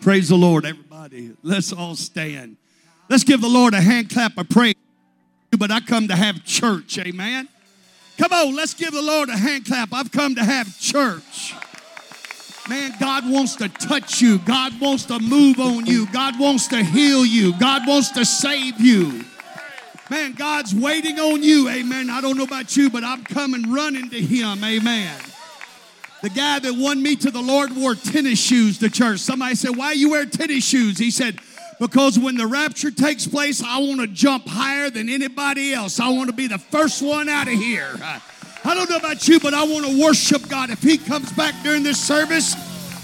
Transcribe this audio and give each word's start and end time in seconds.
Praise 0.00 0.30
the 0.30 0.36
Lord, 0.36 0.64
everybody. 0.64 1.36
Let's 1.42 1.72
all 1.74 1.94
stand. 1.94 2.56
Let's 3.10 3.22
give 3.22 3.42
the 3.42 3.48
Lord 3.48 3.74
a 3.74 3.80
hand 3.80 4.08
clap 4.08 4.38
of 4.38 4.48
praise. 4.48 4.74
But 5.58 5.70
I 5.70 5.80
come 5.80 6.08
to 6.08 6.16
have 6.16 6.44
church, 6.44 6.98
amen. 6.98 7.48
Come 8.16 8.32
on, 8.32 8.56
let's 8.56 8.72
give 8.72 8.92
the 8.92 9.02
Lord 9.02 9.28
a 9.28 9.36
hand 9.36 9.66
clap. 9.66 9.92
I've 9.92 10.10
come 10.10 10.36
to 10.36 10.44
have 10.44 10.78
church. 10.78 11.54
Man, 12.68 12.92
God 13.00 13.28
wants 13.28 13.56
to 13.56 13.68
touch 13.68 14.22
you. 14.22 14.38
God 14.38 14.80
wants 14.80 15.04
to 15.06 15.18
move 15.18 15.58
on 15.58 15.86
you. 15.86 16.06
God 16.12 16.38
wants 16.38 16.68
to 16.68 16.82
heal 16.82 17.26
you. 17.26 17.58
God 17.58 17.86
wants 17.86 18.10
to 18.12 18.24
save 18.24 18.80
you. 18.80 19.24
Man, 20.08 20.32
God's 20.32 20.74
waiting 20.74 21.18
on 21.18 21.42
you. 21.42 21.68
Amen. 21.68 22.08
I 22.10 22.20
don't 22.20 22.36
know 22.36 22.44
about 22.44 22.76
you, 22.76 22.88
but 22.88 23.04
I'm 23.04 23.24
coming 23.24 23.70
running 23.72 24.08
to 24.10 24.20
Him. 24.20 24.62
Amen. 24.64 25.14
The 26.22 26.28
guy 26.28 26.58
that 26.58 26.74
won 26.74 27.02
me 27.02 27.16
to 27.16 27.30
the 27.30 27.40
Lord 27.40 27.74
wore 27.74 27.94
tennis 27.94 28.38
shoes 28.38 28.78
to 28.78 28.90
church. 28.90 29.20
Somebody 29.20 29.54
said, 29.54 29.76
Why 29.76 29.92
you 29.92 30.10
wear 30.10 30.26
tennis 30.26 30.64
shoes? 30.64 30.98
He 30.98 31.10
said, 31.10 31.38
Because 31.78 32.18
when 32.18 32.36
the 32.36 32.46
rapture 32.46 32.90
takes 32.90 33.26
place, 33.26 33.62
I 33.62 33.78
want 33.78 34.00
to 34.00 34.06
jump 34.06 34.46
higher 34.46 34.90
than 34.90 35.08
anybody 35.08 35.72
else. 35.72 35.98
I 35.98 36.10
want 36.10 36.28
to 36.28 36.36
be 36.36 36.46
the 36.46 36.58
first 36.58 37.00
one 37.00 37.30
out 37.30 37.48
of 37.48 37.54
here. 37.54 37.90
Uh, 38.02 38.20
I 38.64 38.74
don't 38.74 38.90
know 38.90 38.96
about 38.96 39.26
you, 39.28 39.40
but 39.40 39.54
I 39.54 39.64
want 39.64 39.86
to 39.86 40.02
worship 40.02 40.46
God. 40.48 40.68
If 40.68 40.82
He 40.82 40.98
comes 40.98 41.32
back 41.32 41.54
during 41.62 41.82
this 41.82 41.98
service, 41.98 42.54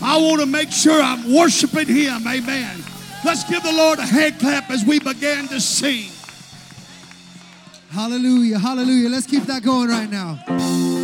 I 0.03 0.21
want 0.21 0.41
to 0.41 0.47
make 0.47 0.71
sure 0.71 1.01
I'm 1.01 1.35
worshiping 1.35 1.87
Him. 1.87 2.27
Amen. 2.29 2.83
Let's 3.25 3.49
give 3.49 3.63
the 3.63 3.73
Lord 3.73 3.99
a 3.99 4.05
hand 4.05 4.39
clap 4.39 4.71
as 4.71 4.85
we 4.85 4.99
begin 4.99 5.49
to 5.49 5.59
sing. 5.59 6.11
Hallelujah, 7.91 8.59
hallelujah. 8.59 9.09
Let's 9.09 9.27
keep 9.27 9.45
that 9.45 9.63
going 9.63 9.89
right 9.89 10.11
now. 10.11 10.96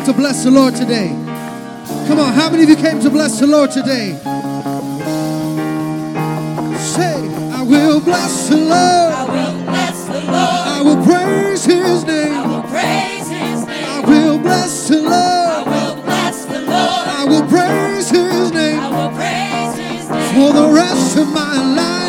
Came 0.00 0.14
to 0.14 0.18
bless 0.18 0.44
the 0.44 0.50
Lord 0.50 0.74
today? 0.74 1.08
Come 2.06 2.20
on, 2.20 2.32
how 2.32 2.48
many 2.48 2.62
of 2.62 2.68
you 2.70 2.76
came 2.76 3.00
to 3.00 3.10
bless 3.10 3.38
the 3.38 3.46
Lord 3.46 3.70
today? 3.70 4.12
Say, 6.78 7.16
I 7.52 7.62
will 7.62 8.00
bless 8.00 8.48
the 8.48 8.56
Lord. 8.56 8.70
I 8.72 9.24
will 9.28 9.62
bless 9.64 10.04
the 10.06 10.20
Lord. 10.20 10.26
I 10.32 10.82
will 10.82 11.04
praise 11.04 11.64
his 11.64 12.04
name. 12.04 12.32
I 12.32 12.46
will 12.46 12.62
praise 12.62 13.28
his 13.28 13.66
name. 13.66 13.84
I 13.84 14.00
will 14.06 14.38
bless 14.38 14.88
the 14.88 15.02
Lord. 15.02 15.12
I 15.12 15.64
will 15.66 16.02
bless 16.02 16.44
the 16.46 16.60
Lord. 16.60 17.08
I 17.20 17.24
will 17.28 17.46
praise 17.48 18.10
his 18.10 18.52
name. 18.52 18.80
I 18.80 18.88
will 18.88 19.16
praise 19.16 19.76
his 19.76 20.08
name. 20.08 20.34
for 20.34 20.52
the 20.54 20.72
rest 20.72 21.18
of 21.18 21.28
my 21.28 21.74
life. 21.76 21.99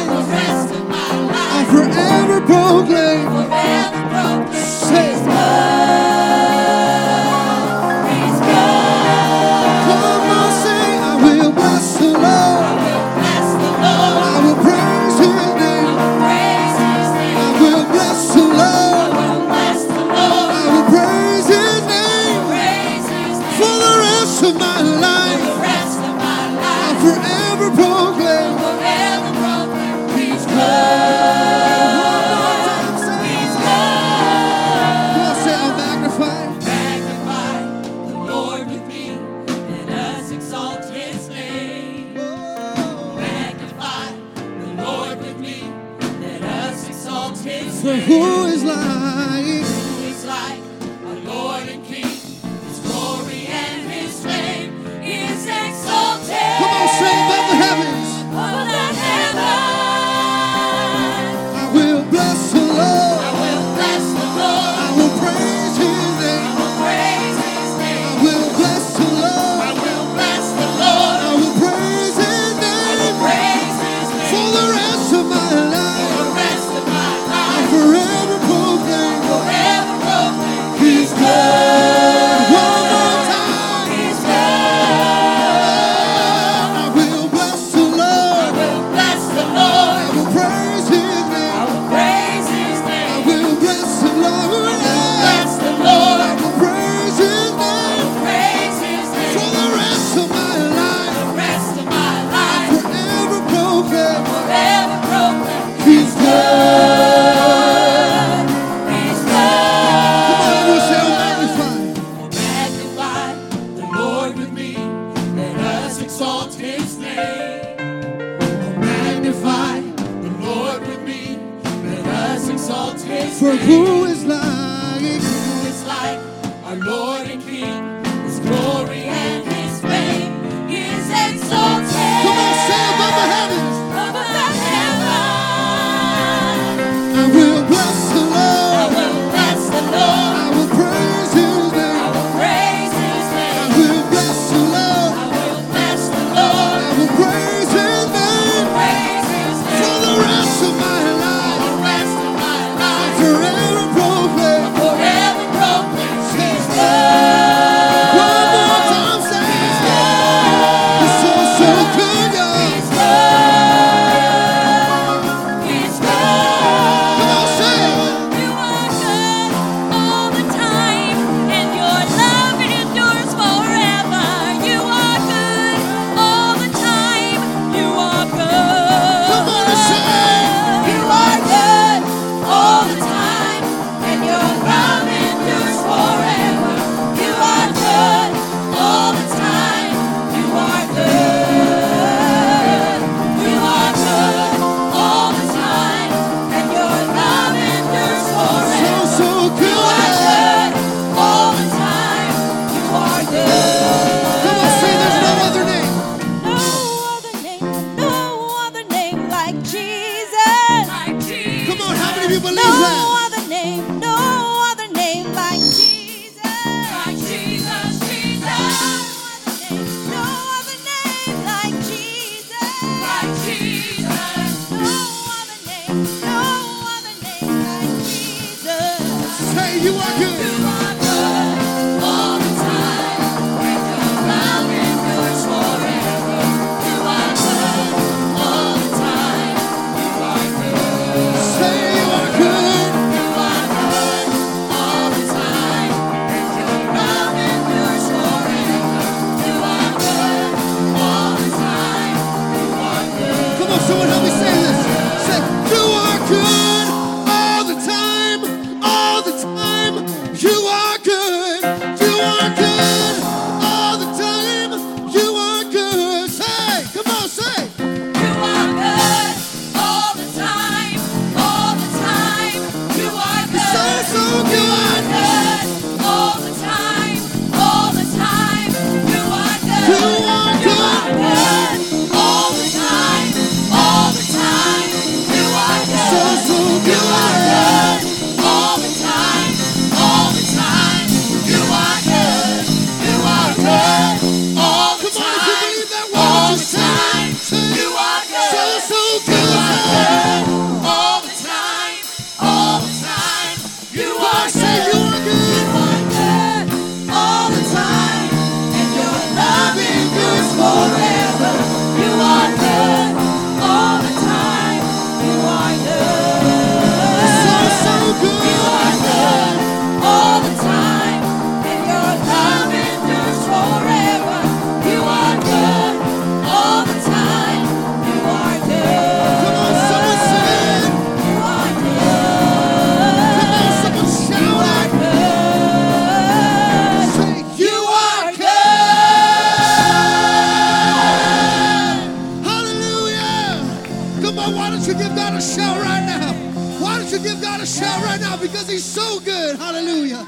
Why 344.55 344.69
don't 344.69 344.85
you 344.85 344.93
give 344.93 345.15
God 345.15 345.33
a 345.33 345.41
shout 345.41 345.81
right 345.81 346.05
now? 346.05 346.33
Why 346.81 346.97
don't 346.97 347.11
you 347.11 347.19
give 347.19 347.41
God 347.41 347.61
a 347.61 347.65
shout 347.65 348.03
right 348.03 348.19
now? 348.19 348.37
Because 348.37 348.67
He's 348.67 348.85
so 348.85 349.19
good. 349.19 349.57
Hallelujah. 349.57 350.25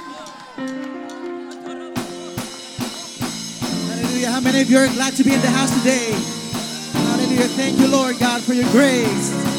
Hallelujah. 3.87 4.29
How 4.31 4.39
many 4.39 4.61
of 4.61 4.69
you 4.69 4.77
are 4.77 4.87
glad 4.87 5.13
to 5.15 5.23
be 5.23 5.33
in 5.33 5.41
the 5.41 5.49
house 5.49 5.75
today? 5.79 6.11
Hallelujah. 6.93 7.47
Thank 7.49 7.79
you, 7.79 7.87
Lord 7.87 8.19
God, 8.19 8.41
for 8.41 8.53
your 8.53 8.69
grace. 8.71 9.52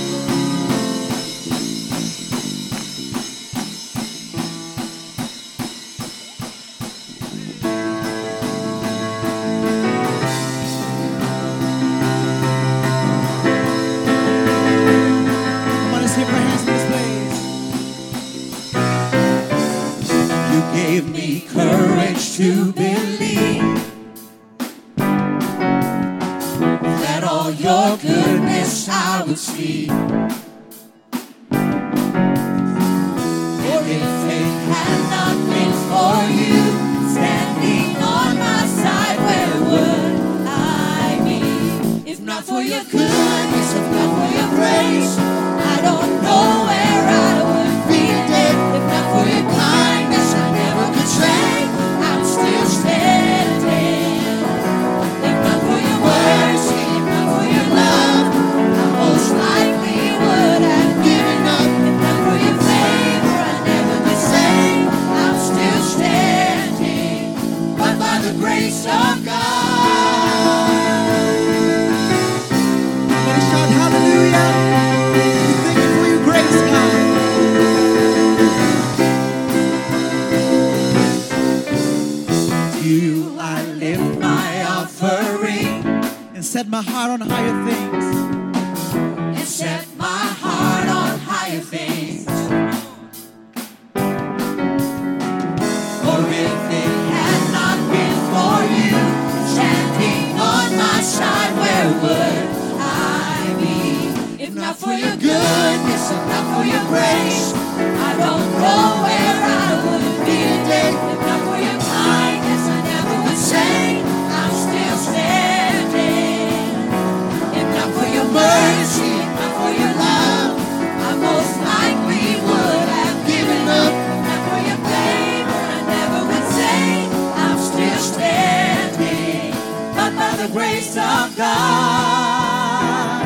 grace 130.64 130.96
of 130.96 131.36
God. 131.36 133.20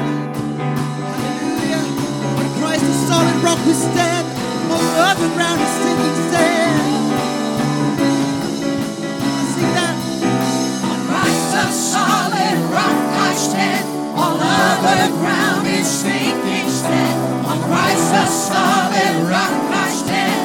Hallelujah. 0.99 1.85
On 2.38 2.47
Christ 2.59 2.85
the 2.85 2.97
solid 3.07 3.38
rock 3.47 3.61
we 3.64 3.75
stand, 3.75 4.26
on 4.75 4.83
other 5.07 5.30
ground 5.37 5.61
is 5.62 5.75
sinking 5.78 6.18
sand. 6.30 6.83
I 9.23 9.42
sing 9.54 9.73
that. 9.78 9.97
On 10.90 10.99
Christ 11.07 11.47
the 11.54 11.66
solid 11.71 12.59
rock 12.75 12.99
I 13.23 13.35
stand, 13.47 13.87
All 14.18 14.35
other 14.35 15.11
ground 15.23 15.66
is 15.68 15.87
sinking 15.87 16.68
sand. 16.68 17.47
On 17.47 17.59
Christ 17.71 18.07
the 18.18 18.26
solid 18.26 19.14
rock 19.30 19.54
I 19.85 19.88
stand, 20.02 20.42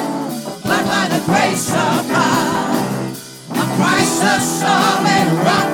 but 0.62 0.82
by 0.86 1.04
the 1.10 1.20
grace 1.26 1.70
of 1.74 2.06
God. 2.14 2.70
On 3.50 3.68
Christ 3.78 4.14
the 4.22 4.38
solid 4.38 5.28
rock 5.42 5.73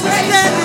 presence. 0.00 0.57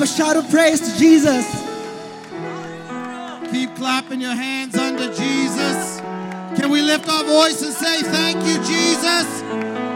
A 0.00 0.06
shout 0.06 0.36
of 0.36 0.48
praise 0.48 0.80
to 0.80 0.98
Jesus. 0.98 1.44
Keep 3.52 3.76
clapping 3.76 4.20
your 4.20 4.34
hands 4.34 4.74
under 4.76 5.12
Jesus. 5.12 6.00
Can 6.56 6.70
we 6.70 6.80
lift 6.80 7.08
our 7.08 7.24
voice 7.24 7.62
and 7.62 7.72
say, 7.72 8.02
Thank 8.02 8.38
you, 8.46 8.56
Jesus? 8.64 9.40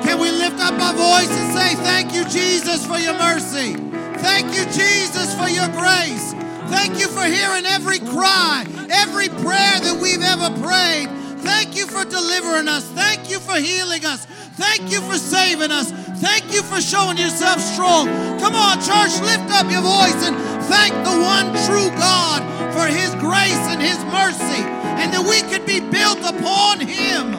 Can 0.04 0.20
we 0.20 0.30
lift 0.30 0.61
up 0.61 0.78
our 0.78 0.92
voice 0.92 1.30
and 1.30 1.54
say, 1.56 1.75
Thank 1.76 2.12
you, 2.12 2.25
Jesus, 2.25 2.84
for 2.87 2.99
your 2.99 3.14
mercy? 3.14 3.75
Thank 4.20 4.54
you, 4.54 4.64
Jesus, 4.66 5.34
for 5.34 5.49
your 5.49 5.68
grace. 5.68 6.34
Thank 6.68 6.99
you 6.99 7.08
for 7.08 7.25
hearing 7.25 7.64
every 7.64 8.00
cry, 8.00 8.66
every 8.90 9.28
prayer 9.28 9.80
that 9.80 9.99
we've 10.00 10.23
ever 10.23 10.50
prayed. 10.61 11.08
Thank 11.40 11.76
you 11.76 11.87
for 11.87 12.04
delivering 12.04 12.68
us. 12.68 12.84
Thank 12.90 13.30
you 13.30 13.38
for 13.38 13.54
healing 13.54 14.04
us. 14.04 14.26
Thank 14.56 14.90
you 14.90 15.00
for 15.00 15.16
saving 15.16 15.70
us. 15.70 15.90
Thank 16.16 16.52
you 16.52 16.62
for 16.62 16.80
showing 16.80 17.16
yourself 17.18 17.61
strong. 17.61 18.06
Come 18.38 18.54
on, 18.54 18.78
church, 18.78 19.21
lift 19.23 19.50
up 19.50 19.71
your 19.71 19.83
voice 19.83 20.21
and 20.26 20.37
thank 20.64 20.94
the 21.04 21.11
one 21.11 21.47
true 21.66 21.90
God 21.99 22.42
for 22.73 22.87
his 22.87 23.14
grace 23.16 23.64
and 23.68 23.80
his 23.80 23.99
mercy, 24.06 24.62
and 25.00 25.12
that 25.12 25.25
we 25.26 25.42
could 25.50 25.66
be 25.66 25.80
built 25.80 26.18
upon 26.21 26.80
him. 26.80 27.33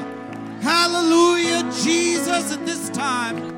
Hallelujah, 0.61 1.69
Jesus, 1.83 2.53
at 2.53 2.65
this 2.65 2.89
time. 2.89 3.53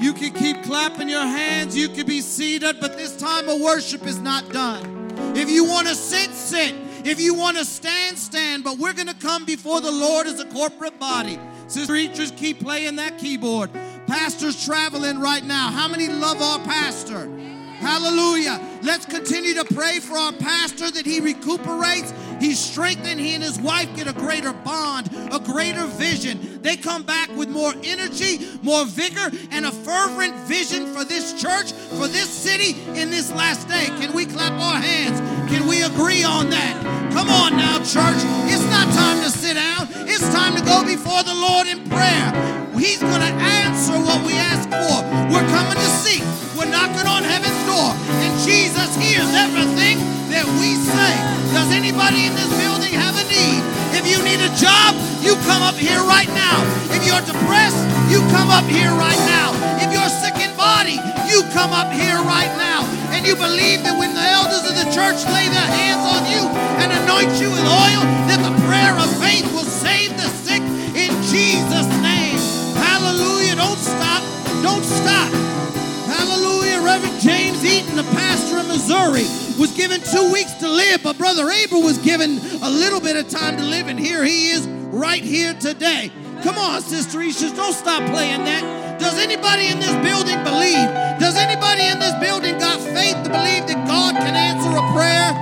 You 0.00 0.12
can 0.14 0.32
keep 0.32 0.62
clapping 0.62 1.08
your 1.08 1.26
hands, 1.26 1.76
you 1.76 1.88
can 1.88 2.06
be 2.06 2.20
seated, 2.20 2.80
but 2.80 2.96
this 2.96 3.16
time 3.16 3.48
of 3.48 3.60
worship 3.60 4.06
is 4.06 4.18
not 4.18 4.48
done. 4.50 5.00
If 5.36 5.50
you 5.50 5.64
want 5.64 5.88
to 5.88 5.94
sit, 5.94 6.30
sit. 6.30 6.74
If 7.04 7.20
you 7.20 7.34
want 7.34 7.56
to 7.56 7.64
stand, 7.64 8.18
stand. 8.18 8.64
But 8.64 8.78
we're 8.78 8.92
going 8.92 9.08
to 9.08 9.14
come 9.14 9.44
before 9.44 9.80
the 9.80 9.90
Lord 9.90 10.26
as 10.26 10.40
a 10.40 10.46
corporate 10.46 10.98
body. 10.98 11.38
Preachers 11.86 12.32
keep 12.32 12.60
playing 12.60 12.96
that 12.96 13.18
keyboard. 13.18 13.70
Pastor's 14.06 14.64
traveling 14.64 15.20
right 15.20 15.44
now. 15.44 15.70
How 15.70 15.86
many 15.86 16.08
love 16.08 16.42
our 16.42 16.58
pastor? 16.64 17.28
Hallelujah. 17.80 18.60
Let's 18.82 19.06
continue 19.06 19.54
to 19.54 19.64
pray 19.74 20.00
for 20.00 20.16
our 20.16 20.32
pastor 20.32 20.90
that 20.90 21.06
he 21.06 21.20
recuperates, 21.20 22.12
he's 22.40 22.58
strengthened, 22.58 23.20
he 23.20 23.34
and 23.34 23.42
his 23.42 23.60
wife 23.60 23.94
get 23.94 24.08
a 24.08 24.12
greater 24.12 24.52
bond, 24.52 25.10
a 25.32 25.38
greater 25.38 25.86
vision. 25.86 26.60
They 26.62 26.76
come 26.76 27.02
back 27.02 27.30
with 27.36 27.48
more 27.48 27.72
energy, 27.84 28.40
more 28.62 28.84
vigor, 28.84 29.30
and 29.50 29.66
a 29.66 29.70
fervent 29.70 30.34
vision 30.48 30.92
for 30.94 31.04
this 31.04 31.40
church, 31.40 31.72
for 31.72 32.08
this 32.08 32.28
city 32.28 32.80
in 33.00 33.10
this 33.10 33.30
last 33.32 33.68
day. 33.68 33.86
Can 34.00 34.12
we 34.12 34.26
clap 34.26 34.52
our 34.52 34.80
hands? 34.80 35.20
Can 35.50 35.66
we 35.66 35.82
agree 35.82 36.24
on 36.24 36.50
that? 36.50 36.74
Come 37.12 37.28
on 37.28 37.56
now, 37.56 37.78
church. 37.78 38.22
It's 38.50 38.64
not 38.70 38.86
time 38.94 39.22
to 39.22 39.30
sit 39.30 39.54
down. 39.54 39.88
It's 40.08 40.26
time 40.34 40.56
to 40.56 40.62
go 40.64 40.84
before 40.84 41.22
the 41.22 41.34
Lord 41.34 41.66
in 41.66 41.88
prayer. 41.88 42.30
He's 42.78 43.00
going 43.00 43.20
to 43.20 43.34
answer 43.36 43.92
what 43.92 44.24
we 44.24 44.34
ask 44.34 44.68
for. 44.70 45.04
We're 45.28 45.46
coming 45.52 45.76
to 45.76 45.90
seek. 46.00 46.22
We're 46.56 46.70
knocking 46.70 47.06
on 47.06 47.22
heaven's 47.24 47.59
door. 47.70 47.94
And 48.18 48.32
Jesus 48.42 48.90
hears 48.98 49.30
everything 49.30 50.02
that 50.34 50.46
we 50.58 50.74
say. 50.74 51.12
Does 51.54 51.70
anybody 51.70 52.26
in 52.26 52.34
this 52.34 52.50
building 52.58 52.94
have 52.98 53.14
a 53.14 53.24
need? 53.30 53.62
If 53.94 54.10
you 54.10 54.18
need 54.26 54.42
a 54.42 54.50
job, 54.58 54.98
you 55.22 55.38
come 55.46 55.62
up 55.62 55.78
here 55.78 56.02
right 56.02 56.30
now. 56.34 56.58
If 56.90 57.06
you're 57.06 57.22
depressed, 57.22 57.78
you 58.10 58.18
come 58.34 58.50
up 58.50 58.66
here 58.66 58.90
right 58.98 59.18
now. 59.30 59.54
If 59.78 59.94
you're 59.94 60.10
sick 60.10 60.34
in 60.42 60.50
body, 60.58 60.98
you 61.30 61.46
come 61.54 61.70
up 61.70 61.90
here 61.94 62.18
right 62.26 62.50
now. 62.58 62.82
And 63.14 63.22
you 63.26 63.34
believe 63.38 63.82
that 63.86 63.94
when 63.94 64.14
the 64.14 64.26
elders 64.26 64.66
of 64.66 64.74
the 64.74 64.88
church 64.90 65.22
lay 65.30 65.46
their 65.50 65.70
hands 65.70 66.02
on 66.06 66.22
you 66.26 66.42
and 66.82 66.90
anoint 66.90 67.30
you 67.38 67.50
with 67.50 67.66
oil, 67.66 68.02
Missouri, 78.70 79.26
was 79.58 79.74
given 79.76 80.00
two 80.00 80.32
weeks 80.32 80.52
to 80.62 80.68
live, 80.68 81.02
but 81.02 81.18
Brother 81.18 81.50
Abel 81.50 81.82
was 81.82 81.98
given 81.98 82.38
a 82.62 82.70
little 82.70 83.00
bit 83.00 83.16
of 83.16 83.28
time 83.28 83.56
to 83.56 83.64
live, 83.64 83.88
and 83.88 83.98
here 83.98 84.22
he 84.24 84.50
is 84.50 84.66
right 84.94 85.22
here 85.22 85.54
today. 85.54 86.12
Come 86.44 86.56
on, 86.56 86.80
Sister 86.80 87.20
Isha, 87.20 87.50
don't 87.56 87.74
stop 87.74 87.98
playing 88.10 88.44
that. 88.44 88.62
Does 89.00 89.18
anybody 89.18 89.66
in 89.66 89.80
this 89.80 89.90
building 90.06 90.38
believe? 90.46 90.86
Does 91.18 91.34
anybody 91.34 91.82
in 91.82 91.98
this 91.98 92.14
building 92.22 92.58
got 92.58 92.78
faith 92.78 93.18
to 93.26 93.30
believe 93.30 93.66
that 93.66 93.82
God 93.90 94.14
can 94.14 94.38
answer 94.38 94.70
a 94.70 94.84
prayer? 94.94 95.34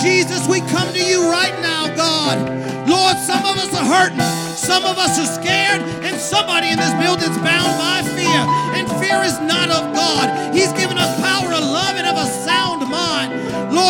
Jesus, 0.00 0.48
we 0.48 0.60
come 0.72 0.88
to 0.94 1.04
you 1.04 1.28
right 1.28 1.54
now, 1.60 1.92
God. 1.94 2.40
Lord, 2.88 3.16
some 3.28 3.44
of 3.44 3.60
us 3.60 3.68
are 3.76 3.84
hurting, 3.84 4.24
some 4.56 4.88
of 4.88 4.96
us 4.96 5.20
are 5.20 5.28
scared, 5.28 5.82
and 6.00 6.16
somebody 6.16 6.72
in 6.72 6.78
this 6.80 6.96
building's 6.96 7.36
bound 7.44 7.76
by 7.76 8.00
fear. 8.16 8.40
And 8.72 8.88
fear 8.96 9.20
is 9.20 9.36
not 9.44 9.68
of 9.68 9.92
God. 9.92 10.54
He's 10.54 10.72
given 10.72 10.96
us 10.96 11.19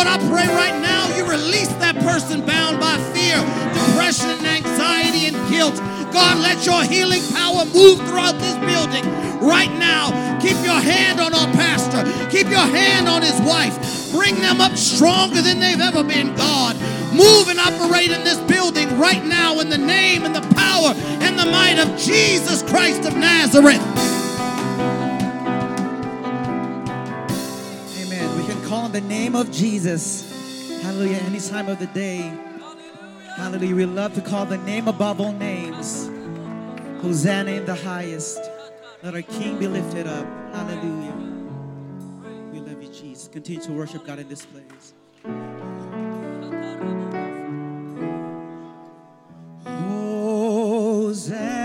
Lord, 0.03 0.19
I 0.19 0.29
pray 0.33 0.47
right 0.55 0.81
now 0.81 1.15
you 1.15 1.29
release 1.29 1.67
that 1.77 1.93
person 2.01 2.43
bound 2.43 2.79
by 2.79 2.97
fear, 3.13 3.37
depression, 3.69 4.33
anxiety 4.43 5.27
and 5.29 5.37
guilt. 5.47 5.77
God, 6.11 6.41
let 6.41 6.65
your 6.65 6.81
healing 6.81 7.21
power 7.37 7.65
move 7.65 8.01
throughout 8.09 8.33
this 8.41 8.57
building 8.65 9.05
right 9.45 9.69
now. 9.77 10.09
Keep 10.41 10.57
your 10.65 10.81
hand 10.81 11.19
on 11.19 11.35
our 11.35 11.45
pastor. 11.53 12.01
Keep 12.31 12.49
your 12.49 12.65
hand 12.65 13.07
on 13.07 13.21
his 13.21 13.39
wife. 13.41 13.77
Bring 14.11 14.41
them 14.41 14.59
up 14.59 14.75
stronger 14.75 15.39
than 15.39 15.59
they've 15.59 15.79
ever 15.79 16.03
been, 16.03 16.33
God. 16.33 16.75
Move 17.13 17.49
and 17.49 17.59
operate 17.59 18.09
in 18.09 18.23
this 18.23 18.39
building 18.49 18.97
right 18.97 19.23
now 19.23 19.59
in 19.59 19.69
the 19.69 19.77
name 19.77 20.25
and 20.25 20.33
the 20.33 20.55
power 20.55 20.95
and 21.21 21.37
the 21.37 21.45
might 21.45 21.77
of 21.77 21.95
Jesus 21.99 22.63
Christ 22.63 23.05
of 23.05 23.15
Nazareth. 23.15 24.10
The 28.91 29.01
name 29.01 29.35
of 29.35 29.49
Jesus. 29.51 30.81
Hallelujah. 30.81 31.17
Any 31.17 31.39
time 31.39 31.69
of 31.69 31.79
the 31.79 31.87
day. 31.87 32.37
Hallelujah. 33.37 33.75
We 33.75 33.85
love 33.85 34.13
to 34.15 34.21
call 34.21 34.45
the 34.45 34.57
name 34.57 34.89
above 34.89 35.21
all 35.21 35.31
names. 35.31 36.09
Hosanna 37.01 37.51
in 37.51 37.65
the 37.65 37.75
highest. 37.75 38.39
Let 39.01 39.15
our 39.15 39.21
King 39.21 39.57
be 39.57 39.67
lifted 39.67 40.07
up. 40.07 40.25
Hallelujah. 40.53 41.15
We 42.51 42.59
love 42.59 42.83
you, 42.83 42.89
Jesus. 42.89 43.29
Continue 43.29 43.61
to 43.61 43.71
worship 43.71 44.05
God 44.05 44.19
in 44.19 44.27
this 44.27 44.45
place. 44.45 44.93
Hosanna 49.65 51.60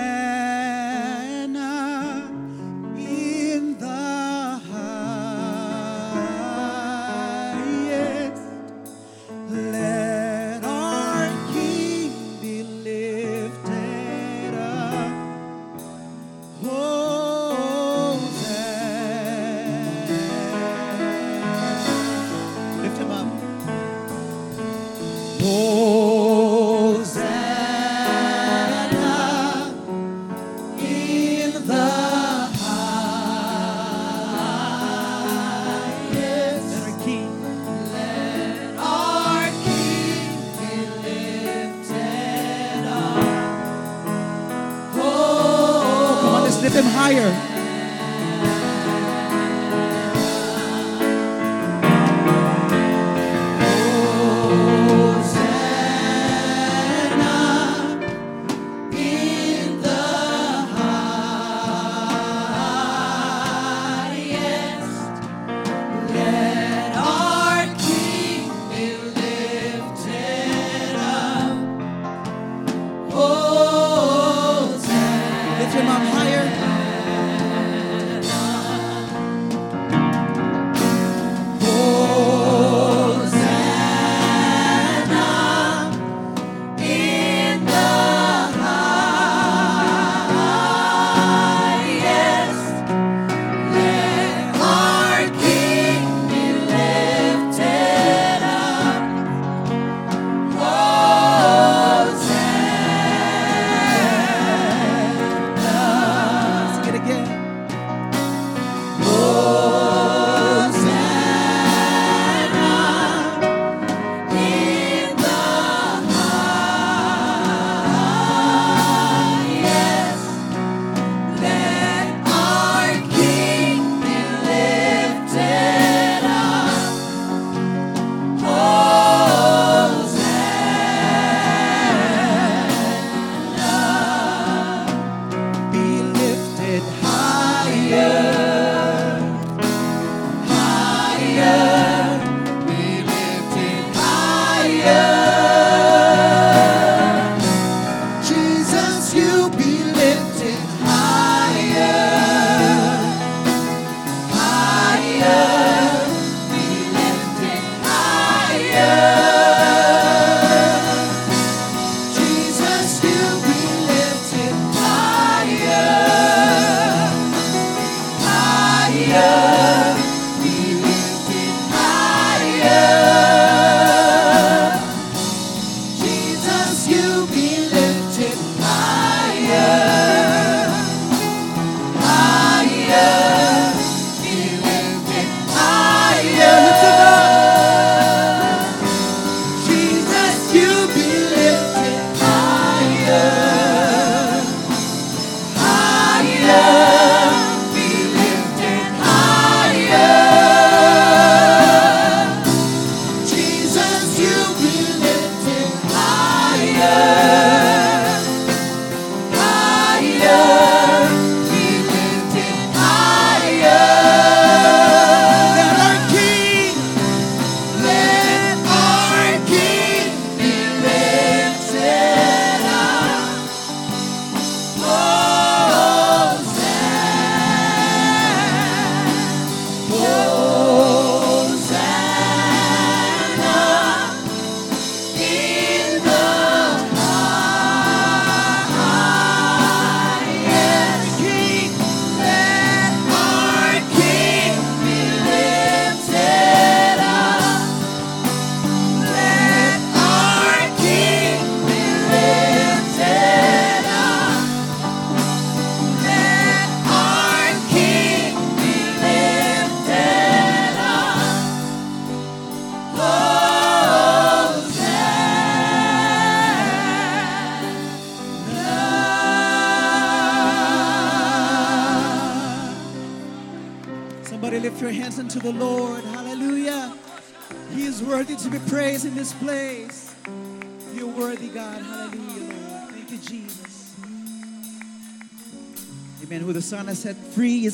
love. 196.46 196.85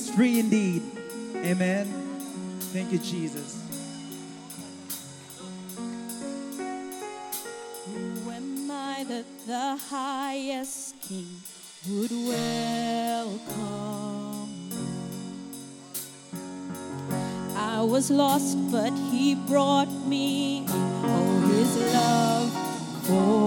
is 0.02 0.10
free 0.14 0.40
indeed. 0.40 0.82
Amen. 1.36 1.86
Thank 2.72 2.92
you, 2.92 2.98
Jesus. 2.98 3.62
Who 7.86 8.30
am 8.30 8.70
I 8.70 9.04
that 9.04 9.26
the 9.46 9.76
highest 9.90 11.00
king 11.02 11.28
would 11.88 12.10
welcome? 12.10 13.42
I 17.56 17.82
was 17.82 18.10
lost, 18.10 18.56
but 18.72 18.92
he 19.10 19.34
brought 19.34 19.92
me 20.06 20.58
in. 20.58 20.66
Oh, 20.70 21.40
his 21.52 21.76
love 21.94 22.50
for 23.06 23.41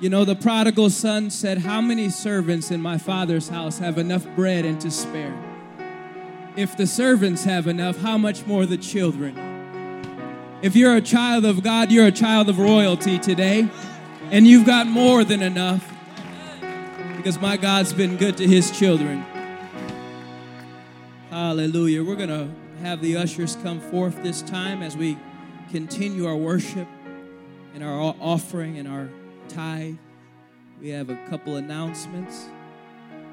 You 0.00 0.08
know, 0.08 0.24
the 0.24 0.34
prodigal 0.34 0.88
son 0.88 1.28
said, 1.28 1.58
How 1.58 1.82
many 1.82 2.08
servants 2.08 2.70
in 2.70 2.80
my 2.80 2.96
father's 2.96 3.50
house 3.50 3.78
have 3.80 3.98
enough 3.98 4.26
bread 4.34 4.64
and 4.64 4.80
to 4.80 4.90
spare? 4.90 5.38
If 6.56 6.74
the 6.74 6.86
servants 6.86 7.44
have 7.44 7.66
enough, 7.66 7.98
how 7.98 8.16
much 8.16 8.46
more 8.46 8.64
the 8.64 8.78
children? 8.78 9.36
If 10.62 10.74
you're 10.74 10.96
a 10.96 11.02
child 11.02 11.44
of 11.44 11.62
God, 11.62 11.92
you're 11.92 12.06
a 12.06 12.12
child 12.12 12.48
of 12.48 12.58
royalty 12.58 13.18
today, 13.18 13.68
and 14.30 14.46
you've 14.46 14.64
got 14.64 14.86
more 14.86 15.22
than 15.22 15.42
enough 15.42 15.86
because 17.18 17.38
my 17.38 17.58
God's 17.58 17.92
been 17.92 18.16
good 18.16 18.38
to 18.38 18.46
his 18.46 18.70
children. 18.70 19.22
Hallelujah. 21.28 22.02
We're 22.02 22.16
going 22.16 22.30
to 22.30 22.48
have 22.80 23.02
the 23.02 23.18
ushers 23.18 23.54
come 23.62 23.80
forth 23.80 24.22
this 24.22 24.40
time 24.40 24.82
as 24.82 24.96
we 24.96 25.18
continue 25.70 26.26
our 26.26 26.36
worship 26.36 26.88
and 27.74 27.84
our 27.84 28.14
offering 28.18 28.78
and 28.78 28.88
our 28.88 29.10
tithe. 29.50 29.96
We 30.80 30.90
have 30.90 31.10
a 31.10 31.16
couple 31.28 31.56
announcements. 31.56 32.48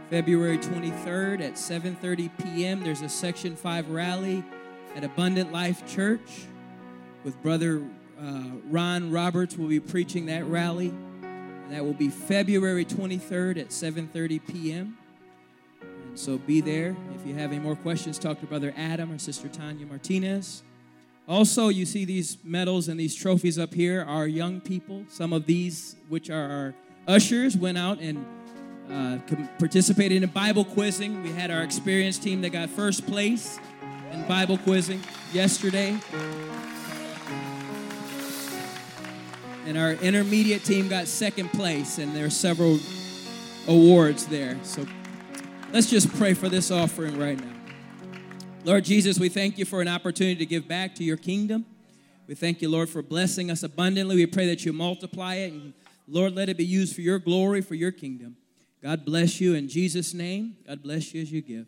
February 0.10 0.58
23rd 0.58 1.42
at 1.42 1.54
7:30 1.54 2.32
p.m. 2.44 2.84
there's 2.84 3.02
a 3.02 3.10
section 3.10 3.56
5 3.56 3.90
rally 3.90 4.44
at 4.96 5.04
Abundant 5.04 5.52
Life 5.52 5.86
Church 5.86 6.46
with 7.24 7.42
brother 7.42 7.84
uh, 8.20 8.44
Ron 8.70 9.12
Roberts 9.12 9.58
will 9.58 9.68
be 9.68 9.80
preaching 9.80 10.26
that 10.28 10.46
rally. 10.46 10.90
And 10.90 11.72
that 11.72 11.84
will 11.84 11.94
be 11.94 12.10
February 12.10 12.86
23rd 12.86 13.60
at 13.60 13.70
7:30 13.70 14.48
p.m. 14.48 14.98
And 15.82 16.18
so 16.18 16.38
be 16.38 16.62
there. 16.62 16.96
If 17.16 17.28
you 17.28 17.36
have 17.36 17.52
any 17.52 17.60
more 17.60 17.76
questions, 17.76 18.18
talk 18.18 18.40
to 18.40 18.46
brother 18.46 18.74
Adam 18.78 19.12
or 19.12 19.20
sister 19.20 19.50
Tanya 19.50 19.86
Martinez. 19.86 20.64
Also, 21.28 21.68
you 21.68 21.86
see 21.86 22.06
these 22.06 22.38
medals 22.46 22.88
and 22.88 22.98
these 22.98 23.14
trophies 23.14 23.60
up 23.60 23.74
here 23.74 24.02
are 24.08 24.28
young 24.28 24.62
people. 24.62 25.04
Some 25.10 25.34
of 25.34 25.46
these, 25.46 25.98
which 26.08 26.30
are 26.30 26.50
our 26.50 26.74
ushers, 27.06 27.58
went 27.58 27.78
out 27.78 28.00
and 28.00 28.26
uh, 28.90 29.18
participated 29.60 30.24
in 30.24 30.30
Bible 30.30 30.64
quizzing. 30.64 31.22
We 31.24 31.32
had 31.32 31.52
our 31.52 31.64
experience 31.64 32.18
team 32.18 32.40
that 32.42 32.52
got 32.52 32.70
first 32.70 33.06
place 33.06 33.60
in 34.14 34.26
Bible 34.26 34.58
quizzing 34.58 35.02
yesterday. 35.34 35.98
And 39.66 39.78
our 39.78 39.92
intermediate 39.96 40.64
team 40.64 40.88
got 40.88 41.08
second 41.08 41.50
place, 41.50 41.98
and 41.98 42.16
there 42.16 42.28
are 42.28 42.30
several 42.30 42.80
awards 43.68 44.26
there. 44.28 44.58
So 44.64 44.86
let's 45.74 45.90
just 45.90 46.10
pray 46.16 46.34
for 46.34 46.48
this 46.48 46.72
offering 46.72 47.20
right 47.20 47.38
now. 47.38 47.57
Lord 48.68 48.84
Jesus, 48.84 49.18
we 49.18 49.30
thank 49.30 49.58
you 49.58 49.64
for 49.64 49.80
an 49.80 49.88
opportunity 49.88 50.36
to 50.36 50.46
give 50.46 50.68
back 50.68 50.94
to 50.96 51.04
your 51.06 51.16
kingdom. 51.16 51.66
We 52.28 52.36
thank 52.36 52.62
you, 52.62 52.68
Lord, 52.68 52.90
for 52.90 53.02
blessing 53.02 53.50
us 53.50 53.64
abundantly. 53.64 54.18
We 54.18 54.26
pray 54.26 54.46
that 54.48 54.66
you 54.66 54.74
multiply 54.74 55.36
it. 55.36 55.54
And 55.54 55.74
Lord, 56.06 56.36
let 56.36 56.50
it 56.50 56.58
be 56.58 56.66
used 56.66 56.94
for 56.94 57.00
your 57.00 57.18
glory, 57.18 57.62
for 57.62 57.76
your 57.76 57.94
kingdom. 57.94 58.36
God 58.84 59.06
bless 59.06 59.40
you 59.40 59.54
in 59.54 59.70
Jesus' 59.70 60.14
name. 60.14 60.58
God 60.68 60.84
bless 60.84 61.14
you 61.14 61.22
as 61.22 61.32
you 61.32 61.42
give. 61.42 61.66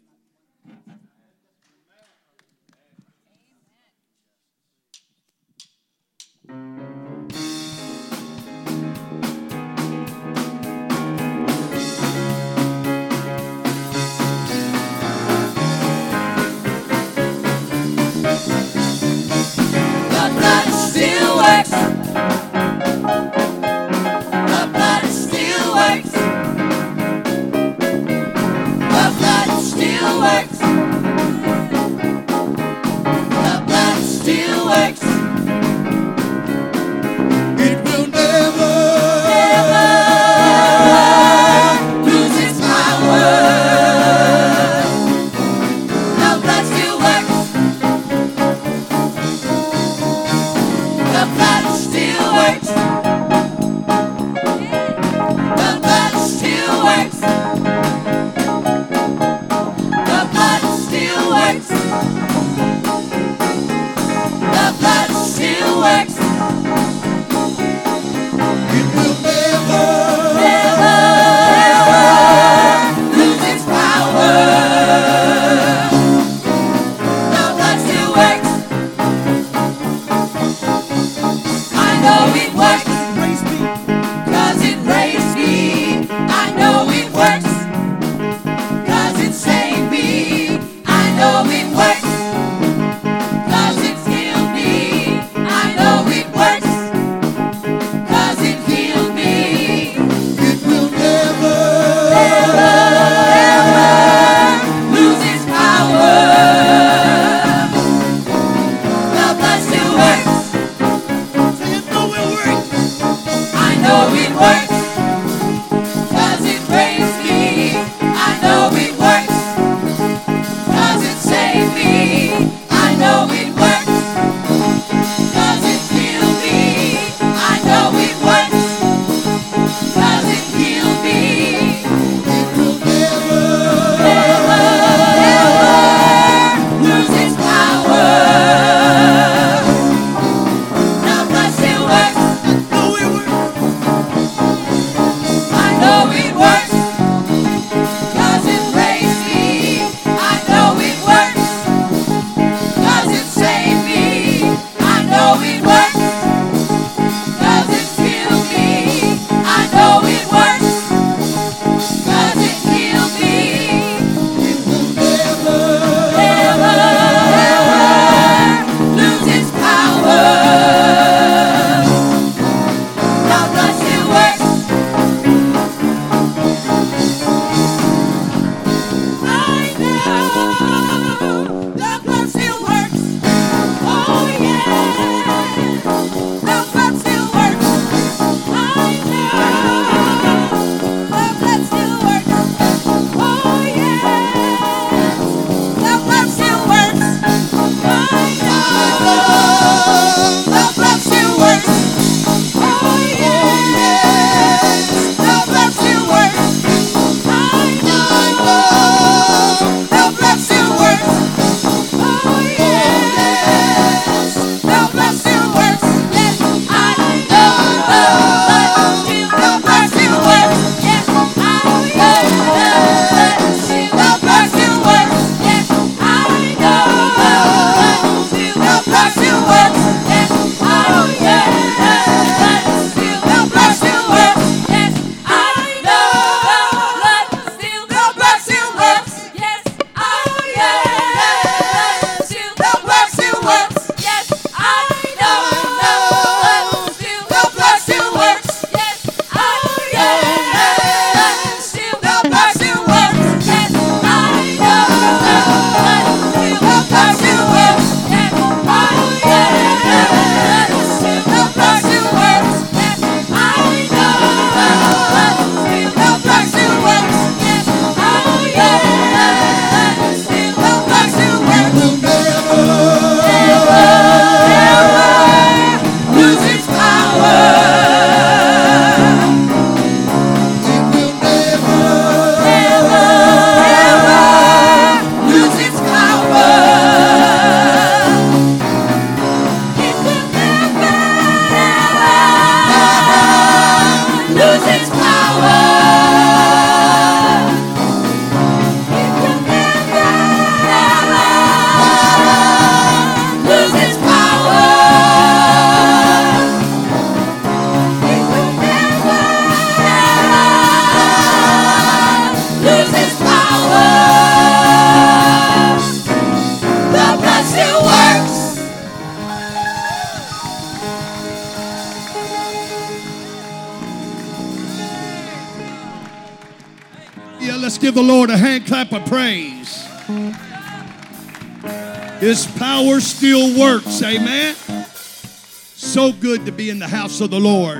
In 336.69 336.77
the 336.77 336.87
house 336.87 337.19
of 337.19 337.31
the 337.31 337.39
Lord. 337.39 337.79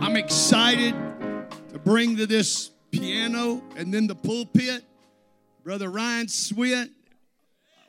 I'm 0.00 0.16
excited 0.16 0.94
to 1.72 1.78
bring 1.80 2.16
to 2.16 2.26
this 2.26 2.70
piano 2.92 3.60
and 3.76 3.92
then 3.92 4.06
the 4.06 4.14
pulpit 4.14 4.84
Brother 5.64 5.90
Ryan 5.90 6.28
Sweat, 6.28 6.90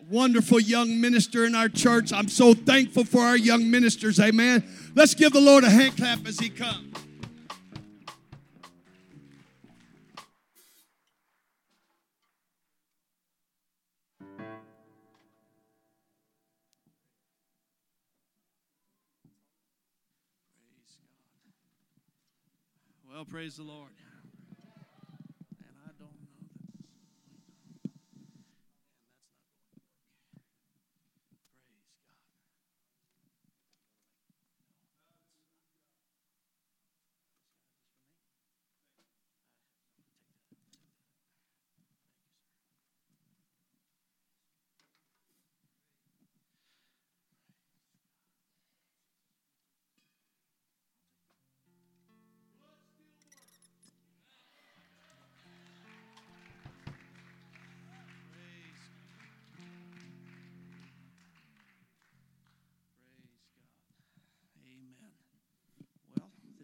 wonderful 0.09 0.59
young 0.59 0.99
minister 0.99 1.45
in 1.45 1.53
our 1.53 1.69
church. 1.69 2.11
I'm 2.11 2.29
so 2.29 2.53
thankful 2.53 3.03
for 3.03 3.21
our 3.21 3.38
young 3.38 3.69
ministers. 3.69 4.19
Amen. 4.19 4.63
Let's 4.95 5.13
give 5.13 5.33
the 5.33 5.41
Lord 5.41 5.63
a 5.63 5.69
hand 5.69 5.97
clap 5.97 6.25
as 6.25 6.39
he 6.39 6.49
comes. 6.49 6.94
Well, 23.16 23.24
praise 23.24 23.55
the 23.55 23.63
Lord. 23.63 23.91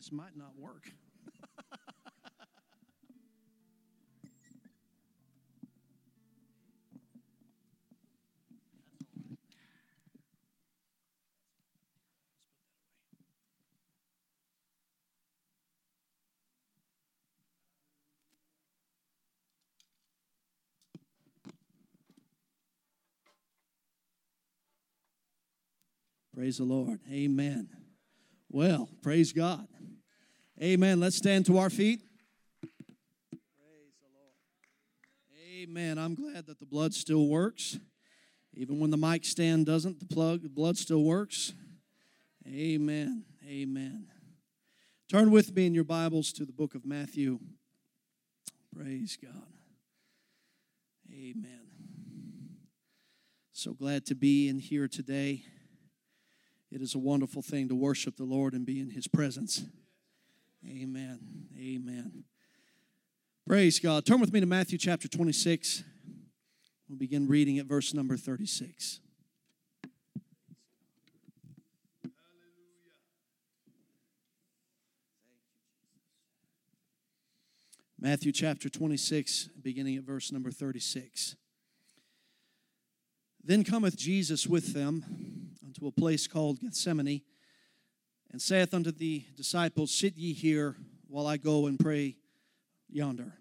This 0.02 0.12
might 0.12 0.36
not 0.36 0.58
work. 0.58 0.92
Praise 26.34 26.58
the 26.58 26.64
Lord. 26.64 27.02
Amen. 27.12 27.70
Well, 28.50 28.90
praise 29.04 29.32
God. 29.32 29.68
Amen. 30.62 31.00
Let's 31.00 31.16
stand 31.16 31.48
to 31.48 31.58
our 31.58 31.72
feet. 31.72 32.02
Praise 33.32 33.96
the 34.00 34.08
Lord. 34.14 34.36
Amen. 35.60 35.98
I'm 35.98 36.14
glad 36.14 36.46
that 36.46 36.60
the 36.60 36.68
blood 36.68 36.94
still 36.94 37.28
works. 37.28 37.80
Even 38.54 38.80
when 38.80 38.92
the 38.92 38.98
mic 38.98 39.26
stand 39.26 39.66
doesn't, 39.66 40.00
the 40.00 40.06
plug, 40.06 40.44
the 40.44 40.50
blood 40.50 40.78
still 40.78 41.04
works. 41.04 41.54
Amen. 42.48 43.24
Amen. 43.44 44.06
Turn 45.10 45.32
with 45.32 45.56
me 45.56 45.66
in 45.66 45.74
your 45.74 45.84
Bibles 45.84 46.32
to 46.34 46.46
the 46.46 46.54
book 46.54 46.76
of 46.76 46.86
Matthew. 46.86 47.40
Praise 48.76 49.18
God. 49.20 49.48
Amen. 51.12 51.66
So 53.52 53.74
glad 53.74 54.06
to 54.06 54.16
be 54.16 54.48
in 54.48 54.60
here 54.60 54.88
today. 54.88 55.42
It 56.72 56.84
is 56.84 56.94
a 56.94 57.00
wonderful 57.00 57.42
thing 57.42 57.68
to 57.70 57.76
worship 57.76 58.16
the 58.16 58.26
Lord 58.26 58.54
and 58.54 58.64
be 58.64 58.80
in 58.80 58.92
His 58.92 59.08
presence. 59.08 59.64
Amen. 60.68 61.20
Amen. 61.58 62.24
Praise 63.48 63.80
God. 63.80 64.06
Turn 64.06 64.20
with 64.20 64.32
me 64.32 64.40
to 64.40 64.46
Matthew 64.46 64.78
chapter 64.78 65.08
26. 65.08 65.84
We'll 66.88 67.00
begin 67.00 67.28
reading 67.28 67.58
at 67.58 67.66
verse 67.66 67.94
number 67.94 68.16
36. 68.16 69.00
Matthew 78.00 78.32
chapter 78.32 78.68
26, 78.68 79.50
beginning 79.62 79.96
at 79.96 80.04
verse 80.04 80.32
number 80.32 80.50
36. 80.50 81.36
Then 83.44 83.64
cometh 83.64 83.96
Jesus 83.96 84.48
with 84.48 84.74
them 84.74 85.56
unto 85.64 85.88
a 85.88 85.92
place 85.92 86.28
called 86.28 86.60
Gethsemane, 86.60 87.22
and 88.32 88.42
saith 88.42 88.74
unto 88.74 88.92
the 88.92 89.26
disciples, 89.36 89.92
Sit 89.92 90.18
ye 90.18 90.34
here 90.34 90.76
while 91.08 91.28
I 91.28 91.38
go 91.38 91.68
and 91.68 91.80
pray 91.80 92.16
yonder. 92.90 93.34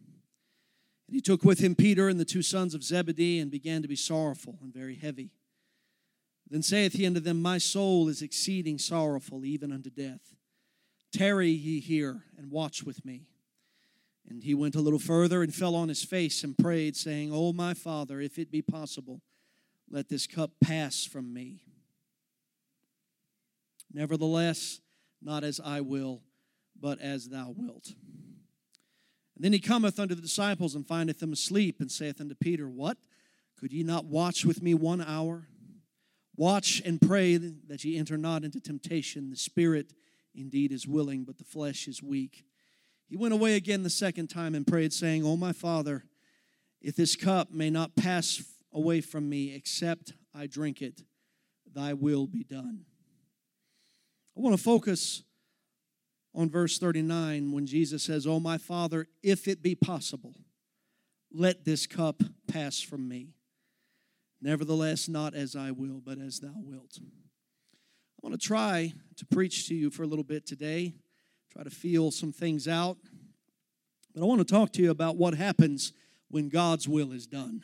And 1.06 1.14
he 1.14 1.20
took 1.20 1.44
with 1.44 1.60
him 1.60 1.74
Peter 1.74 2.08
and 2.08 2.18
the 2.18 2.24
two 2.24 2.42
sons 2.42 2.74
of 2.74 2.82
Zebedee, 2.82 3.38
and 3.38 3.50
began 3.50 3.82
to 3.82 3.88
be 3.88 3.96
sorrowful 3.96 4.58
and 4.62 4.72
very 4.72 4.96
heavy. 4.96 5.30
Then 6.48 6.62
saith 6.62 6.94
he 6.94 7.06
unto 7.06 7.20
them, 7.20 7.40
My 7.40 7.58
soul 7.58 8.08
is 8.08 8.22
exceeding 8.22 8.78
sorrowful, 8.78 9.44
even 9.44 9.70
unto 9.72 9.90
death. 9.90 10.34
Tarry 11.12 11.50
ye 11.50 11.80
here 11.80 12.24
and 12.36 12.50
watch 12.50 12.82
with 12.82 13.04
me. 13.04 13.26
And 14.28 14.42
he 14.44 14.54
went 14.54 14.76
a 14.76 14.80
little 14.80 14.98
further 14.98 15.42
and 15.42 15.54
fell 15.54 15.74
on 15.74 15.88
his 15.88 16.04
face 16.04 16.44
and 16.44 16.56
prayed, 16.56 16.96
saying, 16.96 17.32
O 17.32 17.52
my 17.52 17.74
Father, 17.74 18.20
if 18.20 18.38
it 18.38 18.50
be 18.50 18.62
possible, 18.62 19.22
let 19.88 20.08
this 20.08 20.26
cup 20.26 20.52
pass 20.62 21.04
from 21.04 21.32
me. 21.32 21.62
Nevertheless, 23.92 24.80
not 25.22 25.44
as 25.44 25.60
I 25.62 25.80
will, 25.80 26.22
but 26.78 27.00
as 27.00 27.28
thou 27.28 27.54
wilt. 27.56 27.88
And 29.34 29.44
then 29.44 29.52
he 29.52 29.58
cometh 29.58 29.98
unto 29.98 30.14
the 30.14 30.22
disciples 30.22 30.74
and 30.74 30.86
findeth 30.86 31.18
them 31.18 31.32
asleep, 31.32 31.80
and 31.80 31.90
saith 31.90 32.20
unto 32.20 32.34
Peter, 32.34 32.68
What? 32.68 32.98
Could 33.58 33.72
ye 33.72 33.82
not 33.82 34.06
watch 34.06 34.44
with 34.44 34.62
me 34.62 34.74
one 34.74 35.02
hour? 35.02 35.46
Watch 36.36 36.80
and 36.84 37.00
pray 37.00 37.36
that 37.36 37.84
ye 37.84 37.98
enter 37.98 38.16
not 38.16 38.44
into 38.44 38.60
temptation. 38.60 39.28
The 39.28 39.36
spirit 39.36 39.92
indeed 40.34 40.72
is 40.72 40.86
willing, 40.86 41.24
but 41.24 41.36
the 41.36 41.44
flesh 41.44 41.86
is 41.86 42.02
weak. 42.02 42.44
He 43.08 43.16
went 43.16 43.34
away 43.34 43.56
again 43.56 43.82
the 43.82 43.90
second 43.90 44.28
time 44.28 44.54
and 44.54 44.66
prayed, 44.66 44.92
saying, 44.92 45.24
O 45.24 45.36
my 45.36 45.52
Father, 45.52 46.04
if 46.80 46.96
this 46.96 47.16
cup 47.16 47.50
may 47.50 47.68
not 47.68 47.96
pass 47.96 48.42
away 48.72 49.00
from 49.00 49.28
me 49.28 49.54
except 49.54 50.14
I 50.34 50.46
drink 50.46 50.80
it, 50.80 51.02
thy 51.70 51.92
will 51.92 52.26
be 52.26 52.44
done. 52.44 52.86
I 54.40 54.42
want 54.42 54.56
to 54.56 54.62
focus 54.62 55.22
on 56.34 56.48
verse 56.48 56.78
39 56.78 57.52
when 57.52 57.66
Jesus 57.66 58.02
says, 58.02 58.26
Oh, 58.26 58.40
my 58.40 58.56
Father, 58.56 59.06
if 59.22 59.46
it 59.46 59.62
be 59.62 59.74
possible, 59.74 60.34
let 61.30 61.66
this 61.66 61.86
cup 61.86 62.22
pass 62.48 62.80
from 62.80 63.06
me. 63.06 63.34
Nevertheless, 64.40 65.08
not 65.08 65.34
as 65.34 65.54
I 65.54 65.72
will, 65.72 66.00
but 66.02 66.18
as 66.18 66.40
thou 66.40 66.54
wilt. 66.56 66.98
I 67.02 68.26
want 68.26 68.40
to 68.40 68.46
try 68.46 68.94
to 69.16 69.26
preach 69.26 69.68
to 69.68 69.74
you 69.74 69.90
for 69.90 70.04
a 70.04 70.06
little 70.06 70.24
bit 70.24 70.46
today, 70.46 70.94
try 71.52 71.62
to 71.62 71.68
feel 71.68 72.10
some 72.10 72.32
things 72.32 72.66
out. 72.66 72.96
But 74.14 74.22
I 74.22 74.24
want 74.24 74.40
to 74.40 74.50
talk 74.50 74.72
to 74.72 74.82
you 74.82 74.90
about 74.90 75.16
what 75.16 75.34
happens 75.34 75.92
when 76.30 76.48
God's 76.48 76.88
will 76.88 77.12
is 77.12 77.26
done. 77.26 77.62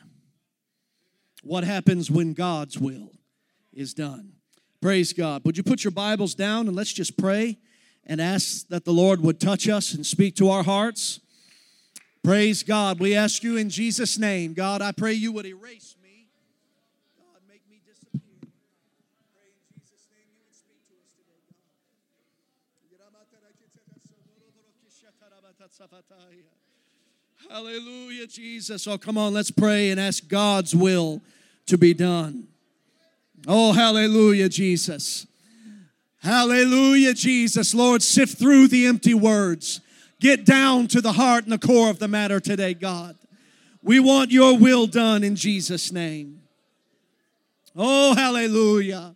What 1.41 1.63
happens 1.63 2.11
when 2.11 2.33
God's 2.33 2.77
will 2.77 3.13
is 3.73 3.95
done. 3.95 4.36
Praise 4.81 5.11
God. 5.11 5.43
Would 5.43 5.57
you 5.57 5.63
put 5.63 5.83
your 5.83 5.91
Bibles 5.91 6.35
down 6.35 6.67
and 6.67 6.75
let's 6.75 6.93
just 6.93 7.17
pray 7.17 7.57
and 8.05 8.21
ask 8.21 8.67
that 8.67 8.85
the 8.85 8.93
Lord 8.93 9.21
would 9.21 9.39
touch 9.39 9.67
us 9.67 9.93
and 9.93 10.05
speak 10.05 10.35
to 10.35 10.49
our 10.49 10.63
hearts? 10.63 11.19
Praise 12.23 12.61
God. 12.61 12.99
We 12.99 13.15
ask 13.15 13.41
you 13.43 13.57
in 13.57 13.69
Jesus' 13.69 14.19
name. 14.19 14.53
God, 14.53 14.81
I 14.81 14.91
pray 14.91 15.13
you 15.13 15.31
would 15.31 15.45
erase 15.45 15.95
me. 16.03 16.27
God, 17.17 17.41
make 17.47 17.61
me 17.69 17.81
disappear. 17.87 18.37
Pray 19.33 19.49
in 19.49 19.81
Jesus' 19.81 20.07
name 20.11 20.27
you 20.35 20.43
would 20.45 20.53
speak 20.53 20.85
to 20.89 20.93
us 21.01 21.09
today, 21.17 21.41
God. 27.49 27.49
Hallelujah, 27.49 28.27
Jesus. 28.27 28.85
Oh, 28.87 28.97
come 28.97 29.17
on, 29.17 29.33
let's 29.33 29.51
pray 29.51 29.89
and 29.89 29.99
ask 29.99 30.27
God's 30.27 30.75
will 30.75 31.21
to 31.65 31.77
be 31.77 31.93
done. 31.93 32.47
Oh, 33.47 33.71
hallelujah, 33.71 34.49
Jesus. 34.49 35.25
Hallelujah, 36.21 37.13
Jesus. 37.13 37.73
Lord, 37.73 38.03
sift 38.03 38.37
through 38.37 38.67
the 38.67 38.85
empty 38.85 39.13
words. 39.13 39.79
Get 40.19 40.45
down 40.45 40.87
to 40.87 40.99
the 40.99 41.13
heart 41.13 41.45
and 41.45 41.53
the 41.53 41.57
core 41.57 41.89
of 41.89 41.99
the 41.99 42.09
matter 42.09 42.41
today, 42.41 42.73
God. 42.73 43.15
We 43.81 44.01
want 44.01 44.31
your 44.31 44.57
will 44.57 44.85
done 44.85 45.23
in 45.23 45.37
Jesus' 45.37 45.93
name. 45.93 46.41
Oh, 47.73 48.13
hallelujah. 48.15 49.15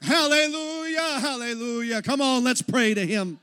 Hallelujah. 0.00 1.20
Hallelujah. 1.20 2.00
Come 2.00 2.22
on, 2.22 2.42
let's 2.44 2.62
pray 2.62 2.94
to 2.94 3.06
him. 3.06 3.38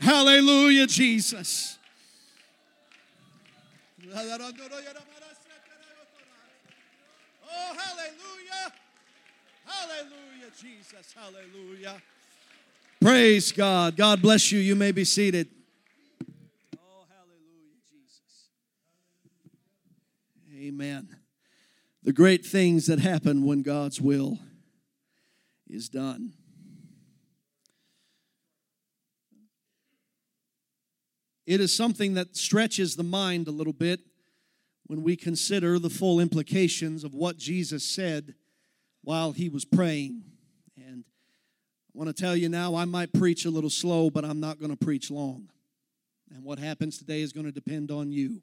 Hallelujah, 0.00 0.86
Jesus. 0.86 1.76
Oh, 4.06 4.14
hallelujah. 7.76 8.37
Hallelujah, 9.78 10.50
Jesus. 10.60 11.14
Hallelujah. 11.14 12.02
Praise 13.00 13.52
God. 13.52 13.96
God 13.96 14.20
bless 14.20 14.50
you. 14.50 14.58
You 14.58 14.74
may 14.74 14.90
be 14.90 15.04
seated. 15.04 15.46
Oh, 16.76 17.04
hallelujah, 17.08 17.76
Jesus. 17.88 18.48
Amen. 20.56 21.16
The 22.02 22.12
great 22.12 22.44
things 22.44 22.86
that 22.86 22.98
happen 22.98 23.44
when 23.44 23.62
God's 23.62 24.00
will 24.00 24.38
is 25.68 25.88
done. 25.88 26.32
It 31.46 31.60
is 31.60 31.74
something 31.74 32.14
that 32.14 32.36
stretches 32.36 32.96
the 32.96 33.04
mind 33.04 33.46
a 33.46 33.52
little 33.52 33.72
bit 33.72 34.00
when 34.88 35.04
we 35.04 35.14
consider 35.14 35.78
the 35.78 35.88
full 35.88 36.18
implications 36.18 37.04
of 37.04 37.14
what 37.14 37.36
Jesus 37.36 37.84
said 37.84 38.34
while 39.08 39.32
he 39.32 39.48
was 39.48 39.64
praying. 39.64 40.22
And 40.76 41.02
I 41.02 41.98
want 41.98 42.14
to 42.14 42.22
tell 42.22 42.36
you 42.36 42.50
now, 42.50 42.74
I 42.74 42.84
might 42.84 43.10
preach 43.10 43.46
a 43.46 43.50
little 43.50 43.70
slow, 43.70 44.10
but 44.10 44.22
I'm 44.22 44.38
not 44.38 44.58
going 44.58 44.70
to 44.70 44.76
preach 44.76 45.10
long. 45.10 45.48
And 46.30 46.44
what 46.44 46.58
happens 46.58 46.98
today 46.98 47.22
is 47.22 47.32
going 47.32 47.46
to 47.46 47.50
depend 47.52 47.90
on 47.90 48.12
you. 48.12 48.42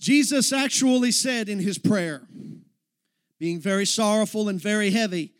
Jesus 0.00 0.52
actually 0.52 1.12
said 1.12 1.48
in 1.48 1.60
his 1.60 1.78
prayer, 1.78 2.22
being 3.38 3.60
very 3.60 3.86
sorrowful 3.86 4.48
and 4.48 4.60
very 4.60 4.90
heavy, 4.90 5.34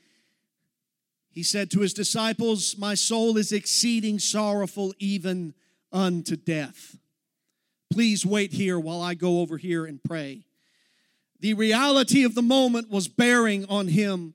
he 1.28 1.42
said 1.42 1.72
to 1.72 1.80
his 1.80 1.92
disciples, 1.92 2.78
My 2.78 2.94
soul 2.94 3.36
is 3.36 3.50
exceeding 3.50 4.20
sorrowful 4.20 4.94
even 5.00 5.54
unto 5.90 6.36
death. 6.36 6.96
Please 7.92 8.24
wait 8.24 8.52
here 8.52 8.78
while 8.78 9.02
I 9.02 9.14
go 9.14 9.40
over 9.40 9.56
here 9.56 9.86
and 9.86 10.00
pray. 10.04 10.44
The 11.40 11.54
reality 11.54 12.24
of 12.24 12.34
the 12.34 12.42
moment 12.42 12.90
was 12.90 13.08
bearing 13.08 13.64
on 13.66 13.88
him 13.88 14.34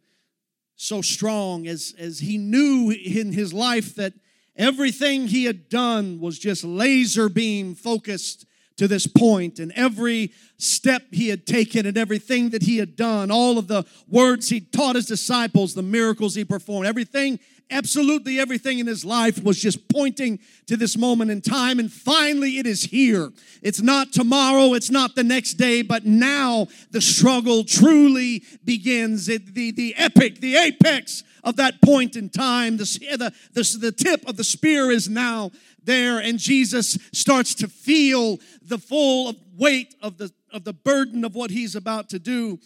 so 0.75 1.01
strong 1.01 1.67
as, 1.67 1.93
as 1.97 2.19
he 2.19 2.37
knew 2.37 2.91
in 2.91 3.31
his 3.31 3.53
life 3.53 3.95
that 3.95 4.13
everything 4.55 5.27
he 5.27 5.45
had 5.45 5.69
done 5.69 6.19
was 6.19 6.39
just 6.39 6.63
laser 6.63 7.29
beam 7.29 7.75
focused 7.75 8.45
to 8.75 8.87
this 8.87 9.05
point 9.05 9.59
and 9.59 9.71
every 9.75 10.31
step 10.57 11.03
he 11.11 11.29
had 11.29 11.45
taken 11.45 11.85
and 11.85 11.97
everything 11.97 12.49
that 12.49 12.63
he 12.63 12.77
had 12.77 12.95
done 12.95 13.29
all 13.29 13.57
of 13.57 13.67
the 13.67 13.85
words 14.07 14.49
he 14.49 14.59
taught 14.59 14.95
his 14.95 15.05
disciples 15.05 15.73
the 15.73 15.83
miracles 15.83 16.33
he 16.33 16.43
performed 16.43 16.87
everything 16.87 17.39
absolutely 17.73 18.39
everything 18.39 18.79
in 18.79 18.87
his 18.87 19.03
life 19.03 19.43
was 19.43 19.59
just 19.59 19.89
pointing 19.89 20.39
to 20.67 20.77
this 20.77 20.97
moment 20.97 21.31
in 21.31 21.41
time 21.41 21.79
and 21.79 21.91
finally 21.91 22.57
it 22.57 22.65
is 22.65 22.83
here. 22.83 23.31
It's 23.61 23.81
not 23.81 24.13
tomorrow 24.13 24.73
it's 24.73 24.91
not 24.91 25.15
the 25.15 25.23
next 25.23 25.55
day 25.55 25.81
but 25.81 26.05
now 26.05 26.67
the 26.91 27.01
struggle 27.01 27.63
truly 27.63 28.43
begins. 28.63 29.27
It, 29.27 29.53
the, 29.53 29.71
the 29.71 29.95
epic 29.97 30.39
the 30.39 30.55
apex 30.55 31.23
of 31.43 31.57
that 31.57 31.81
point 31.81 32.15
in 32.15 32.29
time 32.29 32.77
the, 32.77 32.85
the, 33.17 33.33
the, 33.53 33.77
the 33.79 33.91
tip 33.91 34.27
of 34.27 34.37
the 34.37 34.43
spear 34.43 34.91
is 34.91 35.09
now 35.09 35.51
there 35.83 36.19
and 36.19 36.39
jesus 36.39 36.97
starts 37.11 37.53
to 37.53 37.67
feel 37.67 38.39
the 38.61 38.77
full 38.77 39.35
weight 39.57 39.93
of 40.01 40.17
the 40.17 40.31
of 40.53 40.63
the 40.63 40.73
burden 40.73 41.25
of 41.25 41.35
what 41.35 41.49
he's 41.49 41.75
about 41.75 42.09
to 42.09 42.19
do. 42.19 42.59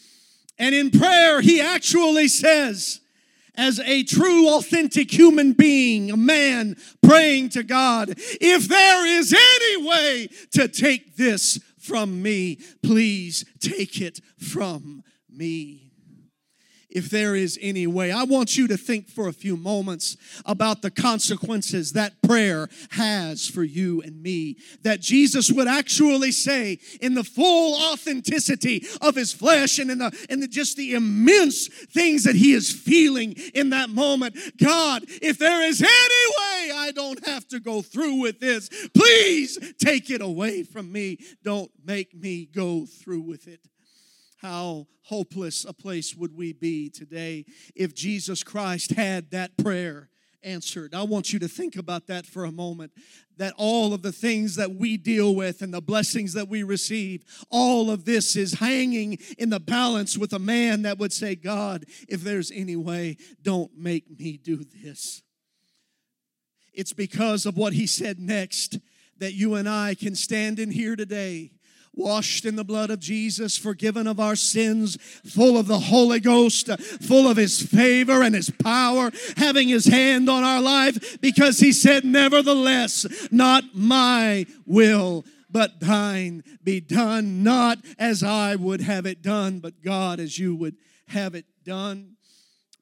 And 0.59 0.75
in 0.75 0.91
prayer 0.91 1.41
he 1.41 1.61
actually 1.61 2.27
says 2.27 2.99
as 3.57 3.79
a 3.79 4.03
true, 4.03 4.49
authentic 4.55 5.11
human 5.11 5.53
being, 5.53 6.11
a 6.11 6.17
man 6.17 6.77
praying 7.01 7.49
to 7.49 7.63
God, 7.63 8.13
if 8.17 8.67
there 8.67 9.05
is 9.05 9.33
any 9.33 9.87
way 9.87 10.29
to 10.51 10.67
take 10.67 11.15
this 11.17 11.59
from 11.79 12.21
me, 12.21 12.59
please 12.83 13.43
take 13.59 13.99
it 13.99 14.21
from 14.37 15.03
me 15.29 15.86
if 16.89 17.09
there 17.09 17.35
is 17.35 17.59
any 17.61 17.85
way. 17.87 18.11
I 18.11 18.23
want 18.23 18.57
you 18.57 18.67
to 18.67 18.77
think 18.77 19.09
for 19.09 19.27
a 19.27 19.33
few 19.33 19.57
moments 19.57 20.17
about 20.45 20.81
the 20.81 20.91
consequences 20.91 21.93
that 21.93 22.21
prayer 22.21 22.69
has 22.91 23.47
for 23.47 23.63
you 23.63 24.01
and 24.01 24.21
me. 24.21 24.57
That 24.83 25.01
Jesus 25.01 25.51
would 25.51 25.67
actually 25.67 26.31
say, 26.31 26.79
in 27.01 27.13
the 27.13 27.23
full 27.23 27.75
authenticity 27.91 28.85
of 29.01 29.15
his 29.15 29.33
flesh 29.33 29.79
and 29.79 29.91
in 29.91 29.97
the, 29.99 30.25
in 30.29 30.39
the 30.39 30.47
just 30.47 30.77
the 30.77 30.93
immense 30.93 31.67
things 31.67 32.23
that 32.23 32.35
he 32.35 32.53
is 32.53 32.71
feeling 32.71 33.33
in 33.53 33.69
that 33.71 33.89
moment, 33.89 34.35
God, 34.57 35.03
if 35.21 35.37
there 35.37 35.61
is 35.61 35.81
any 35.81 35.89
way 35.89 36.71
I 36.75 36.91
don't 36.95 37.25
have 37.27 37.47
to 37.49 37.59
go 37.59 37.81
through 37.81 38.21
with 38.21 38.39
this, 38.39 38.69
please 38.95 39.57
take 39.77 40.09
it 40.09 40.21
away 40.21 40.63
from 40.63 40.91
me. 40.91 41.19
Don't 41.43 41.71
make 41.85 42.15
me 42.15 42.45
go 42.45 42.85
through 42.85 43.21
with 43.21 43.47
it. 43.47 43.67
How 44.37 44.87
hopeless 45.03 45.65
a 45.65 45.73
place 45.73 46.15
would 46.15 46.37
we 46.37 46.53
be 46.53 46.89
today 46.89 47.45
if 47.75 47.95
Jesus 47.95 48.43
Christ 48.43 48.91
had 48.91 49.31
that 49.31 49.57
prayer 49.57 50.09
answered? 50.43 50.93
I 50.93 51.03
want 51.03 51.33
you 51.33 51.39
to 51.39 51.47
think 51.47 51.75
about 51.75 52.05
that 52.07 52.27
for 52.27 52.45
a 52.45 52.51
moment. 52.51 52.91
That 53.37 53.53
all 53.57 53.93
of 53.93 54.03
the 54.03 54.11
things 54.11 54.55
that 54.55 54.75
we 54.75 54.95
deal 54.95 55.33
with 55.33 55.63
and 55.63 55.73
the 55.73 55.81
blessings 55.81 56.33
that 56.33 56.47
we 56.47 56.61
receive, 56.61 57.23
all 57.49 57.89
of 57.89 58.05
this 58.05 58.35
is 58.35 58.53
hanging 58.53 59.17
in 59.39 59.49
the 59.49 59.59
balance 59.59 60.17
with 60.17 60.33
a 60.33 60.39
man 60.39 60.83
that 60.83 60.99
would 60.99 61.13
say, 61.13 61.35
God, 61.35 61.85
if 62.07 62.21
there's 62.21 62.51
any 62.51 62.75
way, 62.75 63.17
don't 63.41 63.75
make 63.75 64.19
me 64.19 64.37
do 64.37 64.63
this. 64.83 65.23
It's 66.73 66.93
because 66.93 67.47
of 67.47 67.57
what 67.57 67.73
he 67.73 67.87
said 67.87 68.19
next 68.19 68.77
that 69.17 69.33
you 69.33 69.55
and 69.55 69.67
I 69.67 69.95
can 69.95 70.13
stand 70.13 70.59
in 70.59 70.69
here 70.69 70.95
today 70.95 71.51
washed 71.97 72.45
in 72.45 72.55
the 72.55 72.63
blood 72.63 72.89
of 72.89 72.99
Jesus, 72.99 73.57
forgiven 73.57 74.07
of 74.07 74.19
our 74.19 74.35
sins, 74.35 74.97
full 75.25 75.57
of 75.57 75.67
the 75.67 75.79
Holy 75.79 76.19
Ghost, 76.19 76.69
full 77.01 77.27
of 77.27 77.37
His 77.37 77.61
favor 77.61 78.21
and 78.23 78.35
His 78.35 78.49
power, 78.49 79.11
having 79.35 79.67
His 79.67 79.85
hand 79.85 80.29
on 80.29 80.43
our 80.43 80.61
life, 80.61 81.19
because 81.19 81.59
He 81.59 81.71
said, 81.71 82.05
Nevertheless, 82.05 83.05
not 83.31 83.63
my 83.73 84.45
will. 84.65 85.25
But 85.49 85.79
thine 85.79 86.43
be 86.63 86.81
done, 86.81 87.41
not 87.41 87.79
as 87.97 88.21
I 88.21 88.55
would 88.55 88.81
have 88.81 89.05
it 89.05 89.21
done, 89.21 89.59
but 89.59 89.81
God 89.81 90.19
as 90.19 90.37
you 90.37 90.55
would 90.55 90.75
have 91.07 91.35
it 91.35 91.45
done. 91.63 92.17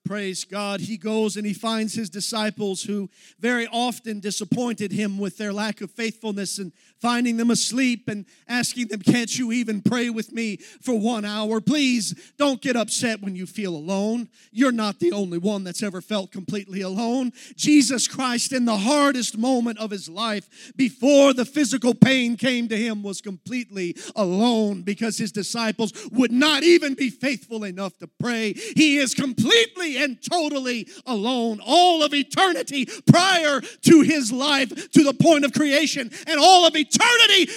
Praise 0.05 0.45
God. 0.45 0.81
He 0.81 0.97
goes 0.97 1.35
and 1.35 1.47
he 1.47 1.53
finds 1.53 1.95
his 1.95 2.11
disciples 2.11 2.83
who 2.83 3.09
very 3.39 3.67
often 3.71 4.19
disappointed 4.19 4.91
him 4.91 5.17
with 5.17 5.37
their 5.37 5.51
lack 5.51 5.81
of 5.81 5.89
faithfulness 5.89 6.59
and 6.59 6.71
finding 7.05 7.37
them 7.37 7.51
asleep 7.51 8.09
and 8.09 8.25
asking 8.47 8.87
them, 8.87 8.99
Can't 8.99 9.37
you 9.37 9.51
even 9.51 9.79
pray 9.79 10.09
with 10.09 10.33
me 10.33 10.57
for 10.57 10.97
one 10.97 11.23
hour? 11.23 11.61
Please 11.61 12.33
don't 12.39 12.59
get 12.63 12.75
upset 12.75 13.21
when 13.21 13.35
you 13.35 13.45
feel 13.45 13.75
alone. 13.75 14.27
You're 14.51 14.71
not 14.71 14.99
the 14.99 15.11
only 15.11 15.37
one 15.37 15.63
that's 15.63 15.83
ever 15.83 16.01
felt 16.01 16.31
completely 16.31 16.81
alone. 16.81 17.31
Jesus 17.55 18.07
Christ, 18.07 18.53
in 18.53 18.65
the 18.65 18.77
hardest 18.77 19.37
moment 19.37 19.77
of 19.77 19.91
his 19.91 20.09
life, 20.09 20.73
before 20.75 21.35
the 21.35 21.45
physical 21.45 21.93
pain 21.93 22.37
came 22.37 22.67
to 22.69 22.75
him, 22.75 23.03
was 23.03 23.21
completely 23.21 23.95
alone 24.15 24.81
because 24.81 25.19
his 25.19 25.31
disciples 25.31 25.93
would 26.11 26.31
not 26.31 26.63
even 26.63 26.95
be 26.95 27.11
faithful 27.11 27.65
enough 27.65 27.95
to 27.99 28.07
pray. 28.19 28.53
He 28.53 28.97
is 28.97 29.13
completely 29.13 29.97
and 29.97 30.17
totally 30.27 30.87
alone. 31.05 31.59
All 31.63 32.01
of 32.01 32.15
eternity 32.15 32.87
prior 33.05 33.61
to 33.61 34.01
his 34.01 34.31
life, 34.31 34.89
to 34.89 35.03
the 35.03 35.13
point 35.13 35.45
of 35.45 35.53
creation, 35.53 36.09
and 36.25 36.39
all 36.39 36.65
of 36.65 36.75
eternity 36.75 36.94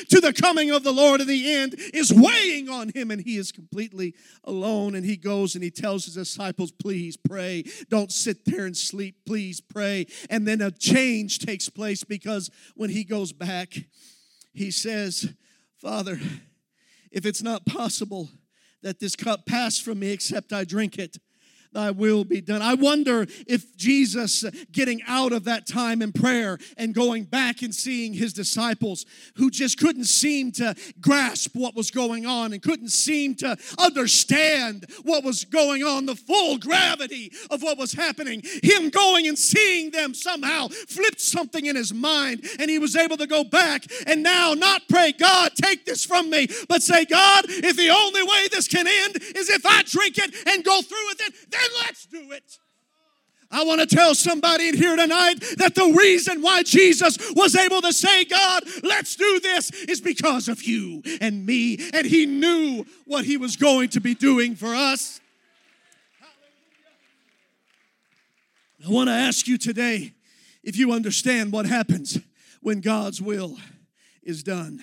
to 0.09 0.21
the 0.21 0.33
coming 0.33 0.71
of 0.71 0.83
the 0.83 0.93
Lord 0.93 1.21
in 1.21 1.27
the 1.27 1.55
end 1.55 1.75
is 1.95 2.13
weighing 2.13 2.69
on 2.69 2.91
him, 2.91 3.11
and 3.11 3.21
he 3.21 3.37
is 3.37 3.53
completely 3.53 4.15
alone. 4.45 4.95
And 4.95 5.05
he 5.05 5.17
goes 5.17 5.55
and 5.55 5.63
he 5.63 5.71
tells 5.71 6.05
his 6.05 6.15
disciples, 6.15 6.73
Please 6.73 7.17
pray. 7.17 7.65
Don't 7.89 8.13
sit 8.13 8.45
there 8.45 8.67
and 8.67 8.77
sleep. 8.77 9.17
Please 9.27 9.61
pray. 9.61 10.07
And 10.31 10.47
then 10.47 10.61
a 10.61 10.71
change 10.71 11.39
takes 11.39 11.69
place 11.69 12.05
because 12.05 12.51
when 12.75 12.91
he 12.91 13.05
goes 13.05 13.33
back, 13.33 13.75
he 14.53 14.71
says, 14.71 15.33
Father, 15.79 16.19
if 17.11 17.25
it's 17.25 17.43
not 17.43 17.67
possible 17.67 18.29
that 18.83 19.01
this 19.01 19.17
cup 19.17 19.47
pass 19.47 19.79
from 19.79 19.99
me 19.99 20.11
except 20.11 20.53
I 20.53 20.65
drink 20.65 20.99
it, 20.99 21.19
thy 21.73 21.91
will 21.91 22.25
be 22.25 22.41
done. 22.41 22.63
I 22.63 22.75
wonder 22.75 23.27
if 23.47 23.77
Jesus 23.77 24.45
getting 24.73 25.03
out 25.07 25.33
of 25.33 25.45
that 25.45 25.67
time 25.67 26.03
in 26.03 26.13
prayer 26.13 26.59
and 26.77 26.95
going 26.95 27.25
back 27.25 27.63
and 27.63 27.75
seeing 27.75 28.13
his 28.13 28.33
disciples 28.33 29.05
who 29.37 29.51
just 29.51 29.79
couldn't 29.79 30.05
seem 30.05 30.53
to 30.53 30.75
grasp 31.01 31.55
what 31.55 31.75
was 31.75 31.91
going 31.91 32.27
on 32.27 32.53
and 32.53 32.63
couldn't 32.63 32.91
seem 32.91 33.35
to 33.37 33.57
understand 33.79 34.87
what 35.03 35.25
was 35.25 35.45
going 35.45 35.83
on, 35.85 36.07
the 36.07 36.17
full 36.17 36.59
gravity 36.59 37.33
of 37.51 37.63
what 37.63 37.79
was 37.79 37.93
happening, 37.93 38.43
him 38.63 38.91
going 38.91 39.27
and 39.27 39.39
seeing 39.39 39.91
them 39.91 40.15
somehow 40.15 40.69
flipped 40.69 41.21
something 41.21 41.67
in 41.67 41.77
his 41.77 41.93
mind 41.93 42.45
and 42.59 42.71
he 42.71 42.79
was 42.79 42.97
able 42.97 43.17
to 43.17 43.27
go 43.27 43.45
back 43.45 43.85
and 44.07 44.23
now 44.23 44.55
not 44.55 44.83
pray, 44.89 45.13
God, 45.13 45.53
take 45.55 45.85
this 45.85 46.05
from 46.05 46.31
me, 46.31 46.49
but 46.69 46.83
say, 46.83 47.05
God, 47.05 47.45
if 47.49 47.77
the 47.77 47.91
only 47.91 48.23
way 48.23 48.49
this 48.51 48.69
can 48.69 48.87
end 48.87 49.17
is 49.37 49.49
if 49.49 49.65
I 49.67 49.83
drink 49.83 50.19
it 50.19 50.35
and 50.49 50.65
go 50.65 50.81
through 50.83 51.07
with 51.09 51.21
it, 51.21 51.35
then 51.59 51.71
let's 51.85 52.07
do 52.07 52.33
it. 52.33 52.59
I 53.51 53.65
want 53.65 53.81
to 53.81 53.87
tell 53.87 54.15
somebody 54.15 54.69
in 54.69 54.77
here 54.77 54.95
tonight 54.95 55.37
that 55.57 55.75
the 55.75 55.95
reason 55.97 56.43
why 56.43 56.63
Jesus 56.63 57.17
was 57.35 57.57
able 57.57 57.81
to 57.81 57.93
say, 57.95 58.25
God, 58.27 58.63
let's 58.83 59.17
do 59.17 59.41
this 59.41 59.71
is 59.71 60.03
because 60.03 60.49
of 60.49 60.63
you 60.63 61.03
and 61.23 61.47
me. 61.47 61.79
And 61.95 62.07
he 62.07 62.27
knew 62.27 62.85
what 63.07 63.25
he 63.25 63.39
was 63.39 63.57
going 63.57 63.89
to 63.91 64.01
be 64.01 64.15
doing 64.15 64.55
for 64.55 64.75
us. 64.75 65.21
I 68.87 68.91
want 68.91 69.09
to 69.09 69.15
ask 69.15 69.49
you 69.49 69.57
today 69.57 70.13
if 70.63 70.77
you 70.77 70.93
understand 70.93 71.51
what 71.51 71.65
happens 71.65 72.19
when 72.61 72.81
God's 72.81 73.21
will 73.23 73.57
is 74.23 74.43
done, 74.43 74.83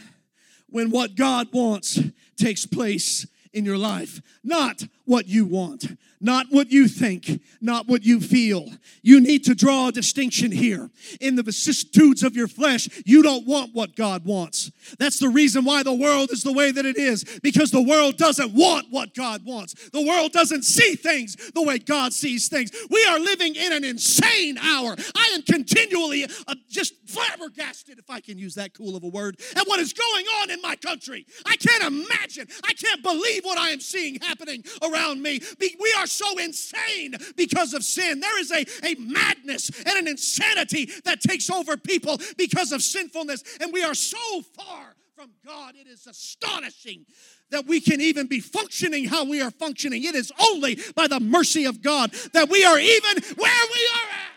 when 0.69 0.89
what 0.89 1.15
God 1.15 1.49
wants 1.53 1.99
takes 2.35 2.65
place 2.65 3.27
in 3.53 3.63
your 3.63 3.77
life, 3.77 4.21
not 4.43 4.83
what 5.05 5.27
you 5.27 5.45
want, 5.45 5.97
not 6.19 6.47
what 6.49 6.71
you 6.71 6.87
think, 6.87 7.41
not 7.61 7.87
what 7.87 8.03
you 8.03 8.19
feel. 8.19 8.69
You 9.03 9.21
need 9.21 9.43
to 9.45 9.53
draw 9.53 9.89
a 9.89 9.91
distinction 9.91 10.51
here. 10.51 10.89
In 11.21 11.35
the 11.35 11.43
vicissitudes 11.43 12.23
of 12.23 12.35
your 12.35 12.47
flesh, 12.47 12.89
you 13.05 13.21
don't 13.21 13.45
want 13.45 13.75
what 13.75 13.95
God 13.95 14.25
wants. 14.25 14.71
That's 14.97 15.19
the 15.19 15.29
reason 15.29 15.63
why 15.63 15.83
the 15.83 15.93
world 15.93 16.31
is 16.31 16.41
the 16.41 16.53
way 16.53 16.71
that 16.71 16.85
it 16.85 16.97
is, 16.97 17.23
because 17.43 17.69
the 17.69 17.81
world 17.81 18.17
doesn't 18.17 18.53
want 18.53 18.87
what 18.89 19.13
God 19.13 19.45
wants. 19.45 19.89
The 19.89 20.05
world 20.05 20.31
doesn't 20.31 20.63
see 20.63 20.95
things 20.95 21.35
the 21.53 21.61
way 21.61 21.77
God 21.77 22.13
sees 22.13 22.47
things. 22.47 22.71
We 22.89 23.05
are 23.09 23.19
living 23.19 23.55
in 23.55 23.71
an 23.71 23.83
insane 23.83 24.57
hour. 24.57 24.95
I 25.15 25.31
am 25.35 25.43
continually 25.43 26.25
uh, 26.47 26.55
just 26.69 26.95
flabbergasted, 27.07 27.99
if 27.99 28.09
I 28.09 28.19
can 28.19 28.37
use 28.37 28.55
that 28.55 28.73
cool 28.73 28.95
of 28.95 29.03
a 29.03 29.07
word, 29.07 29.39
at 29.55 29.67
what 29.67 29.79
is 29.79 29.93
going 29.93 30.25
on 30.41 30.49
in 30.49 30.61
my 30.61 30.75
country. 30.75 31.27
I 31.45 31.55
can't 31.57 31.83
imagine, 31.83 32.47
I 32.67 32.73
can't 32.73 33.03
believe 33.03 33.43
what 33.43 33.59
I 33.59 33.69
am 33.69 33.79
seeing 33.79 34.19
happening 34.21 34.63
around 34.81 34.94
me. 35.21 35.41
We 35.59 35.95
are 35.99 36.07
so 36.07 36.37
insane 36.37 37.15
because 37.35 37.73
of 37.73 37.83
sin. 37.83 38.19
There 38.19 38.39
is 38.39 38.51
a, 38.51 38.65
a 38.83 38.95
madness 38.95 39.69
and 39.85 39.97
an 39.97 40.07
insanity 40.07 40.89
that 41.03 41.21
takes 41.21 41.49
over 41.49 41.77
people 41.77 42.19
because 42.37 42.71
of 42.71 42.81
sinfulness, 42.81 43.43
and 43.59 43.73
we 43.73 43.83
are 43.83 43.95
so 43.95 44.41
far 44.41 44.95
from 45.15 45.31
God. 45.45 45.75
It 45.75 45.87
is 45.87 46.07
astonishing 46.07 47.05
that 47.51 47.65
we 47.65 47.79
can 47.79 48.01
even 48.01 48.27
be 48.27 48.39
functioning 48.39 49.05
how 49.05 49.23
we 49.25 49.41
are 49.41 49.51
functioning. 49.51 50.03
It 50.03 50.15
is 50.15 50.31
only 50.39 50.79
by 50.95 51.07
the 51.07 51.19
mercy 51.19 51.65
of 51.65 51.81
God 51.81 52.11
that 52.33 52.49
we 52.49 52.63
are 52.65 52.79
even 52.79 53.23
where 53.35 53.65
we 53.73 53.89
are 53.93 54.09
at. 54.09 54.35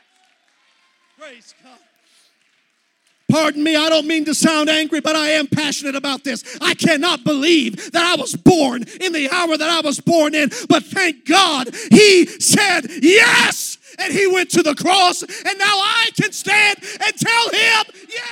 Praise 1.19 1.55
God. 1.63 1.88
Pardon 3.31 3.63
me, 3.63 3.77
I 3.77 3.91
don't 3.91 4.07
mean 4.07 4.25
to 4.25 4.35
sound 4.35 4.71
angry, 4.71 5.01
but 5.01 5.15
I 5.15 5.31
am 5.31 5.47
passionate 5.47 5.95
about 5.95 6.25
this. 6.25 6.57
I 6.63 6.73
cannot 6.73 7.25
believe 7.25 7.93
that 7.93 8.03
I 8.03 8.19
was 8.19 8.35
born 8.35 8.85
in 9.01 9.13
the 9.13 9.29
hour 9.31 9.57
that 9.57 9.69
I 9.69 9.81
was 9.81 10.01
born 10.01 10.35
in, 10.35 10.51
but 10.69 10.83
thank 10.85 11.27
God 11.27 11.69
He 11.91 12.25
said 12.27 12.87
yes, 13.03 13.77
and 13.99 14.13
He 14.13 14.27
went 14.27 14.51
to 14.53 14.63
the 14.63 14.75
cross, 14.75 15.23
and 15.23 15.59
now 15.59 15.77
I 15.77 16.11
can 16.19 16.33
stand 16.33 16.79
and 16.83 17.19
tell 17.19 17.51
Him 17.51 17.85
yes. 18.09 18.25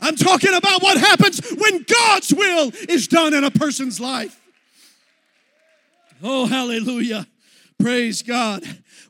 I'm 0.00 0.16
talking 0.16 0.54
about 0.54 0.82
what 0.82 0.96
happens 0.96 1.40
when 1.58 1.82
God's 1.82 2.32
will 2.32 2.72
is 2.88 3.08
done 3.08 3.34
in 3.34 3.44
a 3.44 3.50
person's 3.50 4.00
life. 4.00 4.40
Oh, 6.22 6.46
hallelujah. 6.46 7.26
Praise 7.78 8.22
God. 8.22 8.62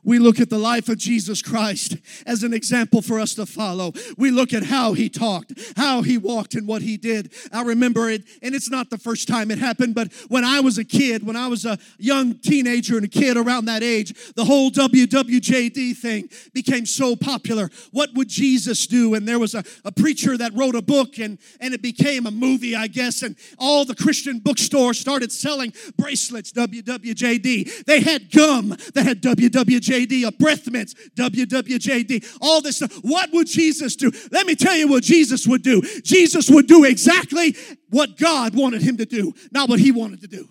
We 0.03 0.19
look 0.19 0.39
at 0.39 0.49
the 0.49 0.57
life 0.57 0.89
of 0.89 0.97
Jesus 0.97 1.41
Christ 1.41 1.97
as 2.25 2.43
an 2.43 2.53
example 2.53 3.01
for 3.01 3.19
us 3.19 3.33
to 3.35 3.45
follow. 3.45 3.93
We 4.17 4.31
look 4.31 4.53
at 4.53 4.63
how 4.63 4.93
he 4.93 5.09
talked, 5.09 5.53
how 5.77 6.01
he 6.01 6.17
walked, 6.17 6.55
and 6.55 6.67
what 6.67 6.81
he 6.81 6.97
did. 6.97 7.33
I 7.51 7.63
remember 7.63 8.09
it, 8.09 8.23
and 8.41 8.55
it's 8.55 8.69
not 8.69 8.89
the 8.89 8.97
first 8.97 9.27
time 9.27 9.51
it 9.51 9.59
happened, 9.59 9.95
but 9.95 10.11
when 10.27 10.43
I 10.43 10.59
was 10.59 10.77
a 10.77 10.83
kid, 10.83 11.25
when 11.25 11.35
I 11.35 11.47
was 11.47 11.65
a 11.65 11.77
young 11.97 12.35
teenager 12.39 12.95
and 12.95 13.05
a 13.05 13.09
kid 13.09 13.37
around 13.37 13.65
that 13.65 13.83
age, 13.83 14.33
the 14.33 14.45
whole 14.45 14.71
WWJD 14.71 15.97
thing 15.97 16.29
became 16.53 16.85
so 16.85 17.15
popular. 17.15 17.69
What 17.91 18.13
would 18.15 18.29
Jesus 18.29 18.87
do? 18.87 19.13
And 19.13 19.27
there 19.27 19.39
was 19.39 19.53
a, 19.53 19.63
a 19.85 19.91
preacher 19.91 20.37
that 20.37 20.53
wrote 20.55 20.75
a 20.75 20.81
book, 20.81 21.19
and, 21.19 21.37
and 21.59 21.73
it 21.73 21.81
became 21.81 22.25
a 22.25 22.31
movie, 22.31 22.75
I 22.75 22.87
guess, 22.87 23.21
and 23.21 23.35
all 23.59 23.85
the 23.85 23.95
Christian 23.95 24.39
bookstores 24.39 24.99
started 24.99 25.31
selling 25.31 25.73
bracelets, 25.97 26.51
WWJD. 26.51 27.85
They 27.85 28.01
had 28.01 28.31
gum 28.31 28.75
that 28.93 29.05
had 29.05 29.21
WWJD, 29.21 29.90
a 29.91 30.31
breath 30.31 30.69
mints, 30.69 30.93
WWJD, 31.15 32.37
all 32.41 32.61
this 32.61 32.77
stuff. 32.77 32.93
What 33.03 33.31
would 33.33 33.47
Jesus 33.47 33.95
do? 33.95 34.11
Let 34.31 34.45
me 34.45 34.55
tell 34.55 34.75
you 34.75 34.87
what 34.87 35.03
Jesus 35.03 35.47
would 35.47 35.63
do. 35.63 35.81
Jesus 36.03 36.49
would 36.49 36.67
do 36.67 36.85
exactly 36.85 37.55
what 37.89 38.17
God 38.17 38.55
wanted 38.55 38.81
him 38.81 38.97
to 38.97 39.05
do, 39.05 39.33
not 39.51 39.69
what 39.69 39.79
he 39.79 39.91
wanted 39.91 40.21
to 40.21 40.27
do. 40.27 40.47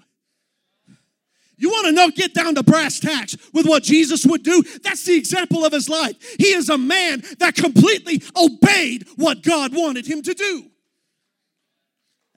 You 1.60 1.68
want 1.68 1.86
to 1.88 1.92
know, 1.92 2.08
get 2.08 2.32
down 2.32 2.54
to 2.54 2.62
brass 2.62 2.98
tacks 2.98 3.36
with 3.52 3.66
what 3.66 3.82
Jesus 3.82 4.24
would 4.24 4.42
do? 4.42 4.62
That's 4.82 5.04
the 5.04 5.14
example 5.14 5.62
of 5.64 5.72
his 5.72 5.90
life. 5.90 6.16
He 6.38 6.54
is 6.54 6.70
a 6.70 6.78
man 6.78 7.22
that 7.38 7.54
completely 7.54 8.22
obeyed 8.34 9.06
what 9.16 9.42
God 9.42 9.74
wanted 9.74 10.06
him 10.06 10.22
to 10.22 10.32
do. 10.32 10.69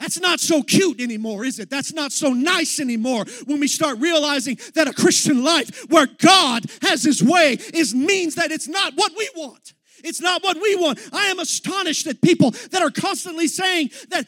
That's 0.03 0.19
not 0.19 0.41
so 0.41 0.61
cute 0.61 0.99
anymore, 0.99 1.45
is 1.45 1.59
it? 1.59 1.69
That's 1.69 1.93
not 1.93 2.11
so 2.11 2.33
nice 2.33 2.81
anymore 2.81 3.23
when 3.45 3.61
we 3.61 3.69
start 3.69 3.99
realizing 3.99 4.59
that 4.75 4.85
a 4.85 4.91
Christian 4.91 5.45
life 5.45 5.89
where 5.89 6.07
God 6.17 6.65
has 6.81 7.03
his 7.03 7.23
way 7.23 7.53
is 7.73 7.95
means 7.95 8.35
that 8.35 8.51
it's 8.51 8.67
not 8.67 8.95
what 8.95 9.13
we 9.17 9.29
want. 9.33 9.73
It's 10.03 10.19
not 10.19 10.43
what 10.43 10.57
we 10.61 10.75
want. 10.75 10.99
I 11.13 11.27
am 11.27 11.39
astonished 11.39 12.05
at 12.07 12.21
people 12.21 12.51
that 12.71 12.81
are 12.81 12.91
constantly 12.91 13.47
saying 13.47 13.91
that 14.09 14.27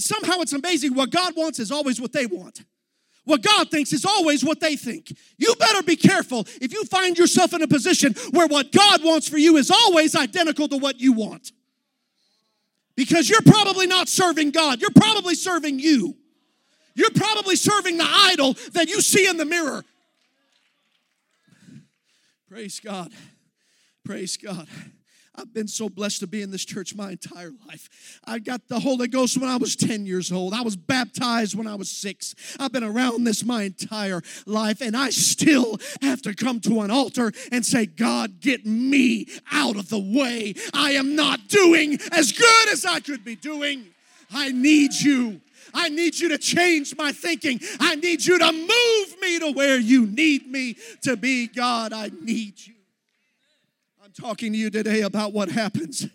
somehow 0.00 0.40
it's 0.40 0.54
amazing 0.54 0.96
what 0.96 1.10
God 1.10 1.36
wants 1.36 1.60
is 1.60 1.70
always 1.70 2.00
what 2.00 2.12
they 2.12 2.26
want. 2.26 2.64
What 3.24 3.42
God 3.42 3.70
thinks 3.70 3.92
is 3.92 4.04
always 4.04 4.44
what 4.44 4.58
they 4.58 4.74
think. 4.74 5.16
You 5.38 5.54
better 5.54 5.84
be 5.84 5.94
careful 5.94 6.48
if 6.60 6.72
you 6.72 6.84
find 6.86 7.16
yourself 7.16 7.54
in 7.54 7.62
a 7.62 7.68
position 7.68 8.16
where 8.32 8.48
what 8.48 8.72
God 8.72 9.04
wants 9.04 9.28
for 9.28 9.38
you 9.38 9.56
is 9.56 9.70
always 9.70 10.16
identical 10.16 10.66
to 10.66 10.78
what 10.78 11.00
you 11.00 11.12
want. 11.12 11.52
Because 12.96 13.28
you're 13.30 13.42
probably 13.42 13.86
not 13.86 14.08
serving 14.08 14.50
God, 14.50 14.80
you're 14.80 14.90
probably 14.90 15.34
serving 15.34 15.78
you. 15.78 16.16
You're 16.94 17.10
probably 17.10 17.56
serving 17.56 17.96
the 17.96 18.06
idol 18.06 18.54
that 18.72 18.88
you 18.88 19.00
see 19.00 19.26
in 19.26 19.38
the 19.38 19.46
mirror. 19.46 19.82
Praise 22.48 22.80
God. 22.80 23.12
Praise 24.04 24.36
God. 24.36 24.68
I've 25.34 25.54
been 25.54 25.68
so 25.68 25.88
blessed 25.88 26.20
to 26.20 26.26
be 26.26 26.42
in 26.42 26.50
this 26.50 26.64
church 26.64 26.94
my 26.94 27.12
entire 27.12 27.52
life. 27.66 28.20
I 28.24 28.38
got 28.38 28.68
the 28.68 28.80
Holy 28.80 29.08
Ghost 29.08 29.38
when 29.38 29.48
I 29.48 29.56
was 29.56 29.76
10 29.76 30.04
years 30.04 30.30
old. 30.30 30.52
I 30.52 30.60
was 30.60 30.76
baptized 30.76 31.56
when 31.56 31.66
I 31.66 31.74
was 31.74 31.90
six. 31.90 32.34
I've 32.60 32.72
been 32.72 32.84
around 32.84 33.24
this 33.24 33.42
my 33.42 33.62
entire 33.62 34.20
life, 34.44 34.82
and 34.82 34.94
I 34.94 35.08
still 35.08 35.78
have 36.02 36.20
to 36.22 36.34
come 36.34 36.60
to 36.60 36.82
an 36.82 36.90
altar 36.90 37.32
and 37.50 37.64
say, 37.64 37.86
God, 37.86 38.40
get 38.40 38.66
me 38.66 39.26
out 39.50 39.76
of 39.76 39.88
the 39.88 39.98
way. 39.98 40.54
I 40.74 40.92
am 40.92 41.16
not 41.16 41.48
doing 41.48 41.98
as 42.12 42.32
good 42.32 42.68
as 42.70 42.84
I 42.84 43.00
could 43.00 43.24
be 43.24 43.36
doing. 43.36 43.86
I 44.34 44.52
need 44.52 44.92
you. 44.92 45.40
I 45.74 45.88
need 45.88 46.18
you 46.18 46.28
to 46.28 46.38
change 46.38 46.94
my 46.96 47.12
thinking. 47.12 47.58
I 47.80 47.96
need 47.96 48.24
you 48.24 48.38
to 48.38 48.52
move 48.52 49.20
me 49.20 49.38
to 49.38 49.52
where 49.52 49.78
you 49.78 50.06
need 50.06 50.46
me 50.46 50.76
to 51.02 51.16
be. 51.16 51.46
God, 51.46 51.94
I 51.94 52.10
need 52.20 52.54
you. 52.66 52.71
Talking 54.14 54.52
to 54.52 54.58
you 54.58 54.70
today 54.70 55.02
about 55.02 55.32
what 55.32 55.48
happens. 55.48 56.06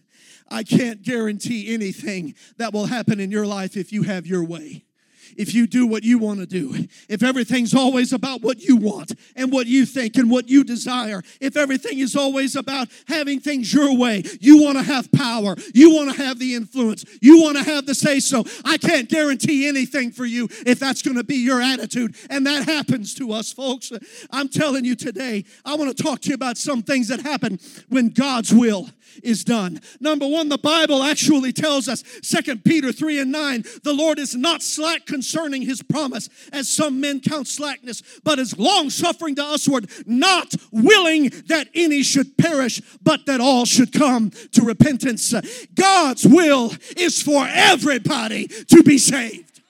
I 0.49 0.63
can't 0.63 1.01
guarantee 1.01 1.73
anything 1.73 2.35
that 2.57 2.73
will 2.73 2.85
happen 2.85 3.19
in 3.19 3.31
your 3.31 3.45
life 3.45 3.75
if 3.75 3.91
you 3.91 4.03
have 4.03 4.27
your 4.27 4.43
way. 4.43 4.86
If 5.35 5.53
you 5.53 5.67
do 5.67 5.85
what 5.85 6.03
you 6.03 6.19
want 6.19 6.39
to 6.39 6.45
do, 6.45 6.87
if 7.09 7.23
everything's 7.23 7.73
always 7.73 8.13
about 8.13 8.41
what 8.41 8.61
you 8.61 8.77
want 8.77 9.13
and 9.35 9.51
what 9.51 9.67
you 9.67 9.85
think 9.85 10.17
and 10.17 10.29
what 10.29 10.47
you 10.47 10.63
desire, 10.63 11.23
if 11.41 11.57
everything 11.57 11.99
is 11.99 12.15
always 12.15 12.55
about 12.55 12.87
having 13.07 13.39
things 13.39 13.73
your 13.73 13.97
way, 13.97 14.23
you 14.39 14.63
want 14.63 14.77
to 14.77 14.83
have 14.83 15.11
power, 15.11 15.55
you 15.73 15.95
want 15.95 16.15
to 16.15 16.23
have 16.23 16.39
the 16.39 16.55
influence, 16.55 17.05
you 17.21 17.41
want 17.41 17.57
to 17.57 17.63
have 17.63 17.85
the 17.85 17.95
say 17.95 18.19
so. 18.19 18.43
I 18.63 18.77
can't 18.77 19.09
guarantee 19.09 19.67
anything 19.67 20.11
for 20.11 20.25
you 20.25 20.47
if 20.65 20.79
that's 20.79 21.01
going 21.01 21.17
to 21.17 21.23
be 21.23 21.37
your 21.37 21.61
attitude. 21.61 22.15
And 22.29 22.45
that 22.47 22.65
happens 22.65 23.13
to 23.15 23.31
us, 23.31 23.51
folks. 23.51 23.91
I'm 24.31 24.49
telling 24.49 24.85
you 24.85 24.95
today, 24.95 25.45
I 25.65 25.75
want 25.75 25.95
to 25.95 26.03
talk 26.03 26.21
to 26.21 26.29
you 26.29 26.35
about 26.35 26.57
some 26.57 26.81
things 26.81 27.07
that 27.09 27.21
happen 27.21 27.59
when 27.89 28.09
God's 28.09 28.53
will 28.53 28.89
is 29.23 29.43
done. 29.43 29.79
Number 29.99 30.27
one, 30.27 30.49
the 30.49 30.57
Bible 30.57 31.03
actually 31.03 31.53
tells 31.53 31.87
us, 31.87 32.03
2 32.21 32.57
Peter 32.57 32.91
3 32.91 33.19
and 33.19 33.31
9, 33.31 33.63
the 33.83 33.93
Lord 33.93 34.19
is 34.19 34.35
not 34.35 34.61
slack 34.61 35.05
concerning 35.05 35.61
his 35.61 35.81
promise, 35.81 36.29
as 36.51 36.69
some 36.69 36.99
men 37.01 37.19
count 37.19 37.47
slackness, 37.47 38.01
but 38.23 38.39
is 38.39 38.57
long 38.57 38.89
suffering 38.89 39.35
to 39.35 39.43
usward, 39.43 39.89
not 40.05 40.53
willing 40.71 41.29
that 41.47 41.67
any 41.73 42.03
should 42.03 42.37
perish, 42.37 42.81
but 43.01 43.25
that 43.25 43.41
all 43.41 43.65
should 43.65 43.91
come 43.91 44.31
to 44.51 44.61
repentance. 44.61 45.33
God's 45.75 46.25
will 46.25 46.73
is 46.95 47.21
for 47.21 47.47
everybody 47.49 48.47
to 48.47 48.83
be 48.83 48.97
saved. 48.97 49.61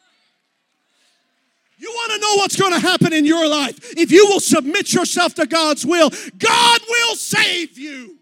You 1.79 1.89
want 1.89 2.13
to 2.13 2.19
know 2.19 2.35
what's 2.37 2.55
going 2.59 2.73
to 2.73 2.79
happen 2.79 3.13
in 3.13 3.23
your 3.23 3.47
life? 3.47 3.93
If 3.97 4.11
you 4.11 4.25
will 4.27 4.39
submit 4.39 4.93
yourself 4.93 5.35
to 5.35 5.45
God's 5.45 5.85
will, 5.85 6.09
God 6.37 6.81
will 6.89 7.15
save 7.15 7.77
you. 7.77 8.16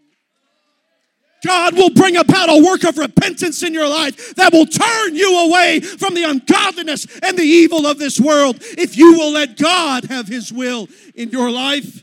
God 1.46 1.76
will 1.76 1.90
bring 1.90 2.16
about 2.16 2.48
a 2.48 2.64
work 2.64 2.82
of 2.82 2.98
repentance 2.98 3.62
in 3.62 3.72
your 3.72 3.88
life 3.88 4.34
that 4.34 4.52
will 4.52 4.66
turn 4.66 5.14
you 5.14 5.46
away 5.46 5.80
from 5.80 6.14
the 6.14 6.24
ungodliness 6.24 7.06
and 7.22 7.38
the 7.38 7.44
evil 7.44 7.86
of 7.86 7.98
this 7.98 8.18
world 8.18 8.56
if 8.60 8.96
you 8.96 9.12
will 9.12 9.32
let 9.32 9.56
God 9.56 10.06
have 10.06 10.26
His 10.26 10.52
will 10.52 10.88
in 11.14 11.30
your 11.30 11.50
life. 11.50 12.02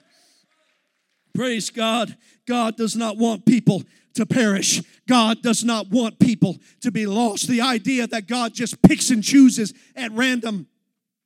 Praise 1.35 1.69
God. 1.69 2.15
God 2.47 2.77
does 2.77 2.95
not 2.95 3.17
want 3.17 3.45
people 3.45 3.83
to 4.15 4.25
perish. 4.25 4.81
God 5.07 5.41
does 5.41 5.63
not 5.63 5.89
want 5.89 6.19
people 6.19 6.57
to 6.81 6.91
be 6.91 7.05
lost. 7.05 7.47
The 7.47 7.61
idea 7.61 8.07
that 8.07 8.27
God 8.27 8.53
just 8.53 8.81
picks 8.81 9.09
and 9.09 9.23
chooses 9.23 9.73
at 9.95 10.11
random 10.13 10.67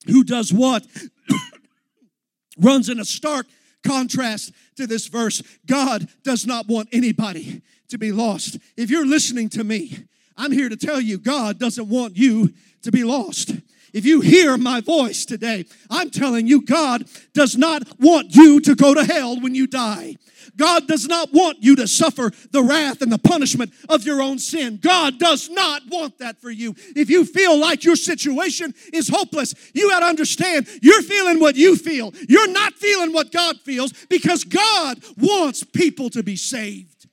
who 0.08 0.24
does 0.24 0.52
what 0.52 0.86
runs 2.58 2.90
in 2.90 3.00
a 3.00 3.06
stark 3.06 3.46
contrast 3.86 4.52
to 4.78 4.88
this 4.88 5.08
verse. 5.08 5.44
God 5.66 6.08
does 6.24 6.48
not 6.48 6.68
want 6.68 6.90
anybody 6.92 7.62
to 7.90 7.98
be 7.98 8.12
lost. 8.12 8.58
If 8.76 8.90
you're 8.90 9.06
listening 9.06 9.50
to 9.50 9.64
me, 9.64 10.06
I'm 10.38 10.52
here 10.52 10.70
to 10.70 10.78
tell 10.78 11.02
you 11.02 11.18
God 11.18 11.60
doesn't 11.60 11.90
want 11.90 12.16
you 12.16 12.54
to 12.84 12.92
be 12.92 13.04
lost. 13.04 13.52
If 13.94 14.06
you 14.06 14.22
hear 14.22 14.58
my 14.58 14.82
voice 14.82 15.26
today, 15.26 15.66
I'm 15.90 16.10
telling 16.10 16.48
you, 16.48 16.62
God 16.62 17.06
does 17.34 17.56
not 17.56 18.00
want 18.00 18.36
you 18.36 18.60
to 18.62 18.76
go 18.76 18.94
to 18.94 19.04
hell 19.04 19.40
when 19.40 19.56
you 19.56 19.68
die. 19.68 20.16
God 20.56 20.88
does 20.88 21.08
not 21.08 21.32
want 21.34 21.58
you 21.62 21.76
to 21.78 21.88
suffer 21.88 22.32
the 22.52 22.64
wrath 22.64 23.02
and 23.02 23.12
the 23.12 23.20
punishment 23.20 23.72
of 23.90 24.04
your 24.04 24.22
own 24.22 24.40
sin. 24.40 24.80
God 24.82 25.20
does 25.20 25.50
not 25.50 25.84
want 25.88 26.18
that 26.20 26.42
for 26.42 26.50
you. 26.50 26.76
If 26.96 27.10
you 27.10 27.26
feel 27.26 27.58
like 27.58 27.84
your 27.84 27.96
situation 27.96 28.74
is 28.92 29.08
hopeless, 29.08 29.54
you 29.74 29.90
got 29.90 30.00
to 30.00 30.08
understand 30.08 30.68
you're 30.82 31.04
feeling 31.04 31.40
what 31.40 31.56
you 31.56 31.76
feel. 31.76 32.14
You're 32.28 32.52
not 32.52 32.74
feeling 32.74 33.14
what 33.14 33.32
God 33.32 33.58
feels 33.62 33.94
because 34.08 34.44
God 34.44 35.00
wants 35.18 35.64
people 35.64 36.10
to 36.12 36.24
be 36.24 36.36
saved. 36.36 37.08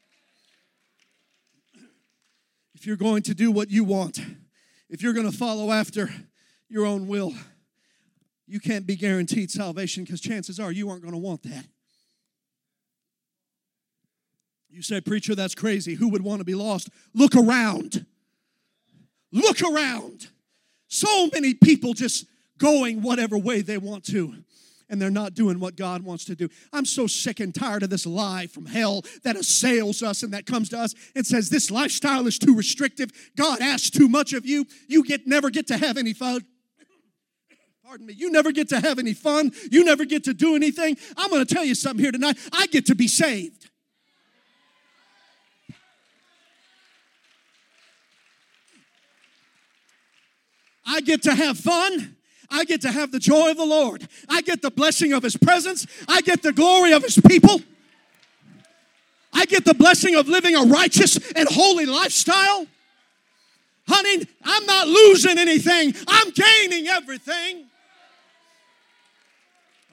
If 2.75 2.87
you're 2.87 2.97
going 2.97 3.23
to 3.23 3.35
do 3.35 3.51
what 3.51 3.71
you 3.71 3.85
want, 3.85 4.19
if 4.89 5.03
you're 5.03 5.13
going 5.13 5.31
to 5.31 5.37
follow 5.37 5.73
after 5.73 6.11
your 6.75 6.87
own 6.87 7.07
will, 7.07 7.33
you 8.49 8.59
can't 8.59 8.85
be 8.85 8.97
guaranteed 8.97 9.49
salvation 9.49 10.03
because 10.03 10.21
chances 10.21 10.59
are 10.59 10.73
you 10.73 10.91
aren't 10.91 11.03
going 11.03 11.15
to 11.15 11.21
want 11.21 11.45
that. 11.45 11.65
You 14.69 14.83
say, 14.83 15.01
Preacher, 15.01 15.37
that's 15.37 15.55
crazy. 15.55 15.95
Who 15.95 16.09
would 16.09 16.25
want 16.25 16.41
to 16.41 16.45
be 16.45 16.57
lost? 16.57 16.91
Look 17.15 17.37
around. 17.37 18.05
Look 19.31 19.63
around. 19.63 20.31
So 20.89 21.29
many 21.33 21.55
people 21.55 21.95
just 21.95 22.27
going 22.59 23.03
whatever 23.03 23.39
way 23.39 23.61
they 23.61 23.79
want 23.79 24.03
to 24.07 24.35
and 24.91 25.01
they're 25.01 25.11
not 25.11 25.35
doing 25.35 25.61
what 25.61 25.77
God 25.77 26.03
wants 26.03 26.25
to 26.25 26.35
do. 26.35 26.49
I'm 26.73 26.87
so 26.87 27.07
sick 27.07 27.39
and 27.39 27.55
tired 27.55 27.85
of 27.85 27.91
this 27.91 28.05
lie 28.05 28.49
from 28.49 28.67
hell 28.67 29.05
that 29.23 29.37
assails 29.37 30.03
us 30.03 30.25
and 30.25 30.35
that 30.35 30.45
comes 30.45 30.71
to 30.71 30.79
us 30.79 30.93
and 31.15 31.25
says 31.25 31.51
this 31.51 31.71
lifestyle 31.71 32.27
is 32.27 32.37
too 32.37 32.57
restrictive. 32.57 33.11
God 33.37 33.61
asks 33.61 33.91
too 33.91 34.09
much 34.09 34.33
of 34.33 34.45
you. 34.45 34.67
You 34.89 35.05
get 35.05 35.25
never 35.25 35.51
get 35.51 35.69
to 35.69 35.79
have 35.79 35.97
any 35.97 36.13
fun. 36.13 36.45
Pardon 37.95 38.09
me. 38.09 38.15
You 38.15 38.33
never 38.33 38.51
get 38.51 38.71
to 38.71 38.81
have 38.81 38.99
any 38.99 39.15
fun. 39.15 39.53
You 39.71 39.85
never 39.85 40.05
get 40.05 40.25
to 40.25 40.35
do 40.35 40.57
anything. 40.57 40.97
I'm 41.17 41.31
going 41.31 41.47
to 41.47 41.55
tell 41.55 41.65
you 41.65 41.77
something 41.77 42.03
here 42.03 42.11
tonight. 42.11 42.37
I 42.53 42.67
get 42.67 42.87
to 42.87 42.97
be 42.97 43.07
saved. 43.07 43.71
I 50.85 51.03
get 51.03 51.23
to 51.23 51.35
have 51.37 51.57
fun. 51.57 52.17
I 52.51 52.65
get 52.65 52.81
to 52.81 52.91
have 52.91 53.13
the 53.13 53.21
joy 53.21 53.53
of 53.53 53.59
the 53.59 53.65
Lord. 53.65 54.09
I 54.29 54.43
get 54.43 54.61
the 54.61 54.73
blessing 54.73 55.13
of 55.13 55.23
His 55.23 55.37
presence. 55.37 55.87
I 56.09 56.21
get 56.21 56.43
the 56.43 56.53
glory 56.53 56.95
of 56.95 57.05
His 57.05 57.21
people. 57.21 57.61
I 59.33 59.45
get 59.45 59.65
the 59.65 59.75
blessing 59.75 60.17
of 60.17 60.27
living 60.27 60.57
a 60.57 60.63
righteous 60.63 61.17
and 61.37 61.49
holy 61.49 61.87
lifestyle. 61.87 62.67
Honey, 63.87 64.27
I'm 64.43 64.67
not 64.67 64.89
losing 64.89 65.39
anything, 65.39 65.95
I'm 66.09 66.31
gaining 66.31 66.89
everything. 66.89 67.64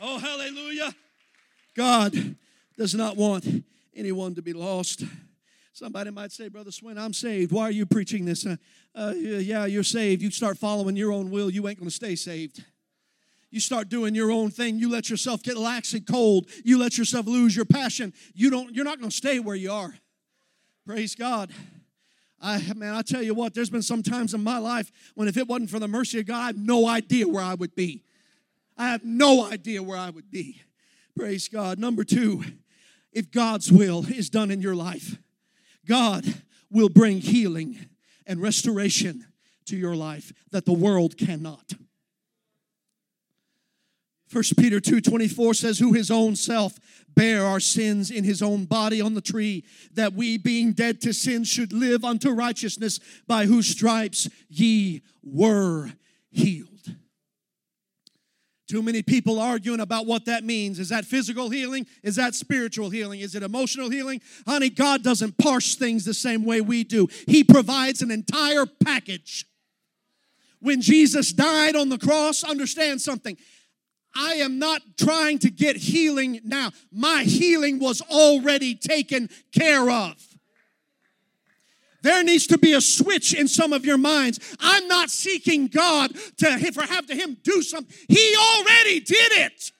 Oh, 0.03 0.17
hallelujah. 0.17 0.95
God 1.75 2.35
does 2.75 2.95
not 2.95 3.15
want 3.15 3.45
anyone 3.95 4.33
to 4.33 4.41
be 4.41 4.51
lost. 4.51 5.03
Somebody 5.73 6.09
might 6.09 6.31
say, 6.31 6.47
Brother 6.47 6.71
Swint, 6.71 6.97
I'm 6.97 7.13
saved. 7.13 7.51
Why 7.51 7.63
are 7.63 7.71
you 7.71 7.85
preaching 7.85 8.25
this? 8.25 8.43
Uh, 8.45 8.55
uh, 8.95 9.13
yeah, 9.15 9.65
you're 9.65 9.83
saved. 9.83 10.23
You 10.23 10.31
start 10.31 10.57
following 10.57 10.95
your 10.95 11.11
own 11.11 11.29
will, 11.29 11.51
you 11.51 11.67
ain't 11.67 11.77
going 11.77 11.89
to 11.89 11.95
stay 11.95 12.15
saved. 12.15 12.65
You 13.51 13.59
start 13.59 13.89
doing 13.89 14.15
your 14.15 14.31
own 14.31 14.49
thing. 14.49 14.79
You 14.79 14.89
let 14.89 15.09
yourself 15.09 15.43
get 15.43 15.55
lax 15.55 15.93
and 15.93 16.07
cold. 16.07 16.49
You 16.63 16.79
let 16.79 16.97
yourself 16.97 17.27
lose 17.27 17.55
your 17.55 17.65
passion. 17.65 18.13
You 18.33 18.49
don't. 18.49 18.73
You're 18.73 18.85
not 18.85 18.97
going 18.97 19.09
to 19.09 19.15
stay 19.15 19.39
where 19.39 19.57
you 19.57 19.71
are. 19.71 19.93
Praise 20.85 21.15
God. 21.15 21.51
I 22.41 22.61
man, 22.73 22.95
I 22.95 23.01
tell 23.01 23.21
you 23.21 23.33
what. 23.33 23.53
There's 23.53 23.69
been 23.69 23.81
some 23.81 24.03
times 24.03 24.33
in 24.33 24.41
my 24.41 24.57
life 24.57 24.89
when 25.15 25.27
if 25.27 25.35
it 25.35 25.49
wasn't 25.49 25.69
for 25.69 25.79
the 25.79 25.87
mercy 25.89 26.21
of 26.21 26.27
God, 26.27 26.39
I 26.39 26.47
have 26.47 26.57
no 26.57 26.87
idea 26.87 27.27
where 27.27 27.43
I 27.43 27.53
would 27.53 27.75
be. 27.75 28.03
I 28.81 28.87
have 28.87 29.05
no 29.05 29.45
idea 29.45 29.83
where 29.83 29.99
I 29.99 30.09
would 30.09 30.31
be. 30.31 30.59
Praise 31.15 31.47
God. 31.47 31.77
Number 31.77 32.03
two, 32.03 32.43
if 33.13 33.29
God's 33.29 33.71
will 33.71 34.07
is 34.07 34.31
done 34.31 34.49
in 34.49 34.59
your 34.59 34.73
life, 34.73 35.19
God 35.87 36.25
will 36.71 36.89
bring 36.89 37.21
healing 37.21 37.77
and 38.25 38.41
restoration 38.41 39.27
to 39.65 39.77
your 39.77 39.95
life 39.95 40.33
that 40.49 40.65
the 40.65 40.73
world 40.73 41.15
cannot. 41.15 41.73
1 44.31 44.43
Peter 44.57 44.79
2:24 44.79 45.53
says 45.53 45.77
who 45.77 45.93
his 45.93 46.09
own 46.09 46.35
self 46.35 46.79
bare 47.13 47.45
our 47.45 47.59
sins 47.59 48.09
in 48.09 48.23
his 48.23 48.41
own 48.41 48.65
body 48.65 48.99
on 48.99 49.13
the 49.13 49.21
tree 49.21 49.63
that 49.93 50.13
we 50.13 50.39
being 50.39 50.73
dead 50.73 51.01
to 51.01 51.13
sin 51.13 51.43
should 51.43 51.71
live 51.71 52.03
unto 52.03 52.31
righteousness 52.31 52.99
by 53.27 53.45
whose 53.45 53.67
stripes 53.67 54.27
ye 54.49 55.03
were 55.21 55.91
healed. 56.31 56.70
Too 58.71 58.81
many 58.81 59.01
people 59.01 59.37
arguing 59.37 59.81
about 59.81 60.05
what 60.05 60.23
that 60.27 60.45
means. 60.45 60.79
Is 60.79 60.87
that 60.87 61.03
physical 61.03 61.49
healing? 61.49 61.85
Is 62.03 62.15
that 62.15 62.33
spiritual 62.33 62.89
healing? 62.89 63.19
Is 63.19 63.35
it 63.35 63.43
emotional 63.43 63.89
healing? 63.89 64.21
Honey, 64.47 64.69
God 64.69 65.03
doesn't 65.03 65.37
parse 65.37 65.75
things 65.75 66.05
the 66.05 66.13
same 66.13 66.45
way 66.45 66.61
we 66.61 66.85
do. 66.85 67.09
He 67.27 67.43
provides 67.43 68.01
an 68.01 68.11
entire 68.11 68.65
package. 68.65 69.45
When 70.61 70.79
Jesus 70.79 71.33
died 71.33 71.75
on 71.75 71.89
the 71.89 71.97
cross, 71.97 72.45
understand 72.45 73.01
something. 73.01 73.35
I 74.15 74.35
am 74.35 74.57
not 74.57 74.81
trying 74.97 75.39
to 75.39 75.49
get 75.49 75.75
healing 75.75 76.39
now. 76.45 76.71
My 76.93 77.23
healing 77.23 77.77
was 77.77 78.01
already 78.09 78.75
taken 78.75 79.29
care 79.51 79.89
of. 79.89 80.15
There 82.01 82.23
needs 82.23 82.47
to 82.47 82.57
be 82.57 82.73
a 82.73 82.81
switch 82.81 83.33
in 83.33 83.47
some 83.47 83.73
of 83.73 83.85
your 83.85 83.97
minds. 83.97 84.39
I'm 84.59 84.87
not 84.87 85.09
seeking 85.09 85.67
God 85.67 86.11
to 86.37 86.71
for 86.73 86.81
have 86.83 87.07
to 87.07 87.15
him 87.15 87.37
do 87.43 87.61
something. 87.61 87.95
He 88.07 88.35
already 88.35 88.99
did 88.99 89.31
it. 89.33 89.71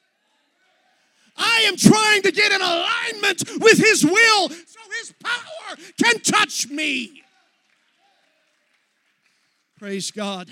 I 1.38 1.66
am 1.68 1.76
trying 1.76 2.22
to 2.24 2.32
get 2.32 2.52
in 2.52 2.62
alignment 2.62 3.44
with 3.60 3.78
his 3.78 4.04
will 4.06 4.50
so 4.50 4.80
his 5.00 5.14
power 5.24 5.78
can 6.02 6.20
touch 6.20 6.70
me. 6.70 7.24
Praise 9.80 10.12
God. 10.12 10.50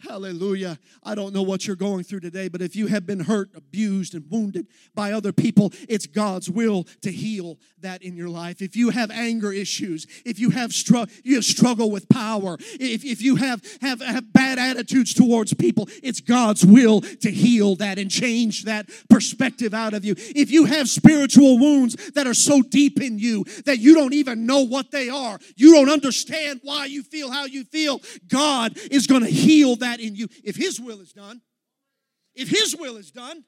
Hallelujah. 0.00 0.78
I 1.02 1.14
don't 1.14 1.32
know 1.32 1.42
what 1.42 1.66
you're 1.66 1.74
going 1.74 2.04
through 2.04 2.20
today, 2.20 2.48
but 2.48 2.60
if 2.60 2.76
you 2.76 2.86
have 2.88 3.06
been 3.06 3.20
hurt, 3.20 3.48
abused, 3.54 4.14
and 4.14 4.30
wounded 4.30 4.66
by 4.94 5.12
other 5.12 5.32
people, 5.32 5.72
it's 5.88 6.06
God's 6.06 6.50
will 6.50 6.84
to 7.00 7.10
heal 7.10 7.58
that 7.80 8.02
in 8.02 8.14
your 8.14 8.28
life. 8.28 8.60
If 8.60 8.76
you 8.76 8.90
have 8.90 9.10
anger 9.10 9.52
issues, 9.52 10.06
if 10.26 10.38
you 10.38 10.50
have 10.50 10.72
str- 10.72 11.04
you 11.24 11.36
have 11.36 11.44
struggle 11.44 11.90
with 11.90 12.10
power, 12.10 12.58
if, 12.78 13.06
if 13.06 13.22
you 13.22 13.36
have, 13.36 13.62
have, 13.80 14.02
have 14.02 14.34
bad 14.34 14.58
attitudes 14.58 15.14
towards 15.14 15.54
people, 15.54 15.88
it's 16.02 16.20
God's 16.20 16.64
will 16.64 17.00
to 17.00 17.30
heal 17.30 17.74
that 17.76 17.98
and 17.98 18.10
change 18.10 18.64
that 18.64 18.90
perspective 19.08 19.72
out 19.72 19.94
of 19.94 20.04
you. 20.04 20.14
If 20.18 20.50
you 20.50 20.66
have 20.66 20.90
spiritual 20.90 21.58
wounds 21.58 22.10
that 22.12 22.26
are 22.26 22.34
so 22.34 22.60
deep 22.60 23.00
in 23.00 23.18
you 23.18 23.44
that 23.64 23.78
you 23.78 23.94
don't 23.94 24.12
even 24.12 24.44
know 24.44 24.60
what 24.60 24.90
they 24.90 25.08
are, 25.08 25.38
you 25.56 25.72
don't 25.72 25.88
understand 25.88 26.60
why 26.62 26.84
you 26.84 27.02
feel 27.02 27.30
how 27.30 27.46
you 27.46 27.64
feel, 27.64 28.02
God 28.28 28.76
is 28.90 29.06
going 29.06 29.22
to 29.22 29.30
heal 29.30 29.76
that 29.76 29.95
in 30.00 30.14
you 30.14 30.28
if 30.44 30.56
His 30.56 30.80
will 30.80 31.00
is 31.00 31.12
done. 31.12 31.40
If 32.34 32.48
His 32.48 32.76
will 32.76 32.96
is 32.96 33.10
done. 33.10 33.44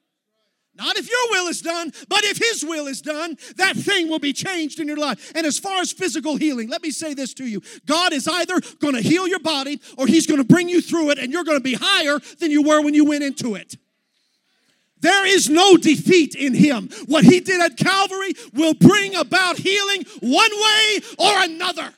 Not 0.75 0.97
if 0.97 1.09
your 1.09 1.31
will 1.31 1.47
is 1.47 1.61
done, 1.61 1.91
but 2.07 2.23
if 2.23 2.37
His 2.37 2.63
will 2.63 2.87
is 2.87 3.01
done, 3.01 3.37
that 3.57 3.75
thing 3.75 4.07
will 4.07 4.19
be 4.19 4.33
changed 4.33 4.79
in 4.79 4.87
your 4.87 4.97
life. 4.97 5.31
And 5.35 5.45
as 5.45 5.59
far 5.59 5.81
as 5.81 5.91
physical 5.91 6.37
healing, 6.37 6.69
let 6.69 6.81
me 6.83 6.91
say 6.91 7.13
this 7.13 7.33
to 7.35 7.45
you 7.45 7.61
God 7.85 8.13
is 8.13 8.27
either 8.27 8.61
going 8.79 8.95
to 8.95 9.01
heal 9.01 9.27
your 9.27 9.39
body 9.39 9.81
or 9.97 10.07
He's 10.07 10.27
going 10.27 10.39
to 10.39 10.47
bring 10.47 10.69
you 10.69 10.81
through 10.81 11.11
it, 11.11 11.19
and 11.19 11.33
you're 11.33 11.43
going 11.43 11.57
to 11.57 11.63
be 11.63 11.75
higher 11.79 12.19
than 12.39 12.51
you 12.51 12.61
were 12.61 12.81
when 12.81 12.93
you 12.93 13.05
went 13.05 13.23
into 13.23 13.55
it. 13.55 13.75
There 15.01 15.25
is 15.25 15.49
no 15.49 15.77
defeat 15.77 16.35
in 16.35 16.53
Him. 16.53 16.89
What 17.07 17.23
He 17.23 17.39
did 17.39 17.61
at 17.61 17.77
Calvary 17.77 18.33
will 18.53 18.73
bring 18.73 19.15
about 19.15 19.57
healing 19.57 20.05
one 20.21 20.51
way 20.51 20.99
or 21.17 21.43
another. 21.43 21.93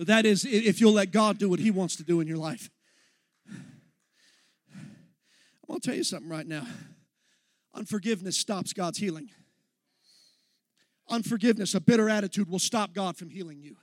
But 0.00 0.06
that 0.06 0.24
is 0.24 0.46
if 0.46 0.80
you'll 0.80 0.94
let 0.94 1.10
God 1.10 1.36
do 1.36 1.50
what 1.50 1.58
He 1.58 1.70
wants 1.70 1.96
to 1.96 2.02
do 2.02 2.20
in 2.20 2.26
your 2.26 2.38
life. 2.38 2.70
I'm 3.46 3.66
going 5.68 5.78
to 5.78 5.86
tell 5.86 5.94
you 5.94 6.04
something 6.04 6.30
right 6.30 6.46
now. 6.46 6.66
Unforgiveness 7.74 8.38
stops 8.38 8.72
God's 8.72 8.96
healing. 8.96 9.28
Unforgiveness, 11.10 11.74
a 11.74 11.82
bitter 11.82 12.08
attitude, 12.08 12.48
will 12.48 12.58
stop 12.58 12.94
God 12.94 13.18
from 13.18 13.28
healing 13.28 13.60
you. 13.60 13.76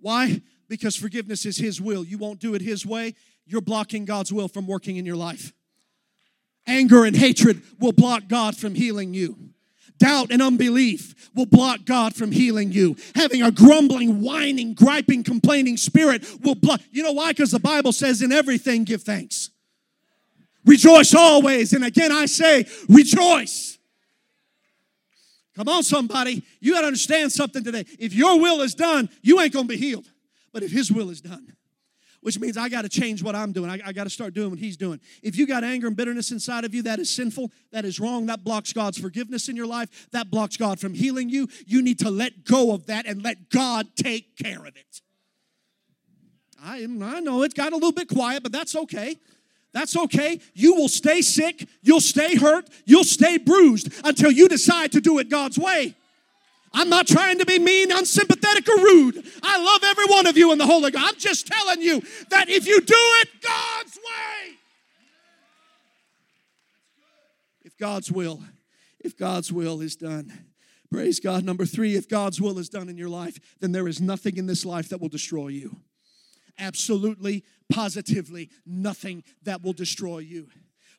Why? 0.00 0.40
Because 0.66 0.96
forgiveness 0.96 1.44
is 1.44 1.58
His 1.58 1.78
will. 1.78 2.04
You 2.04 2.16
won't 2.16 2.40
do 2.40 2.54
it 2.54 2.62
His 2.62 2.86
way, 2.86 3.14
you're 3.44 3.60
blocking 3.60 4.06
God's 4.06 4.32
will 4.32 4.48
from 4.48 4.66
working 4.66 4.96
in 4.96 5.04
your 5.04 5.16
life. 5.16 5.52
Anger 6.66 7.04
and 7.04 7.14
hatred 7.14 7.60
will 7.78 7.92
block 7.92 8.28
God 8.28 8.56
from 8.56 8.74
healing 8.74 9.12
you. 9.12 9.50
Doubt 9.98 10.30
and 10.30 10.42
unbelief 10.42 11.30
will 11.34 11.46
block 11.46 11.84
God 11.84 12.14
from 12.14 12.32
healing 12.32 12.72
you. 12.72 12.96
Having 13.14 13.42
a 13.42 13.50
grumbling, 13.50 14.20
whining, 14.20 14.74
griping, 14.74 15.22
complaining 15.22 15.76
spirit 15.76 16.24
will 16.42 16.54
block. 16.54 16.80
You 16.90 17.02
know 17.02 17.12
why? 17.12 17.30
Because 17.30 17.50
the 17.50 17.60
Bible 17.60 17.92
says, 17.92 18.22
in 18.22 18.32
everything, 18.32 18.84
give 18.84 19.02
thanks. 19.02 19.50
Rejoice 20.64 21.14
always. 21.14 21.72
And 21.72 21.84
again, 21.84 22.10
I 22.10 22.26
say, 22.26 22.66
rejoice. 22.88 23.78
Come 25.54 25.68
on, 25.68 25.82
somebody. 25.82 26.42
You 26.60 26.72
got 26.72 26.80
to 26.80 26.88
understand 26.88 27.30
something 27.30 27.62
today. 27.62 27.84
If 27.98 28.14
your 28.14 28.40
will 28.40 28.60
is 28.62 28.74
done, 28.74 29.08
you 29.22 29.40
ain't 29.40 29.52
going 29.52 29.68
to 29.68 29.72
be 29.72 29.78
healed. 29.78 30.10
But 30.52 30.62
if 30.62 30.72
His 30.72 30.90
will 30.90 31.10
is 31.10 31.20
done, 31.20 31.54
which 32.24 32.40
means 32.40 32.56
I 32.56 32.70
got 32.70 32.82
to 32.82 32.88
change 32.88 33.22
what 33.22 33.36
I'm 33.36 33.52
doing. 33.52 33.68
I, 33.68 33.78
I 33.84 33.92
got 33.92 34.04
to 34.04 34.10
start 34.10 34.32
doing 34.32 34.48
what 34.48 34.58
He's 34.58 34.78
doing. 34.78 34.98
If 35.22 35.36
you 35.36 35.46
got 35.46 35.62
anger 35.62 35.86
and 35.86 35.94
bitterness 35.94 36.32
inside 36.32 36.64
of 36.64 36.74
you, 36.74 36.82
that 36.84 36.98
is 36.98 37.10
sinful. 37.10 37.52
That 37.70 37.84
is 37.84 38.00
wrong. 38.00 38.24
That 38.26 38.42
blocks 38.42 38.72
God's 38.72 38.96
forgiveness 38.96 39.50
in 39.50 39.56
your 39.56 39.66
life. 39.66 40.08
That 40.12 40.30
blocks 40.30 40.56
God 40.56 40.80
from 40.80 40.94
healing 40.94 41.28
you. 41.28 41.48
You 41.66 41.82
need 41.82 41.98
to 41.98 42.10
let 42.10 42.46
go 42.46 42.72
of 42.72 42.86
that 42.86 43.04
and 43.04 43.22
let 43.22 43.50
God 43.50 43.88
take 43.94 44.38
care 44.38 44.60
of 44.60 44.74
it. 44.74 45.02
I, 46.64 46.84
I 46.84 47.20
know 47.20 47.42
it's 47.42 47.52
got 47.52 47.72
a 47.72 47.76
little 47.76 47.92
bit 47.92 48.08
quiet, 48.08 48.42
but 48.42 48.52
that's 48.52 48.74
okay. 48.74 49.16
That's 49.74 49.94
okay. 49.94 50.40
You 50.54 50.76
will 50.76 50.88
stay 50.88 51.20
sick, 51.20 51.68
you'll 51.82 52.00
stay 52.00 52.36
hurt, 52.36 52.70
you'll 52.86 53.04
stay 53.04 53.36
bruised 53.36 53.92
until 54.02 54.30
you 54.30 54.48
decide 54.48 54.92
to 54.92 55.00
do 55.02 55.18
it 55.18 55.28
God's 55.28 55.58
way. 55.58 55.94
I'm 56.74 56.88
not 56.88 57.06
trying 57.06 57.38
to 57.38 57.46
be 57.46 57.58
mean, 57.58 57.90
unsympathetic, 57.90 58.68
or 58.68 58.76
rude. 58.76 59.24
I 59.42 59.62
love 59.62 59.82
every 59.84 60.06
one 60.06 60.26
of 60.26 60.36
you 60.36 60.52
in 60.52 60.58
the 60.58 60.66
Holy 60.66 60.90
Ghost. 60.90 61.04
I'm 61.06 61.18
just 61.18 61.46
telling 61.46 61.80
you 61.80 62.02
that 62.30 62.48
if 62.48 62.66
you 62.66 62.80
do 62.80 62.94
it 62.96 63.28
God's 63.40 63.96
way, 63.96 64.56
if 67.62 67.76
God's 67.78 68.10
will, 68.10 68.42
if 69.00 69.16
God's 69.16 69.52
will 69.52 69.80
is 69.80 69.96
done, 69.96 70.46
praise 70.90 71.20
God. 71.20 71.44
Number 71.44 71.64
three, 71.64 71.94
if 71.94 72.08
God's 72.08 72.40
will 72.40 72.58
is 72.58 72.68
done 72.68 72.88
in 72.88 72.98
your 72.98 73.08
life, 73.08 73.38
then 73.60 73.72
there 73.72 73.88
is 73.88 74.00
nothing 74.00 74.36
in 74.36 74.46
this 74.46 74.64
life 74.64 74.88
that 74.88 75.00
will 75.00 75.08
destroy 75.08 75.48
you 75.48 75.76
absolutely, 76.58 77.44
positively 77.70 78.50
nothing 78.66 79.24
that 79.42 79.62
will 79.62 79.72
destroy 79.72 80.18
you. 80.18 80.48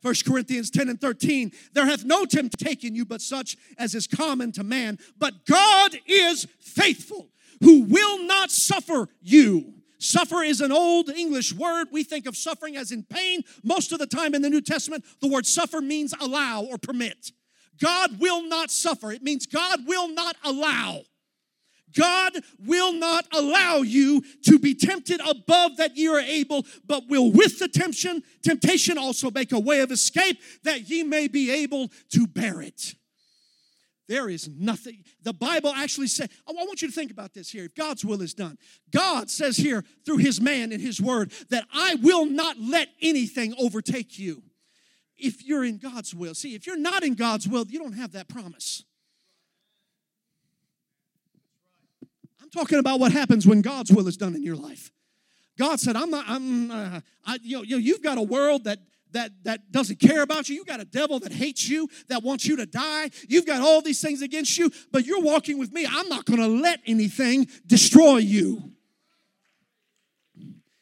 1 0.05 0.13
Corinthians 0.23 0.69
10 0.69 0.87
and 0.87 1.01
13, 1.01 1.51
there 1.73 1.87
hath 1.87 2.05
no 2.05 2.25
tempt 2.25 2.59
taken 2.59 2.93
you 2.93 3.05
but 3.05 3.21
such 3.21 3.57
as 3.79 3.95
is 3.95 4.05
common 4.05 4.51
to 4.51 4.63
man, 4.63 4.99
but 5.17 5.47
God 5.47 5.97
is 6.05 6.45
faithful, 6.59 7.29
who 7.61 7.85
will 7.85 8.23
not 8.23 8.51
suffer 8.51 9.09
you. 9.23 9.73
Suffer 9.97 10.43
is 10.43 10.61
an 10.61 10.71
old 10.71 11.09
English 11.09 11.53
word. 11.53 11.87
We 11.91 12.03
think 12.03 12.27
of 12.27 12.37
suffering 12.37 12.77
as 12.77 12.91
in 12.91 13.01
pain. 13.01 13.41
Most 13.63 13.91
of 13.91 13.97
the 13.97 14.05
time 14.05 14.35
in 14.35 14.43
the 14.43 14.49
New 14.49 14.61
Testament, 14.61 15.03
the 15.21 15.27
word 15.27 15.47
suffer 15.47 15.81
means 15.81 16.13
allow 16.21 16.61
or 16.61 16.77
permit. 16.77 17.31
God 17.81 18.19
will 18.19 18.47
not 18.47 18.69
suffer. 18.69 19.11
It 19.11 19.23
means 19.23 19.47
God 19.47 19.87
will 19.87 20.07
not 20.09 20.35
allow. 20.43 21.01
God 21.95 22.33
will 22.59 22.93
not 22.93 23.25
allow 23.33 23.77
you 23.77 24.21
to 24.43 24.59
be 24.59 24.75
tempted 24.75 25.21
above 25.21 25.77
that 25.77 25.97
ye 25.97 26.07
are 26.07 26.19
able, 26.19 26.65
but 26.85 27.07
will 27.07 27.31
with 27.31 27.59
the 27.59 27.67
temptation, 27.67 28.23
temptation 28.43 28.97
also 28.97 29.31
make 29.31 29.51
a 29.51 29.59
way 29.59 29.79
of 29.79 29.91
escape 29.91 30.39
that 30.63 30.89
ye 30.89 31.03
may 31.03 31.27
be 31.27 31.51
able 31.51 31.91
to 32.11 32.27
bear 32.27 32.61
it. 32.61 32.95
There 34.07 34.29
is 34.29 34.47
nothing. 34.47 35.03
The 35.23 35.33
Bible 35.33 35.71
actually 35.71 36.07
says, 36.07 36.29
I 36.47 36.51
want 36.51 36.81
you 36.81 36.87
to 36.87 36.93
think 36.93 37.09
about 37.09 37.33
this 37.33 37.49
here. 37.49 37.65
If 37.65 37.73
God's 37.73 38.05
will 38.05 38.21
is 38.21 38.35
done, 38.35 38.57
God 38.91 39.31
says 39.31 39.57
here 39.57 39.83
through 40.05 40.17
his 40.17 40.39
man 40.39 40.71
and 40.71 40.81
his 40.81 41.01
word 41.01 41.31
that 41.49 41.65
I 41.73 41.95
will 41.95 42.25
not 42.25 42.59
let 42.59 42.89
anything 43.01 43.55
overtake 43.57 44.19
you. 44.19 44.43
If 45.17 45.43
you're 45.43 45.63
in 45.63 45.77
God's 45.77 46.13
will, 46.13 46.35
see, 46.35 46.55
if 46.55 46.67
you're 46.67 46.77
not 46.77 47.03
in 47.03 47.15
God's 47.15 47.47
will, 47.47 47.65
you 47.67 47.79
don't 47.79 47.93
have 47.93 48.11
that 48.11 48.27
promise. 48.27 48.83
Talking 52.55 52.79
about 52.79 52.99
what 52.99 53.11
happens 53.11 53.45
when 53.45 53.61
God's 53.61 53.91
will 53.91 54.07
is 54.07 54.17
done 54.17 54.35
in 54.35 54.43
your 54.43 54.55
life. 54.55 54.91
God 55.57 55.79
said, 55.79 55.95
"I'm 55.95 56.09
not. 56.09 56.25
I'm. 56.27 56.71
Uh, 56.71 56.99
I, 57.25 57.37
you 57.41 57.57
know, 57.57 57.77
you've 57.77 58.01
got 58.01 58.17
a 58.17 58.21
world 58.21 58.63
that 58.65 58.79
that 59.11 59.31
that 59.43 59.71
doesn't 59.71 59.99
care 59.99 60.21
about 60.21 60.49
you. 60.49 60.55
You've 60.55 60.67
got 60.67 60.79
a 60.79 60.85
devil 60.85 61.19
that 61.19 61.31
hates 61.31 61.67
you, 61.67 61.89
that 62.07 62.23
wants 62.23 62.45
you 62.45 62.57
to 62.57 62.65
die. 62.65 63.09
You've 63.27 63.45
got 63.45 63.61
all 63.61 63.81
these 63.81 64.01
things 64.01 64.21
against 64.21 64.57
you, 64.57 64.71
but 64.91 65.05
you're 65.05 65.21
walking 65.21 65.57
with 65.57 65.71
me. 65.71 65.85
I'm 65.89 66.09
not 66.09 66.25
going 66.25 66.39
to 66.39 66.47
let 66.47 66.81
anything 66.85 67.47
destroy 67.65 68.17
you. 68.17 68.71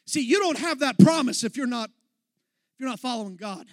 See, 0.06 0.22
you 0.22 0.38
don't 0.38 0.58
have 0.58 0.80
that 0.80 0.98
promise 0.98 1.44
if 1.44 1.56
you're 1.56 1.66
not 1.66 1.90
if 1.90 2.80
you're 2.80 2.88
not 2.88 3.00
following 3.00 3.36
God. 3.36 3.66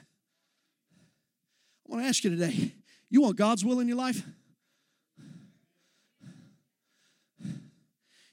I 1.88 1.92
want 1.92 2.04
to 2.04 2.08
ask 2.08 2.24
you 2.24 2.30
today. 2.30 2.74
You 3.10 3.22
want 3.22 3.36
God's 3.36 3.66
will 3.66 3.80
in 3.80 3.88
your 3.88 3.98
life? 3.98 4.24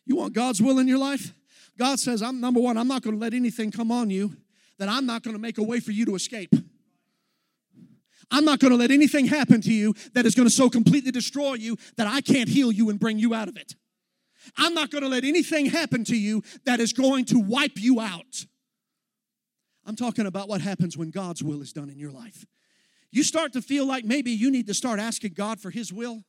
You 0.09 0.17
want 0.17 0.33
God's 0.33 0.61
will 0.61 0.79
in 0.79 0.89
your 0.89 0.99
life? 0.99 1.35
God 1.79 2.01
says, 2.01 2.23
I'm 2.23 2.41
number 2.41 2.61
one, 2.61 2.79
I'm 2.79 2.89
not 2.89 3.03
going 3.03 3.15
to 3.15 3.21
let 3.21 3.35
anything 3.35 3.71
come 3.71 3.93
on 3.93 4.09
you 4.11 4.35
that 4.79 4.89
I'm 4.89 5.05
not 5.07 5.23
going 5.23 5.37
to 5.37 5.41
make 5.41 5.59
a 5.59 5.63
way 5.63 5.81
for 5.81 5.93
you 5.93 6.07
to 6.07 6.15
escape. 6.15 6.53
I'm 8.31 8.45
not 8.45 8.59
going 8.59 8.73
to 8.73 8.77
let 8.77 8.91
anything 8.91 9.27
happen 9.27 9.61
to 9.61 9.73
you 9.73 9.95
that 10.15 10.27
is 10.27 10.35
going 10.35 10.49
to 10.49 10.55
so 10.55 10.71
completely 10.71 11.11
destroy 11.11 11.55
you 11.55 11.77
that 11.97 12.07
I 12.07 12.21
can't 12.23 12.49
heal 12.49 12.73
you 12.73 12.89
and 12.91 12.99
bring 12.99 13.19
you 13.19 13.35
out 13.35 13.49
of 13.49 13.57
it. 13.57 13.75
I'm 14.57 14.73
not 14.75 14.91
going 14.91 15.03
to 15.03 15.09
let 15.09 15.25
anything 15.25 15.67
happen 15.67 16.05
to 16.05 16.17
you 16.17 16.43
that 16.65 16.81
is 16.81 16.93
going 16.93 17.27
to 17.27 17.39
wipe 17.39 17.77
you 17.77 18.01
out. 18.01 18.47
I'm 19.87 19.97
talking 19.97 20.27
about 20.27 20.49
what 20.49 20.63
happens 20.63 20.97
when 20.97 21.11
God's 21.11 21.43
will 21.43 21.61
is 21.61 21.73
done 21.73 21.91
in 21.91 21.99
your 21.99 22.11
life. 22.11 22.47
You 23.11 23.23
start 23.23 23.53
to 23.55 23.63
feel 23.63 23.87
like 23.87 24.05
maybe 24.05 24.31
you 24.31 24.51
need 24.51 24.67
to 24.67 24.75
start 24.75 25.01
asking 25.01 25.33
God 25.35 25.61
for 25.61 25.71
His 25.71 25.93
will. 25.93 26.23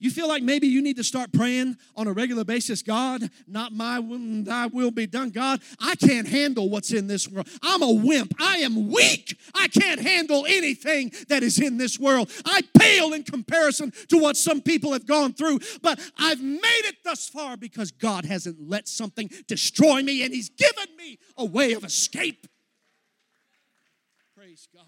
You 0.00 0.10
feel 0.10 0.28
like 0.28 0.42
maybe 0.42 0.66
you 0.66 0.80
need 0.80 0.96
to 0.96 1.04
start 1.04 1.30
praying 1.30 1.76
on 1.94 2.06
a 2.06 2.12
regular 2.12 2.42
basis 2.42 2.82
God, 2.82 3.30
not 3.46 3.72
my 3.72 3.98
will, 3.98 4.42
thy 4.42 4.66
will 4.66 4.90
be 4.90 5.06
done. 5.06 5.28
God, 5.28 5.60
I 5.78 5.94
can't 5.94 6.26
handle 6.26 6.70
what's 6.70 6.90
in 6.90 7.06
this 7.06 7.28
world. 7.28 7.46
I'm 7.62 7.82
a 7.82 7.90
wimp. 7.92 8.34
I 8.40 8.58
am 8.58 8.90
weak. 8.90 9.38
I 9.54 9.68
can't 9.68 10.00
handle 10.00 10.46
anything 10.46 11.12
that 11.28 11.42
is 11.42 11.60
in 11.60 11.76
this 11.76 12.00
world. 12.00 12.30
I 12.46 12.62
pale 12.78 13.12
in 13.12 13.24
comparison 13.24 13.92
to 14.08 14.16
what 14.16 14.38
some 14.38 14.62
people 14.62 14.94
have 14.94 15.06
gone 15.06 15.34
through, 15.34 15.60
but 15.82 16.00
I've 16.18 16.40
made 16.40 16.82
it 16.84 16.96
thus 17.04 17.28
far 17.28 17.58
because 17.58 17.90
God 17.90 18.24
hasn't 18.24 18.56
let 18.58 18.88
something 18.88 19.30
destroy 19.46 20.02
me 20.02 20.24
and 20.24 20.32
He's 20.32 20.48
given 20.48 20.96
me 20.96 21.18
a 21.36 21.44
way 21.44 21.74
of 21.74 21.84
escape. 21.84 22.46
Praise 24.34 24.66
God. 24.74 24.86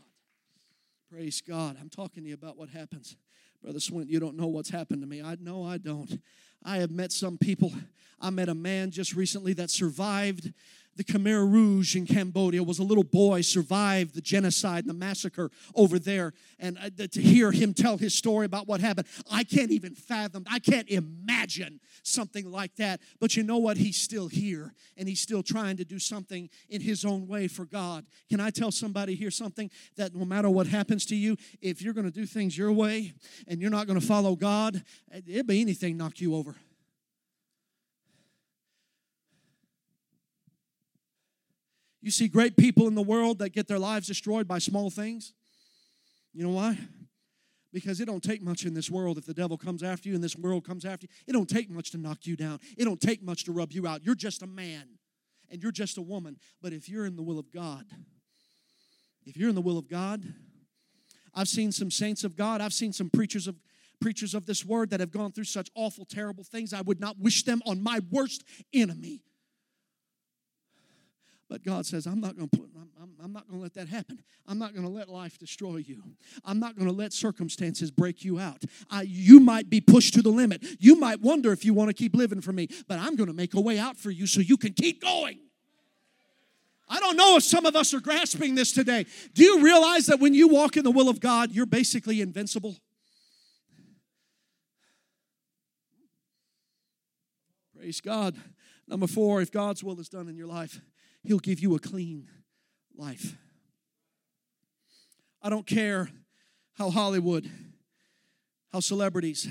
Praise 1.10 1.42
God. 1.42 1.76
I'm 1.78 1.90
talking 1.90 2.22
to 2.22 2.30
you 2.30 2.34
about 2.34 2.56
what 2.56 2.70
happens 2.70 3.14
Brother 3.62 3.78
Swint, 3.78 4.08
you 4.08 4.18
don't 4.18 4.36
know 4.36 4.48
what's 4.48 4.70
happened 4.70 5.02
to 5.02 5.06
me. 5.06 5.22
I 5.22 5.36
know 5.40 5.64
I 5.64 5.78
don't. 5.78 6.20
I 6.64 6.78
have 6.78 6.90
met 6.90 7.12
some 7.12 7.38
people. 7.38 7.72
I 8.20 8.30
met 8.30 8.48
a 8.48 8.54
man 8.54 8.90
just 8.90 9.14
recently 9.14 9.52
that 9.54 9.70
survived 9.70 10.52
the 10.96 11.04
Khmer 11.04 11.50
Rouge 11.50 11.96
in 11.96 12.06
Cambodia 12.06 12.62
was 12.62 12.78
a 12.78 12.82
little 12.82 13.04
boy 13.04 13.40
survived 13.40 14.14
the 14.14 14.20
genocide 14.20 14.84
and 14.84 14.90
the 14.90 14.94
massacre 14.94 15.50
over 15.74 15.98
there. 15.98 16.32
And 16.58 16.78
uh, 16.78 17.06
to 17.12 17.22
hear 17.22 17.50
him 17.50 17.72
tell 17.72 17.96
his 17.96 18.14
story 18.14 18.46
about 18.46 18.68
what 18.68 18.80
happened, 18.80 19.06
I 19.30 19.44
can't 19.44 19.70
even 19.70 19.94
fathom, 19.94 20.44
I 20.50 20.58
can't 20.58 20.88
imagine 20.88 21.80
something 22.02 22.50
like 22.50 22.76
that. 22.76 23.00
But 23.20 23.36
you 23.36 23.42
know 23.42 23.58
what? 23.58 23.76
He's 23.76 23.96
still 23.96 24.28
here 24.28 24.74
and 24.96 25.08
he's 25.08 25.20
still 25.20 25.42
trying 25.42 25.76
to 25.78 25.84
do 25.84 25.98
something 25.98 26.50
in 26.68 26.80
his 26.80 27.04
own 27.04 27.26
way 27.26 27.48
for 27.48 27.64
God. 27.64 28.04
Can 28.28 28.40
I 28.40 28.50
tell 28.50 28.70
somebody 28.70 29.14
here 29.14 29.30
something 29.30 29.70
that 29.96 30.14
no 30.14 30.24
matter 30.24 30.50
what 30.50 30.66
happens 30.66 31.06
to 31.06 31.16
you, 31.16 31.36
if 31.60 31.80
you're 31.80 31.94
going 31.94 32.10
to 32.10 32.12
do 32.12 32.26
things 32.26 32.56
your 32.56 32.72
way 32.72 33.14
and 33.48 33.60
you're 33.60 33.70
not 33.70 33.86
going 33.86 33.98
to 33.98 34.06
follow 34.06 34.36
God, 34.36 34.82
it'll 35.26 35.44
be 35.44 35.60
anything 35.60 35.96
knock 35.96 36.20
you 36.20 36.34
over. 36.34 36.54
You 42.02 42.10
see 42.10 42.26
great 42.28 42.56
people 42.56 42.88
in 42.88 42.96
the 42.96 43.02
world 43.02 43.38
that 43.38 43.50
get 43.50 43.68
their 43.68 43.78
lives 43.78 44.08
destroyed 44.08 44.48
by 44.48 44.58
small 44.58 44.90
things. 44.90 45.32
You 46.34 46.42
know 46.42 46.50
why? 46.50 46.76
Because 47.72 48.00
it 48.00 48.06
don't 48.06 48.22
take 48.22 48.42
much 48.42 48.66
in 48.66 48.74
this 48.74 48.90
world 48.90 49.16
if 49.16 49.24
the 49.24 49.32
devil 49.32 49.56
comes 49.56 49.82
after 49.82 50.08
you 50.08 50.14
and 50.16 50.22
this 50.22 50.36
world 50.36 50.66
comes 50.66 50.84
after 50.84 51.06
you. 51.06 51.08
It 51.26 51.32
don't 51.32 51.48
take 51.48 51.70
much 51.70 51.92
to 51.92 51.98
knock 51.98 52.26
you 52.26 52.36
down. 52.36 52.58
It 52.76 52.84
don't 52.84 53.00
take 53.00 53.22
much 53.22 53.44
to 53.44 53.52
rub 53.52 53.72
you 53.72 53.86
out. 53.86 54.04
You're 54.04 54.16
just 54.16 54.42
a 54.42 54.46
man 54.46 54.82
and 55.48 55.62
you're 55.62 55.72
just 55.72 55.96
a 55.96 56.02
woman. 56.02 56.38
But 56.60 56.72
if 56.72 56.88
you're 56.88 57.06
in 57.06 57.14
the 57.14 57.22
will 57.22 57.38
of 57.38 57.52
God, 57.52 57.84
if 59.24 59.36
you're 59.36 59.48
in 59.48 59.54
the 59.54 59.62
will 59.62 59.78
of 59.78 59.88
God, 59.88 60.24
I've 61.34 61.48
seen 61.48 61.70
some 61.70 61.90
saints 61.90 62.24
of 62.24 62.36
God, 62.36 62.60
I've 62.60 62.74
seen 62.74 62.92
some 62.92 63.08
preachers 63.08 63.46
of 63.46 63.56
preachers 64.00 64.34
of 64.34 64.46
this 64.46 64.64
word 64.64 64.90
that 64.90 64.98
have 64.98 65.12
gone 65.12 65.30
through 65.30 65.44
such 65.44 65.70
awful, 65.76 66.04
terrible 66.04 66.42
things. 66.42 66.74
I 66.74 66.80
would 66.80 66.98
not 66.98 67.20
wish 67.20 67.44
them 67.44 67.62
on 67.64 67.80
my 67.80 68.00
worst 68.10 68.42
enemy. 68.74 69.22
But 71.52 71.64
God 71.64 71.84
says, 71.84 72.06
I'm 72.06 72.18
not 72.18 72.34
going 72.34 72.48
to 72.48 72.62
I'm, 72.98 73.10
I'm 73.22 73.30
not 73.30 73.46
going 73.46 73.58
to 73.58 73.62
let 73.62 73.74
that 73.74 73.86
happen. 73.86 74.20
I'm 74.48 74.58
not 74.58 74.72
going 74.72 74.86
to 74.86 74.90
let 74.90 75.10
life 75.10 75.36
destroy 75.36 75.76
you. 75.76 76.02
I'm 76.46 76.58
not 76.58 76.76
going 76.76 76.88
to 76.88 76.94
let 76.94 77.12
circumstances 77.12 77.90
break 77.90 78.24
you 78.24 78.38
out. 78.38 78.64
I, 78.88 79.02
you 79.02 79.38
might 79.38 79.68
be 79.68 79.78
pushed 79.78 80.14
to 80.14 80.22
the 80.22 80.30
limit. 80.30 80.64
You 80.80 80.98
might 80.98 81.20
wonder 81.20 81.52
if 81.52 81.62
you 81.62 81.74
want 81.74 81.90
to 81.90 81.94
keep 81.94 82.16
living 82.16 82.40
for 82.40 82.54
me, 82.54 82.68
but 82.88 82.98
I'm 82.98 83.16
going 83.16 83.26
to 83.26 83.34
make 83.34 83.52
a 83.52 83.60
way 83.60 83.78
out 83.78 83.98
for 83.98 84.10
you 84.10 84.26
so 84.26 84.40
you 84.40 84.56
can 84.56 84.72
keep 84.72 85.02
going. 85.02 85.40
I 86.88 86.98
don't 87.00 87.18
know 87.18 87.36
if 87.36 87.42
some 87.42 87.66
of 87.66 87.76
us 87.76 87.92
are 87.92 88.00
grasping 88.00 88.54
this 88.54 88.72
today. 88.72 89.04
Do 89.34 89.44
you 89.44 89.62
realize 89.62 90.06
that 90.06 90.20
when 90.20 90.32
you 90.32 90.48
walk 90.48 90.78
in 90.78 90.84
the 90.84 90.90
will 90.90 91.10
of 91.10 91.20
God, 91.20 91.50
you're 91.52 91.66
basically 91.66 92.22
invincible? 92.22 92.76
Praise 97.76 98.00
God. 98.00 98.36
Number 98.88 99.06
four, 99.06 99.42
if 99.42 99.52
God's 99.52 99.84
will 99.84 100.00
is 100.00 100.08
done 100.08 100.30
in 100.30 100.36
your 100.38 100.46
life, 100.46 100.80
He'll 101.22 101.38
give 101.38 101.60
you 101.60 101.74
a 101.74 101.78
clean 101.78 102.28
life. 102.96 103.36
I 105.40 105.48
don't 105.48 105.66
care 105.66 106.08
how 106.74 106.90
Hollywood, 106.90 107.50
how 108.72 108.80
celebrities, 108.80 109.48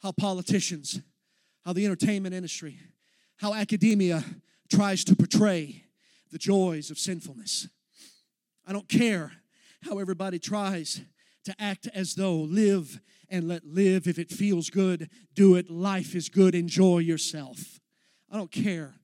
how 0.00 0.12
politicians, 0.12 1.00
how 1.64 1.72
the 1.72 1.84
entertainment 1.84 2.34
industry, 2.34 2.78
how 3.36 3.54
academia 3.54 4.24
tries 4.70 5.04
to 5.04 5.16
portray 5.16 5.84
the 6.30 6.38
joys 6.38 6.90
of 6.90 6.98
sinfulness. 6.98 7.68
I 8.66 8.72
don't 8.72 8.88
care 8.88 9.32
how 9.82 9.98
everybody 9.98 10.38
tries 10.38 11.00
to 11.44 11.54
act 11.58 11.88
as 11.94 12.14
though 12.14 12.36
live 12.36 13.00
and 13.28 13.48
let 13.48 13.64
live. 13.64 14.06
If 14.06 14.18
it 14.18 14.30
feels 14.30 14.70
good, 14.70 15.10
do 15.34 15.56
it. 15.56 15.70
Life 15.70 16.14
is 16.14 16.28
good. 16.28 16.54
Enjoy 16.54 16.98
yourself. 16.98 17.80
I 18.30 18.36
don't 18.36 18.50
care. 18.50 18.94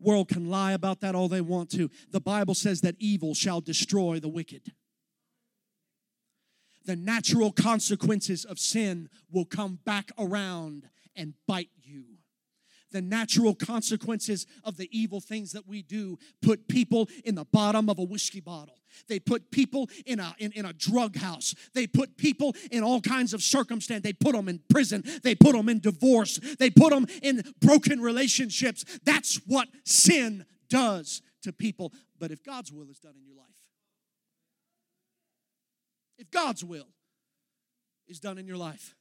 World 0.00 0.28
can 0.28 0.48
lie 0.48 0.72
about 0.72 1.00
that 1.00 1.14
all 1.14 1.28
they 1.28 1.40
want 1.40 1.70
to. 1.70 1.90
The 2.10 2.20
Bible 2.20 2.54
says 2.54 2.80
that 2.82 2.96
evil 2.98 3.34
shall 3.34 3.60
destroy 3.60 4.20
the 4.20 4.28
wicked. 4.28 4.72
The 6.84 6.96
natural 6.96 7.52
consequences 7.52 8.44
of 8.44 8.58
sin 8.58 9.10
will 9.30 9.44
come 9.44 9.78
back 9.84 10.10
around 10.18 10.88
and 11.16 11.34
bite 11.46 11.70
you 11.82 12.04
the 12.90 13.02
natural 13.02 13.54
consequences 13.54 14.46
of 14.64 14.76
the 14.76 14.88
evil 14.98 15.20
things 15.20 15.52
that 15.52 15.66
we 15.66 15.82
do 15.82 16.18
put 16.42 16.68
people 16.68 17.08
in 17.24 17.34
the 17.34 17.44
bottom 17.44 17.88
of 17.88 17.98
a 17.98 18.04
whiskey 18.04 18.40
bottle. 18.40 18.77
They 19.08 19.18
put 19.18 19.50
people 19.50 19.88
in 20.06 20.20
a, 20.20 20.34
in, 20.38 20.52
in 20.52 20.64
a 20.64 20.72
drug 20.72 21.16
house. 21.16 21.54
They 21.74 21.86
put 21.86 22.16
people 22.16 22.54
in 22.70 22.82
all 22.82 23.00
kinds 23.00 23.34
of 23.34 23.42
circumstance. 23.42 24.02
They 24.02 24.12
put 24.12 24.34
them 24.34 24.48
in 24.48 24.60
prison. 24.68 25.04
They 25.22 25.34
put 25.34 25.52
them 25.52 25.68
in 25.68 25.80
divorce. 25.80 26.38
They 26.58 26.70
put 26.70 26.90
them 26.90 27.06
in 27.22 27.42
broken 27.60 28.00
relationships. 28.00 28.84
That's 29.04 29.36
what 29.46 29.68
sin 29.84 30.44
does 30.68 31.22
to 31.42 31.52
people. 31.52 31.92
But 32.18 32.30
if 32.30 32.42
God's 32.42 32.72
will 32.72 32.90
is 32.90 32.98
done 32.98 33.14
in 33.16 33.26
your 33.26 33.36
life, 33.36 33.46
if 36.18 36.30
God's 36.30 36.64
will 36.64 36.88
is 38.06 38.18
done 38.18 38.38
in 38.38 38.46
your 38.46 38.56
life, 38.56 38.94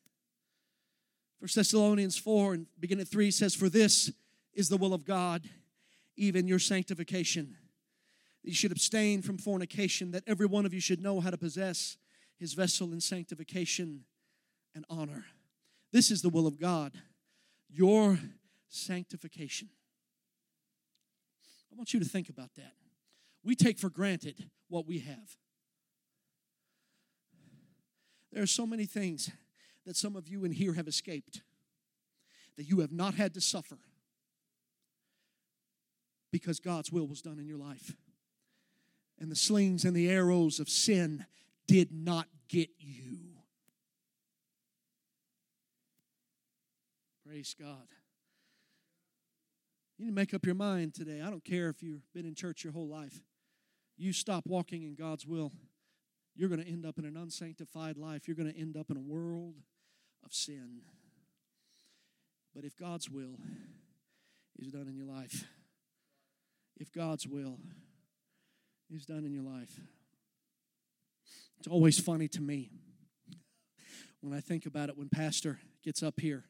First 1.39 1.55
Thessalonians 1.55 2.17
4 2.17 2.53
and 2.55 2.65
beginning 2.79 3.03
at 3.03 3.07
3 3.07 3.29
says, 3.29 3.53
For 3.53 3.69
this 3.69 4.11
is 4.53 4.69
the 4.69 4.77
will 4.77 4.93
of 4.93 5.05
God, 5.05 5.47
even 6.15 6.47
your 6.47 6.59
sanctification. 6.59 7.55
You 8.47 8.53
should 8.53 8.71
abstain 8.71 9.21
from 9.21 9.37
fornication, 9.37 10.11
that 10.11 10.23
every 10.25 10.45
one 10.45 10.65
of 10.65 10.73
you 10.73 10.79
should 10.79 11.01
know 11.01 11.19
how 11.19 11.31
to 11.31 11.37
possess 11.37 11.97
his 12.39 12.53
vessel 12.53 12.93
in 12.93 13.01
sanctification 13.01 14.05
and 14.73 14.85
honor. 14.89 15.25
This 15.91 16.11
is 16.11 16.21
the 16.21 16.29
will 16.29 16.47
of 16.47 16.57
God, 16.57 16.93
your 17.69 18.17
sanctification. 18.69 19.67
I 21.69 21.75
want 21.75 21.93
you 21.93 21.99
to 21.99 22.05
think 22.05 22.29
about 22.29 22.55
that. 22.55 22.71
We 23.43 23.53
take 23.53 23.77
for 23.79 23.89
granted 23.89 24.49
what 24.69 24.87
we 24.87 24.99
have. 24.99 25.35
There 28.31 28.41
are 28.41 28.47
so 28.47 28.65
many 28.65 28.85
things 28.85 29.29
that 29.85 29.97
some 29.97 30.15
of 30.15 30.29
you 30.29 30.45
in 30.45 30.53
here 30.53 30.73
have 30.75 30.87
escaped, 30.87 31.41
that 32.55 32.63
you 32.63 32.79
have 32.79 32.93
not 32.93 33.13
had 33.15 33.33
to 33.33 33.41
suffer 33.41 33.79
because 36.31 36.61
God's 36.61 36.93
will 36.93 37.07
was 37.07 37.21
done 37.21 37.39
in 37.39 37.45
your 37.45 37.57
life. 37.57 37.97
And 39.19 39.31
the 39.31 39.35
slings 39.35 39.83
and 39.83 39.95
the 39.95 40.09
arrows 40.09 40.59
of 40.59 40.69
sin 40.69 41.25
did 41.67 41.91
not 41.91 42.27
get 42.47 42.69
you. 42.79 43.17
Praise 47.25 47.55
God. 47.59 47.87
You 49.97 50.05
need 50.05 50.11
to 50.11 50.15
make 50.15 50.33
up 50.33 50.45
your 50.45 50.55
mind 50.55 50.93
today. 50.93 51.21
I 51.21 51.29
don't 51.29 51.43
care 51.43 51.69
if 51.69 51.81
you've 51.81 52.11
been 52.13 52.25
in 52.25 52.35
church 52.35 52.63
your 52.63 52.73
whole 52.73 52.87
life. 52.87 53.21
You 53.97 54.13
stop 54.13 54.45
walking 54.45 54.83
in 54.83 54.93
God's 54.93 55.25
will, 55.25 55.51
you're 56.35 56.49
going 56.49 56.63
to 56.63 56.67
end 56.67 56.85
up 56.85 56.99
in 56.99 57.05
an 57.05 57.17
unsanctified 57.17 57.97
life. 57.97 58.27
You're 58.27 58.37
going 58.37 58.51
to 58.51 58.57
end 58.57 58.77
up 58.77 58.91
in 58.91 58.97
a 58.97 59.01
world 59.01 59.55
of 60.23 60.33
sin. 60.33 60.81
But 62.53 62.63
if 62.63 62.77
God's 62.77 63.09
will 63.09 63.37
is 64.59 64.67
done 64.67 64.87
in 64.87 64.95
your 64.95 65.07
life, 65.07 65.45
if 66.79 66.91
God's 66.91 67.27
will 67.27 67.57
is 68.95 69.05
done 69.05 69.25
in 69.25 69.33
your 69.33 69.43
life, 69.43 69.79
it's 71.59 71.67
always 71.67 71.99
funny 71.99 72.27
to 72.29 72.41
me 72.41 72.69
when 74.21 74.33
I 74.33 74.39
think 74.39 74.65
about 74.65 74.89
it 74.89 74.97
when 74.97 75.09
Pastor 75.09 75.59
gets 75.83 76.03
up 76.03 76.19
here. 76.19 76.45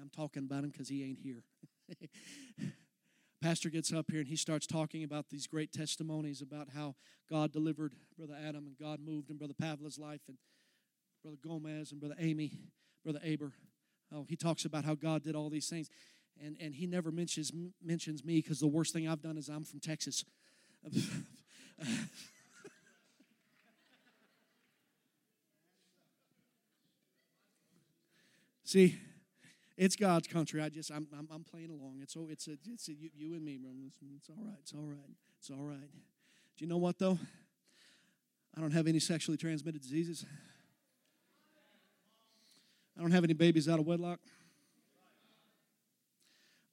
I'm 0.00 0.10
talking 0.10 0.44
about 0.44 0.64
him 0.64 0.70
because 0.70 0.88
he 0.88 1.04
ain't 1.04 1.18
here. 1.18 1.44
Pastor 3.42 3.68
gets 3.68 3.92
up 3.92 4.06
here 4.10 4.20
and 4.20 4.28
he 4.28 4.36
starts 4.36 4.66
talking 4.66 5.04
about 5.04 5.28
these 5.28 5.46
great 5.46 5.72
testimonies 5.72 6.40
about 6.40 6.68
how 6.74 6.94
God 7.28 7.52
delivered 7.52 7.92
Brother 8.16 8.36
Adam 8.40 8.66
and 8.66 8.76
God 8.78 9.00
moved 9.04 9.30
in 9.30 9.36
Brother 9.36 9.54
Pavla's 9.54 9.98
life 9.98 10.22
and 10.28 10.38
Brother 11.22 11.36
Gomez 11.42 11.92
and 11.92 12.00
Brother 12.00 12.16
Amy, 12.18 12.52
Brother 13.02 13.20
Aber. 13.24 13.52
Oh, 14.12 14.24
he 14.28 14.36
talks 14.36 14.64
about 14.64 14.84
how 14.84 14.94
God 14.94 15.22
did 15.22 15.34
all 15.34 15.50
these 15.50 15.68
things. 15.68 15.90
And, 16.42 16.56
and 16.60 16.74
he 16.74 16.86
never 16.86 17.10
mentions, 17.10 17.52
mentions 17.82 18.24
me 18.24 18.36
because 18.36 18.60
the 18.60 18.66
worst 18.66 18.92
thing 18.92 19.08
I've 19.08 19.22
done 19.22 19.36
is 19.36 19.48
I'm 19.48 19.64
from 19.64 19.80
Texas. 19.80 20.24
See, 28.64 28.98
it's 29.76 29.96
God's 29.96 30.26
country. 30.26 30.62
I 30.62 30.68
just 30.68 30.90
I'm 30.90 31.06
I'm, 31.16 31.28
I'm 31.32 31.44
playing 31.44 31.70
along. 31.70 32.00
It's 32.02 32.16
oh 32.16 32.28
it's 32.30 32.48
a, 32.48 32.56
it's 32.72 32.88
a, 32.88 32.94
you, 32.94 33.10
you 33.14 33.34
and 33.34 33.44
me, 33.44 33.56
bro. 33.56 33.70
It's, 33.86 33.98
it's 34.16 34.28
all 34.28 34.36
right. 34.44 34.58
It's 34.60 34.72
all 34.72 34.86
right. 34.86 35.16
It's 35.38 35.50
all 35.50 35.64
right. 35.64 35.90
Do 36.56 36.64
you 36.64 36.68
know 36.68 36.78
what 36.78 36.98
though? 36.98 37.18
I 38.56 38.60
don't 38.60 38.72
have 38.72 38.86
any 38.86 39.00
sexually 39.00 39.36
transmitted 39.36 39.82
diseases. 39.82 40.24
I 42.96 43.00
don't 43.00 43.10
have 43.10 43.24
any 43.24 43.32
babies 43.34 43.68
out 43.68 43.80
of 43.80 43.86
wedlock. 43.86 44.20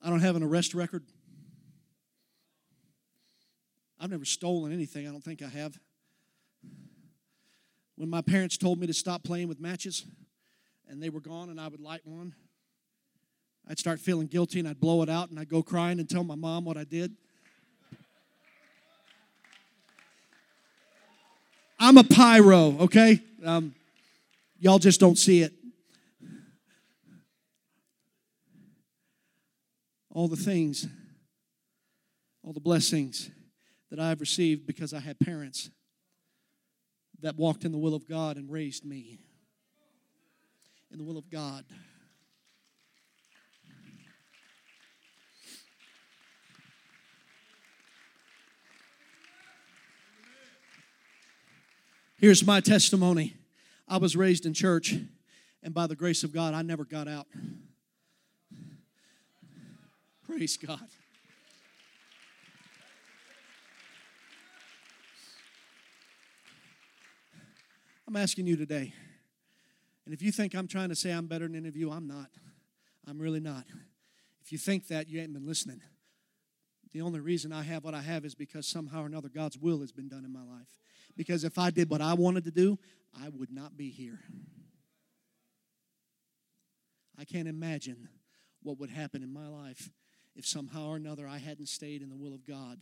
I 0.02 0.10
don't 0.10 0.22
have 0.22 0.36
an 0.36 0.44
arrest 0.44 0.74
record. 0.74 1.04
I've 4.02 4.10
never 4.10 4.26
stolen 4.26 4.74
anything. 4.74 5.08
I 5.08 5.12
don't 5.12 5.24
think 5.24 5.44
I 5.44 5.48
have. 5.48 5.78
When 7.96 8.10
my 8.10 8.24
parents 8.24 8.58
told 8.58 8.80
me 8.80 8.88
to 8.88 8.94
stop 8.94 9.24
playing 9.24 9.48
with 9.48 9.60
matches 9.60 10.06
and 10.90 11.04
they 11.04 11.10
were 11.10 11.20
gone 11.20 11.52
and 11.52 11.62
I 11.62 11.68
would 11.68 11.80
light 11.80 12.02
one, 12.04 12.34
I'd 13.70 13.78
start 13.78 14.00
feeling 14.00 14.26
guilty 14.26 14.58
and 14.58 14.68
I'd 14.68 14.80
blow 14.80 15.04
it 15.04 15.10
out 15.10 15.30
and 15.30 15.40
I'd 15.40 15.50
go 15.50 15.62
crying 15.62 16.00
and 16.00 16.10
tell 16.10 16.24
my 16.24 16.34
mom 16.34 16.66
what 16.66 16.78
I 16.78 16.84
did. 16.84 17.16
I'm 21.80 21.98
a 22.00 22.04
pyro, 22.04 22.80
okay? 22.80 23.20
Um, 23.46 23.76
y'all 24.60 24.80
just 24.80 25.00
don't 25.00 25.18
see 25.18 25.44
it. 25.44 25.54
all 30.14 30.28
the 30.28 30.36
things, 30.36 30.88
all 32.44 32.52
the 32.52 32.60
blessings 32.60 33.30
that 33.92 34.00
I 34.00 34.10
have 34.10 34.22
received 34.22 34.66
because 34.66 34.94
I 34.94 35.00
had 35.00 35.20
parents 35.20 35.70
that 37.20 37.36
walked 37.36 37.66
in 37.66 37.72
the 37.72 37.78
will 37.78 37.94
of 37.94 38.08
God 38.08 38.38
and 38.38 38.50
raised 38.50 38.86
me 38.86 39.20
in 40.92 40.98
the 40.98 41.04
will 41.04 41.18
of 41.18 41.30
God. 41.30 41.66
Here's 52.18 52.46
my 52.46 52.62
testimony 52.62 53.36
I 53.88 53.98
was 53.98 54.16
raised 54.16 54.46
in 54.46 54.54
church, 54.54 54.96
and 55.64 55.74
by 55.74 55.88
the 55.88 55.96
grace 55.96 56.24
of 56.24 56.32
God, 56.32 56.54
I 56.54 56.62
never 56.62 56.86
got 56.86 57.08
out. 57.08 57.28
Praise 60.26 60.56
God. 60.56 60.88
I'm 68.12 68.18
asking 68.18 68.46
you 68.46 68.58
today, 68.58 68.94
and 70.04 70.14
if 70.14 70.22
you 70.22 70.34
think 70.34 70.54
I'm 70.54 70.68
trying 70.68 70.90
to 70.90 70.96
say 70.98 71.12
I'm 71.12 71.28
better 71.28 71.48
than 71.48 71.56
any 71.56 71.70
of 71.70 71.78
you, 71.78 71.92
I'm 71.92 72.10
not. 72.10 72.28
I'm 73.08 73.18
really 73.18 73.40
not. 73.40 73.64
If 74.44 74.52
you 74.52 74.58
think 74.58 74.90
that, 74.90 75.08
you 75.08 75.22
ain't 75.22 75.32
been 75.32 75.48
listening. 75.48 75.80
The 76.92 77.00
only 77.00 77.22
reason 77.22 77.54
I 77.54 77.64
have 77.64 77.86
what 77.86 77.94
I 77.94 78.02
have 78.02 78.26
is 78.26 78.36
because 78.36 78.68
somehow 78.68 79.04
or 79.04 79.06
another 79.06 79.30
God's 79.30 79.58
will 79.58 79.80
has 79.80 79.94
been 79.94 80.10
done 80.10 80.26
in 80.26 80.34
my 80.34 80.44
life. 80.44 80.68
Because 81.16 81.46
if 81.46 81.58
I 81.58 81.70
did 81.70 81.90
what 81.90 82.02
I 82.02 82.14
wanted 82.14 82.44
to 82.44 82.52
do, 82.52 82.78
I 83.18 83.30
would 83.30 83.50
not 83.50 83.78
be 83.78 83.90
here. 83.90 84.20
I 87.18 87.24
can't 87.24 87.48
imagine 87.48 88.10
what 88.62 88.78
would 88.78 88.90
happen 88.90 89.24
in 89.24 89.32
my 89.32 89.48
life 89.48 89.90
if 90.36 90.46
somehow 90.46 90.90
or 90.90 90.98
another 90.98 91.30
I 91.30 91.38
hadn't 91.38 91.70
stayed 91.70 92.02
in 92.02 92.10
the 92.10 92.18
will 92.18 92.34
of 92.34 92.46
God. 92.46 92.80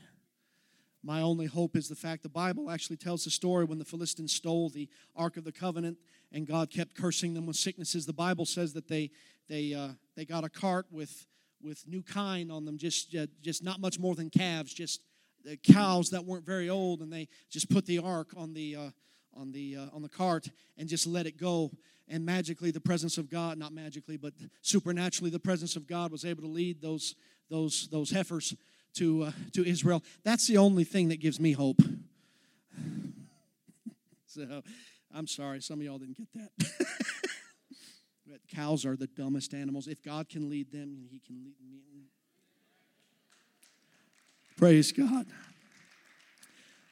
My 1.03 1.21
only 1.21 1.45
hope 1.45 1.75
is 1.75 1.87
the 1.87 1.95
fact 1.95 2.23
the 2.23 2.29
Bible 2.29 2.69
actually 2.69 2.97
tells 2.97 3.23
the 3.23 3.31
story 3.31 3.63
when 3.63 3.79
the 3.79 3.85
Philistines 3.85 4.33
stole 4.33 4.69
the 4.69 4.89
Ark 5.15 5.37
of 5.37 5.45
the 5.45 5.51
Covenant 5.51 5.97
and 6.31 6.45
God 6.45 6.69
kept 6.69 6.95
cursing 6.95 7.33
them 7.33 7.45
with 7.45 7.55
sicknesses. 7.55 8.05
The 8.05 8.13
Bible 8.13 8.45
says 8.45 8.73
that 8.73 8.87
they, 8.87 9.11
they, 9.47 9.73
uh, 9.73 9.89
they 10.15 10.25
got 10.25 10.43
a 10.43 10.49
cart 10.49 10.87
with, 10.91 11.25
with 11.61 11.87
new 11.87 12.03
kine 12.03 12.51
on 12.51 12.65
them, 12.65 12.77
just, 12.77 13.15
uh, 13.15 13.27
just 13.41 13.63
not 13.63 13.79
much 13.79 13.97
more 13.97 14.13
than 14.13 14.29
calves, 14.29 14.73
just 14.73 15.01
uh, 15.49 15.55
cows 15.63 16.09
that 16.09 16.25
weren't 16.25 16.45
very 16.45 16.69
old, 16.69 16.99
and 16.99 17.11
they 17.11 17.29
just 17.49 17.69
put 17.69 17.85
the 17.85 17.99
ark 17.99 18.31
on 18.35 18.53
the, 18.53 18.75
uh, 18.75 18.89
on, 19.33 19.53
the, 19.53 19.77
uh, 19.77 19.85
on 19.93 20.01
the 20.01 20.09
cart 20.09 20.49
and 20.77 20.89
just 20.89 21.07
let 21.07 21.25
it 21.25 21.37
go. 21.37 21.71
And 22.09 22.25
magically, 22.25 22.71
the 22.71 22.81
presence 22.81 23.17
of 23.17 23.29
God, 23.29 23.57
not 23.57 23.71
magically, 23.71 24.17
but 24.17 24.33
supernaturally, 24.61 25.29
the 25.29 25.39
presence 25.39 25.75
of 25.75 25.87
God 25.87 26.11
was 26.11 26.25
able 26.25 26.41
to 26.41 26.49
lead 26.49 26.81
those, 26.81 27.15
those, 27.49 27.87
those 27.89 28.09
heifers 28.09 28.55
to, 28.95 29.23
uh, 29.23 29.31
to 29.53 29.65
Israel. 29.65 30.03
That's 30.23 30.47
the 30.47 30.57
only 30.57 30.83
thing 30.83 31.09
that 31.09 31.19
gives 31.19 31.39
me 31.39 31.51
hope. 31.53 31.81
so 34.27 34.61
I'm 35.13 35.27
sorry, 35.27 35.61
some 35.61 35.79
of 35.79 35.85
y'all 35.85 35.97
didn't 35.97 36.17
get 36.17 36.27
that. 36.33 36.51
but 38.27 38.39
cows 38.53 38.85
are 38.85 38.95
the 38.95 39.07
dumbest 39.07 39.53
animals. 39.53 39.87
If 39.87 40.03
God 40.03 40.29
can 40.29 40.49
lead 40.49 40.71
them, 40.71 41.07
He 41.11 41.19
can 41.19 41.35
lead 41.43 41.55
me. 41.61 41.79
Praise 44.59 44.91
God. 44.91 45.25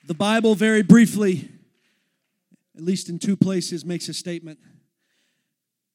The 0.06 0.14
Bible, 0.14 0.56
very 0.56 0.84
briefly, 0.84 1.50
at 2.78 2.82
least 2.82 3.10
in 3.10 3.20
two 3.20 3.36
places, 3.36 3.84
makes 3.84 4.08
a 4.08 4.14
statement. 4.14 4.58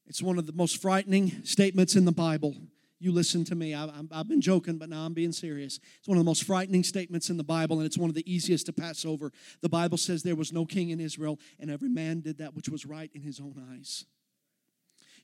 It's 0.07 0.21
one 0.21 0.37
of 0.37 0.47
the 0.47 0.53
most 0.53 0.83
frightening 0.83 1.43
statements 1.45 1.97
in 1.97 2.05
the 2.05 2.13
Bible. 2.13 2.55
You 3.03 3.11
listen 3.11 3.43
to 3.47 3.57
me. 3.57 3.75
I, 3.75 3.91
have 4.13 4.29
been 4.29 4.41
joking, 4.41 4.79
but 4.79 4.89
now 4.89 5.05
I'm 5.05 5.13
being 5.13 5.33
serious. 5.33 5.81
It's 5.99 6.07
one 6.07 6.17
of 6.17 6.25
the 6.25 6.29
most 6.29 6.45
frightening 6.45 6.85
statements 6.85 7.31
in 7.31 7.37
the 7.37 7.43
Bible, 7.43 7.79
and 7.79 7.87
it's 7.87 7.99
one 7.99 8.09
of 8.09 8.15
the 8.15 8.33
easiest 8.33 8.67
to 8.67 8.73
pass 8.73 9.05
over. 9.05 9.33
The 9.61 9.69
Bible 9.69 9.99
says 9.99 10.23
there 10.23 10.37
was 10.37 10.53
no 10.53 10.65
king 10.65 10.91
in 10.91 11.01
Israel, 11.01 11.41
and 11.59 11.69
every 11.69 11.89
man 11.89 12.21
did 12.21 12.39
that 12.39 12.55
which 12.55 12.69
was 12.69 12.87
right 12.87 13.11
in 13.13 13.23
his 13.23 13.41
own 13.41 13.61
eyes. 13.73 14.05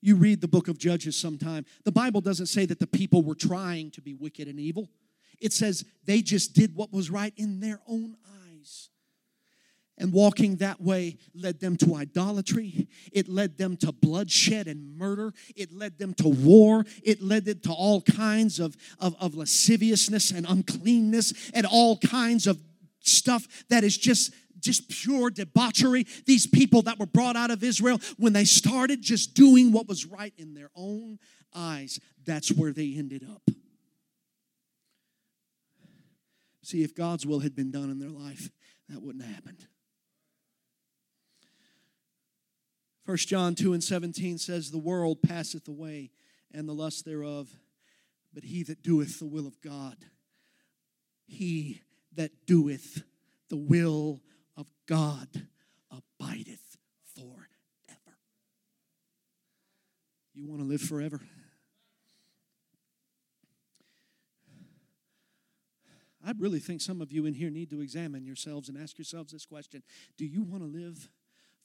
You 0.00 0.16
read 0.16 0.40
the 0.40 0.48
book 0.48 0.66
of 0.66 0.76
Judges 0.76 1.16
sometime. 1.16 1.66
The 1.84 1.92
Bible 1.92 2.20
doesn't 2.20 2.46
say 2.46 2.66
that 2.66 2.80
the 2.80 2.86
people 2.88 3.22
were 3.22 3.36
trying 3.36 3.92
to 3.92 4.00
be 4.00 4.14
wicked 4.14 4.48
and 4.48 4.58
evil, 4.58 4.88
it 5.40 5.52
says 5.52 5.84
they 6.04 6.20
just 6.20 6.54
did 6.54 6.74
what 6.74 6.92
was 6.92 7.10
right 7.10 7.32
in 7.36 7.60
their 7.60 7.80
own 7.86 8.16
eyes. 8.26 8.37
And 9.98 10.12
walking 10.12 10.56
that 10.56 10.80
way 10.80 11.18
led 11.34 11.58
them 11.58 11.76
to 11.78 11.96
idolatry. 11.96 12.88
It 13.12 13.28
led 13.28 13.58
them 13.58 13.76
to 13.78 13.90
bloodshed 13.90 14.68
and 14.68 14.96
murder. 14.96 15.32
It 15.56 15.72
led 15.72 15.98
them 15.98 16.14
to 16.14 16.28
war. 16.28 16.84
It 17.02 17.20
led 17.20 17.44
them 17.44 17.58
to 17.60 17.72
all 17.72 18.02
kinds 18.02 18.60
of, 18.60 18.76
of, 19.00 19.16
of 19.20 19.34
lasciviousness 19.34 20.30
and 20.30 20.46
uncleanness 20.48 21.50
and 21.52 21.66
all 21.66 21.98
kinds 21.98 22.46
of 22.46 22.60
stuff 23.00 23.46
that 23.68 23.84
is 23.84 23.96
just 23.96 24.32
just 24.60 24.88
pure 24.88 25.30
debauchery. 25.30 26.04
These 26.26 26.48
people 26.48 26.82
that 26.82 26.98
were 26.98 27.06
brought 27.06 27.36
out 27.36 27.52
of 27.52 27.62
Israel, 27.62 28.00
when 28.16 28.32
they 28.32 28.44
started 28.44 29.02
just 29.02 29.34
doing 29.34 29.70
what 29.70 29.86
was 29.86 30.04
right 30.04 30.34
in 30.36 30.54
their 30.54 30.70
own 30.74 31.20
eyes, 31.54 32.00
that's 32.24 32.50
where 32.50 32.72
they 32.72 32.94
ended 32.96 33.24
up. 33.30 33.42
See, 36.62 36.82
if 36.82 36.94
God's 36.94 37.24
will 37.24 37.38
had 37.38 37.54
been 37.54 37.70
done 37.70 37.88
in 37.88 38.00
their 38.00 38.10
life, 38.10 38.50
that 38.88 39.00
wouldn't 39.00 39.24
have 39.24 39.34
happened. 39.34 39.66
1 43.08 43.16
John 43.16 43.54
2 43.54 43.72
and 43.72 43.82
17 43.82 44.36
says, 44.36 44.70
The 44.70 44.76
world 44.76 45.22
passeth 45.22 45.66
away 45.66 46.10
and 46.52 46.68
the 46.68 46.74
lust 46.74 47.06
thereof, 47.06 47.48
but 48.34 48.44
he 48.44 48.62
that 48.64 48.82
doeth 48.82 49.18
the 49.18 49.26
will 49.26 49.46
of 49.46 49.58
God, 49.62 49.96
he 51.26 51.80
that 52.16 52.32
doeth 52.46 53.02
the 53.48 53.56
will 53.56 54.20
of 54.58 54.70
God 54.86 55.26
abideth 55.90 56.76
forever. 57.14 58.18
You 60.34 60.46
want 60.46 60.60
to 60.60 60.68
live 60.68 60.82
forever? 60.82 61.22
I 66.22 66.32
really 66.38 66.58
think 66.58 66.82
some 66.82 67.00
of 67.00 67.10
you 67.10 67.24
in 67.24 67.32
here 67.32 67.48
need 67.48 67.70
to 67.70 67.80
examine 67.80 68.26
yourselves 68.26 68.68
and 68.68 68.76
ask 68.76 68.98
yourselves 68.98 69.32
this 69.32 69.46
question 69.46 69.82
Do 70.18 70.26
you 70.26 70.42
want 70.42 70.62
to 70.62 70.68
live 70.68 71.08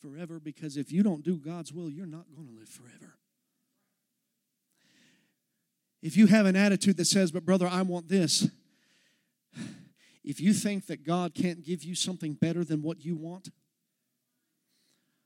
forever 0.03 0.39
because 0.39 0.75
if 0.75 0.91
you 0.91 1.01
don't 1.01 1.23
do 1.23 1.37
God's 1.37 1.71
will, 1.71 1.89
you're 1.89 2.05
not 2.05 2.25
going 2.35 2.47
to 2.47 2.53
live 2.53 2.67
forever. 2.67 3.15
If 6.01 6.17
you 6.17 6.27
have 6.27 6.45
an 6.45 6.57
attitude 6.57 6.97
that 6.97 7.05
says, 7.05 7.31
but 7.31 7.45
brother, 7.45 7.67
I 7.67 7.81
want 7.83 8.09
this, 8.09 8.49
if 10.23 10.41
you 10.41 10.53
think 10.53 10.87
that 10.87 11.05
God 11.05 11.33
can't 11.33 11.63
give 11.63 11.83
you 11.83 11.95
something 11.95 12.33
better 12.33 12.65
than 12.65 12.81
what 12.81 13.05
you 13.05 13.15
want, 13.15 13.49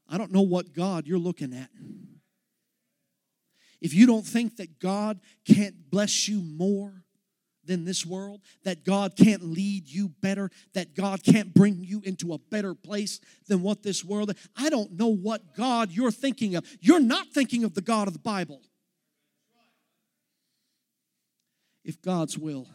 I 0.08 0.18
don't 0.20 0.32
know 0.32 0.44
what 0.44 0.74
God 0.74 1.08
you're 1.08 1.18
looking 1.18 1.54
at. 1.54 1.70
If 3.82 3.94
you 3.94 4.06
don't 4.06 4.26
think 4.26 4.58
that 4.58 4.80
God 4.80 5.20
can't 5.46 5.90
bless 5.90 6.28
you 6.28 6.42
more, 6.42 7.04
than 7.68 7.86
this 7.86 8.06
world, 8.06 8.42
that 8.64 8.84
God 8.84 9.16
can't 9.16 9.44
lead 9.44 9.88
you 9.88 10.10
better, 10.10 10.50
that 10.74 10.96
God 10.96 11.24
can't 11.24 11.54
bring 11.54 11.84
you 11.84 12.02
into 12.04 12.34
a 12.34 12.38
better 12.38 12.74
place 12.74 13.20
than 13.48 13.62
what 13.62 13.84
this 13.84 14.04
world. 14.04 14.32
I 14.56 14.70
don't 14.70 14.94
know 14.94 15.08
what 15.08 15.56
God 15.56 15.92
you're 15.92 16.12
thinking 16.12 16.56
of. 16.56 16.66
You're 16.80 17.00
not 17.00 17.28
thinking 17.28 17.64
of 17.64 17.74
the 17.74 17.82
God 17.82 18.08
of 18.08 18.14
the 18.14 18.20
Bible. 18.20 18.62
If 21.84 22.02
God's 22.02 22.38
will 22.38 22.68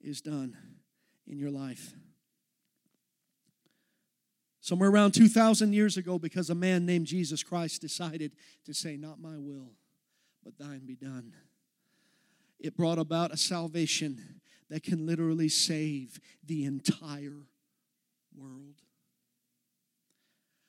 is 0.00 0.20
done 0.20 0.56
in 1.26 1.38
your 1.38 1.50
life. 1.50 1.94
Somewhere 4.60 4.90
around 4.90 5.12
2,000 5.12 5.72
years 5.72 5.96
ago, 5.96 6.18
because 6.18 6.50
a 6.50 6.54
man 6.54 6.84
named 6.84 7.06
Jesus 7.06 7.42
Christ 7.42 7.80
decided 7.80 8.32
to 8.66 8.74
say, 8.74 8.96
Not 8.96 9.18
my 9.18 9.36
will, 9.38 9.72
but 10.44 10.58
thine 10.58 10.84
be 10.86 10.96
done 10.96 11.32
it 12.60 12.76
brought 12.76 12.98
about 12.98 13.32
a 13.32 13.36
salvation 13.36 14.40
that 14.68 14.82
can 14.82 15.06
literally 15.06 15.48
save 15.48 16.20
the 16.44 16.64
entire 16.64 17.46
world. 18.34 18.76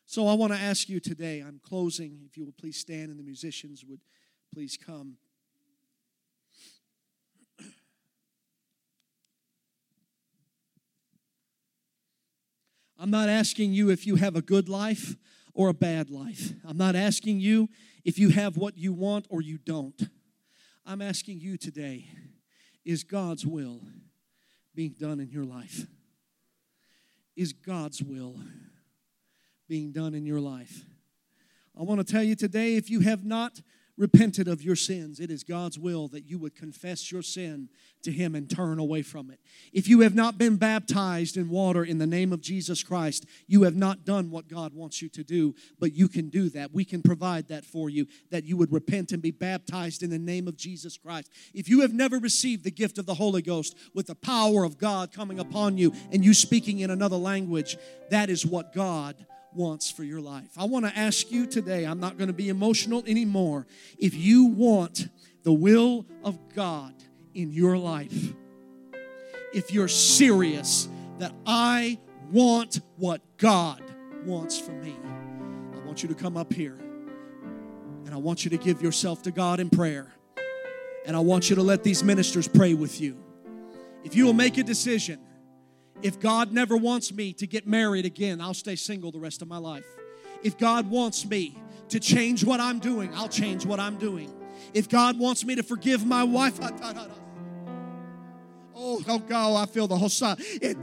So 0.06 0.28
I 0.28 0.34
want 0.34 0.52
to 0.52 0.60
ask 0.60 0.90
you 0.90 1.00
today, 1.00 1.40
I'm 1.40 1.60
closing, 1.64 2.22
if 2.26 2.36
you 2.36 2.44
will 2.46 2.54
please 2.60 2.78
stand 2.78 3.12
and 3.12 3.20
the 3.20 3.24
musicians 3.24 3.86
would 3.88 4.02
please 4.54 4.78
come. 4.78 5.18
I'm 13.00 13.10
not 13.10 13.30
asking 13.30 13.74
you 13.74 13.90
if 13.90 14.06
you 14.06 14.16
have 14.18 14.36
a 14.36 14.42
good 14.42 14.70
life 14.70 15.16
or 15.54 15.70
a 15.70 15.74
bad 15.74 16.10
life. 16.10 16.52
I'm 16.68 16.78
not 16.78 16.96
asking 16.96 17.40
you 17.40 17.70
if 18.06 18.20
you 18.20 18.30
have 18.30 18.58
what 18.58 18.78
you 18.78 18.94
want 18.94 19.26
or 19.30 19.42
you 19.42 19.58
don't. 19.58 20.00
I'm 20.86 21.02
asking 21.02 21.40
you 21.40 21.58
today 21.58 22.08
is 22.84 23.04
God's 23.04 23.46
will 23.46 23.82
being 24.74 24.96
done 25.00 25.20
in 25.20 25.30
your 25.30 25.44
life? 25.44 25.86
Is 27.36 27.54
God's 27.54 28.02
will 28.02 28.36
being 29.68 29.92
done 29.92 30.14
in 30.14 30.26
your 30.26 30.40
life? 30.40 30.86
I 31.80 31.84
want 31.84 32.06
to 32.06 32.12
tell 32.12 32.24
you 32.24 32.36
today 32.36 32.76
if 32.76 32.90
you 32.90 33.02
have 33.02 33.24
not 33.24 33.62
repented 34.02 34.48
of 34.48 34.64
your 34.64 34.76
sins, 34.76 35.20
it 35.20 35.30
is 35.30 35.44
God's 35.44 35.78
will 35.78 36.08
that 36.08 36.26
you 36.26 36.40
would 36.40 36.56
confess 36.56 37.12
your 37.12 37.22
sin 37.22 37.70
to 38.02 38.12
Him 38.12 38.34
and 38.34 38.50
turn 38.50 38.80
away 38.80 39.04
from 39.04 39.30
it. 39.30 39.40
If 39.72 39.88
you 39.88 40.00
have 40.00 40.16
not 40.16 40.40
been 40.40 40.56
baptized 40.56 41.38
in 41.38 41.50
water 41.50 41.84
in 41.84 42.00
the 42.00 42.08
name 42.08 42.34
of 42.34 42.42
Jesus 42.42 42.82
Christ, 42.82 43.28
you 43.46 43.62
have 43.62 43.76
not 43.76 44.04
done 44.04 44.32
what 44.32 44.48
God 44.48 44.74
wants 44.74 45.04
you 45.04 45.10
to 45.10 45.24
do, 45.24 45.54
but 45.80 45.94
you 45.94 46.08
can 46.08 46.30
do 46.30 46.50
that. 46.50 46.74
We 46.74 46.84
can 46.84 47.04
provide 47.04 47.48
that 47.50 47.64
for 47.64 47.92
you, 47.92 48.08
that 48.32 48.44
you 48.44 48.58
would 48.58 48.72
repent 48.72 49.12
and 49.12 49.22
be 49.22 49.30
baptized 49.30 50.02
in 50.02 50.10
the 50.10 50.18
name 50.18 50.48
of 50.48 50.58
Jesus 50.58 50.98
Christ. 50.98 51.32
If 51.54 51.70
you 51.70 51.82
have 51.82 51.94
never 51.94 52.18
received 52.18 52.64
the 52.64 52.72
gift 52.72 52.98
of 52.98 53.06
the 53.06 53.14
Holy 53.14 53.44
Ghost 53.44 53.78
with 53.94 54.08
the 54.08 54.16
power 54.16 54.64
of 54.64 54.80
God 54.80 55.14
coming 55.14 55.40
upon 55.40 55.78
you 55.78 55.94
and 56.12 56.26
you 56.26 56.34
speaking 56.34 56.80
in 56.80 56.90
another 56.90 57.18
language, 57.18 57.78
that 58.10 58.32
is 58.32 58.48
what 58.48 58.74
God 58.74 59.28
wants 59.54 59.92
for 59.92 60.04
your 60.04 60.22
life. 60.22 60.50
I 60.58 60.66
want 60.66 60.86
to 60.86 60.98
ask 60.98 61.32
you 61.32 61.46
today, 61.46 61.86
I'm 61.86 62.00
not 62.00 62.18
going 62.18 62.28
to 62.28 62.34
be 62.34 62.50
emotional 62.50 63.04
anymore. 63.06 63.68
If 63.98 64.14
you 64.14 64.46
want 64.46 65.08
the 65.44 65.54
will 65.54 66.06
of 66.24 66.38
God 66.56 66.94
in 67.34 67.52
your 67.52 67.78
life, 67.78 68.34
if 69.54 69.72
you're 69.74 69.88
serious 69.88 70.88
that 71.20 71.34
I 71.46 72.00
want 72.32 72.82
what 72.98 73.22
God 73.38 73.84
wants 74.26 74.60
for 74.60 74.72
me, 74.72 74.96
I 75.74 75.86
want 75.86 76.04
you 76.04 76.10
to 76.10 76.16
come 76.16 76.38
up 76.38 76.54
here 76.54 76.78
and 78.06 78.14
I 78.14 78.18
want 78.18 78.44
you 78.44 78.50
to 78.52 78.58
give 78.58 78.82
yourself 78.82 79.22
to 79.24 79.32
God 79.32 79.60
in 79.60 79.70
prayer. 79.70 80.14
And 81.06 81.16
I 81.16 81.20
want 81.20 81.50
you 81.50 81.56
to 81.56 81.64
let 81.64 81.84
these 81.84 82.04
ministers 82.04 82.48
pray 82.48 82.74
with 82.74 83.02
you. 83.02 83.18
If 84.04 84.16
you 84.16 84.26
will 84.26 84.34
make 84.34 84.58
a 84.58 84.64
decision, 84.64 85.20
if 86.04 86.20
God 86.20 86.52
never 86.52 86.76
wants 86.76 87.14
me 87.14 87.34
to 87.34 87.48
get 87.48 87.68
married 87.68 88.06
again, 88.06 88.42
I'll 88.42 88.54
stay 88.54 88.76
single 88.76 89.12
the 89.12 89.20
rest 89.20 89.42
of 89.42 89.48
my 89.48 89.58
life. 89.58 89.86
If 90.44 90.58
God 90.58 90.90
wants 90.90 91.26
me 91.26 91.58
to 91.90 92.00
change 92.00 92.44
what 92.44 92.60
I'm 92.60 92.80
doing, 92.80 93.14
I'll 93.14 93.30
change 93.30 93.66
what 93.66 93.80
I'm 93.80 93.98
doing. 93.98 94.32
If 94.74 94.90
God 94.90 95.20
wants 95.20 95.46
me 95.46 95.56
to 95.56 95.64
forgive 95.64 96.06
my 96.06 96.24
wife, 96.24 96.60
oh, 98.76 99.04
oh 99.08 99.20
God, 99.20 99.62
I 99.62 99.66
feel 99.66 99.88
the 99.88 99.98
whole 99.98 100.10
side. 100.10 100.38
It, 100.40 100.78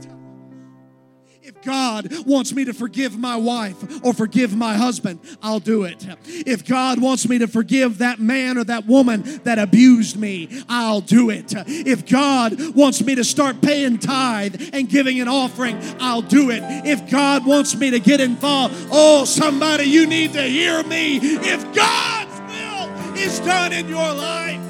if 1.49 1.63
God 1.63 2.27
wants 2.27 2.53
me 2.53 2.65
to 2.65 2.73
forgive 2.73 3.17
my 3.17 3.35
wife 3.35 4.05
or 4.05 4.13
forgive 4.13 4.55
my 4.55 4.75
husband, 4.75 5.19
I'll 5.41 5.59
do 5.59 5.83
it. 5.83 6.05
If 6.27 6.63
God 6.63 7.01
wants 7.01 7.27
me 7.27 7.39
to 7.39 7.47
forgive 7.47 7.97
that 7.97 8.19
man 8.19 8.59
or 8.59 8.63
that 8.65 8.85
woman 8.85 9.23
that 9.45 9.57
abused 9.57 10.15
me, 10.15 10.47
I'll 10.69 11.01
do 11.01 11.31
it. 11.31 11.51
If 11.65 12.05
God 12.05 12.75
wants 12.75 13.03
me 13.03 13.15
to 13.15 13.23
start 13.23 13.63
paying 13.63 13.97
tithe 13.97 14.69
and 14.73 14.87
giving 14.87 15.19
an 15.19 15.27
offering, 15.27 15.75
I'll 15.99 16.21
do 16.21 16.51
it. 16.51 16.61
If 16.85 17.09
God 17.09 17.47
wants 17.47 17.75
me 17.75 17.89
to 17.89 17.99
get 17.99 18.21
involved, 18.21 18.75
oh, 18.91 19.25
somebody, 19.25 19.85
you 19.85 20.05
need 20.05 20.33
to 20.33 20.43
hear 20.43 20.83
me. 20.83 21.17
If 21.17 21.63
God's 21.73 22.39
will 22.41 23.15
is 23.17 23.39
done 23.39 23.73
in 23.73 23.89
your 23.89 24.13
life, 24.13 24.61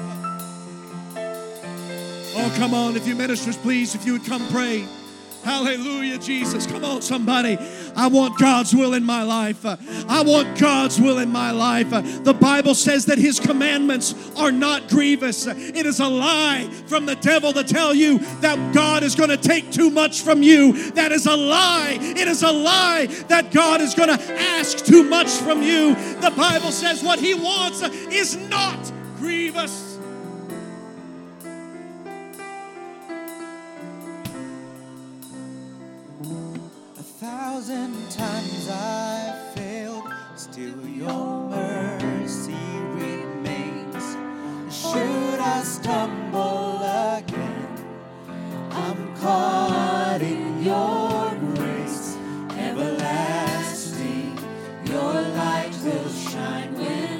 oh, 2.36 2.54
come 2.56 2.72
on, 2.72 2.96
if 2.96 3.06
you 3.06 3.14
ministers, 3.14 3.58
please, 3.58 3.94
if 3.94 4.06
you 4.06 4.14
would 4.14 4.24
come 4.24 4.46
pray. 4.48 4.86
Hallelujah, 5.42 6.18
Jesus. 6.18 6.66
Come 6.66 6.84
on, 6.84 7.02
somebody. 7.02 7.58
I 7.96 8.08
want 8.08 8.38
God's 8.38 8.74
will 8.74 8.94
in 8.94 9.04
my 9.04 9.22
life. 9.22 9.64
I 9.64 10.22
want 10.22 10.58
God's 10.58 11.00
will 11.00 11.18
in 11.18 11.30
my 11.30 11.50
life. 11.50 11.90
The 11.90 12.36
Bible 12.38 12.74
says 12.74 13.06
that 13.06 13.18
His 13.18 13.40
commandments 13.40 14.14
are 14.36 14.52
not 14.52 14.88
grievous. 14.88 15.46
It 15.46 15.86
is 15.86 16.00
a 16.00 16.08
lie 16.08 16.68
from 16.86 17.06
the 17.06 17.16
devil 17.16 17.52
to 17.54 17.64
tell 17.64 17.94
you 17.94 18.18
that 18.40 18.74
God 18.74 19.02
is 19.02 19.14
going 19.14 19.30
to 19.30 19.36
take 19.36 19.70
too 19.72 19.90
much 19.90 20.20
from 20.20 20.42
you. 20.42 20.90
That 20.92 21.10
is 21.12 21.26
a 21.26 21.36
lie. 21.36 21.98
It 22.00 22.28
is 22.28 22.42
a 22.42 22.52
lie 22.52 23.06
that 23.28 23.50
God 23.50 23.80
is 23.80 23.94
going 23.94 24.16
to 24.16 24.22
ask 24.40 24.84
too 24.84 25.04
much 25.04 25.28
from 25.28 25.62
you. 25.62 25.94
The 26.20 26.32
Bible 26.36 26.70
says 26.70 27.02
what 27.02 27.18
He 27.18 27.34
wants 27.34 27.82
is 27.82 28.36
not 28.36 28.92
grievous. 29.18 29.89
Thousand 37.20 38.10
times 38.10 38.66
I 38.70 39.52
failed, 39.54 40.08
still 40.36 40.86
your 40.86 41.50
mercy 41.50 42.54
remains. 42.94 44.16
Should 44.74 45.38
I 45.38 45.62
stumble 45.62 46.78
again, 46.78 47.68
I'm 48.70 49.14
caught 49.16 50.20
in 50.22 50.64
your 50.64 51.30
grace, 51.56 52.16
everlasting. 52.56 54.38
Your 54.86 55.12
light 55.12 55.76
will 55.84 56.08
shine 56.08 56.72
when 56.72 57.19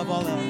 above 0.00 0.10
all 0.10 0.28
else. 0.28 0.47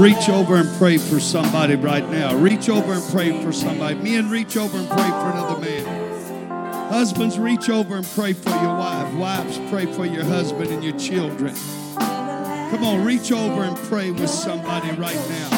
Reach 0.00 0.30
over 0.30 0.56
and 0.56 0.68
pray 0.78 0.96
for 0.96 1.20
somebody 1.20 1.74
right 1.76 2.08
now. 2.08 2.34
Reach 2.34 2.70
over 2.70 2.94
and 2.94 3.02
pray 3.12 3.42
for 3.44 3.52
somebody. 3.52 3.96
Men, 3.96 4.30
reach 4.30 4.56
over 4.56 4.78
and 4.78 4.88
pray 4.88 5.10
for 5.10 5.30
another 5.30 5.60
man. 5.60 6.88
Husbands, 6.90 7.38
reach 7.38 7.68
over 7.68 7.96
and 7.96 8.06
pray 8.14 8.32
for 8.32 8.48
your 8.48 8.74
wife. 8.76 9.12
Wives, 9.14 9.58
pray 9.70 9.84
for 9.92 10.06
your 10.06 10.24
husband 10.24 10.70
and 10.70 10.82
your 10.82 10.96
children. 10.98 11.54
Come 11.98 12.82
on, 12.82 13.04
reach 13.04 13.30
over 13.30 13.62
and 13.62 13.76
pray 13.76 14.10
with 14.10 14.30
somebody 14.30 14.90
right 14.92 15.20
now. 15.28 15.50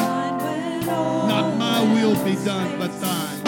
Not 1.25 1.57
my 1.57 1.81
will 1.93 2.21
be 2.25 2.35
done, 2.43 2.77
but 2.77 2.91
thine. 2.99 3.39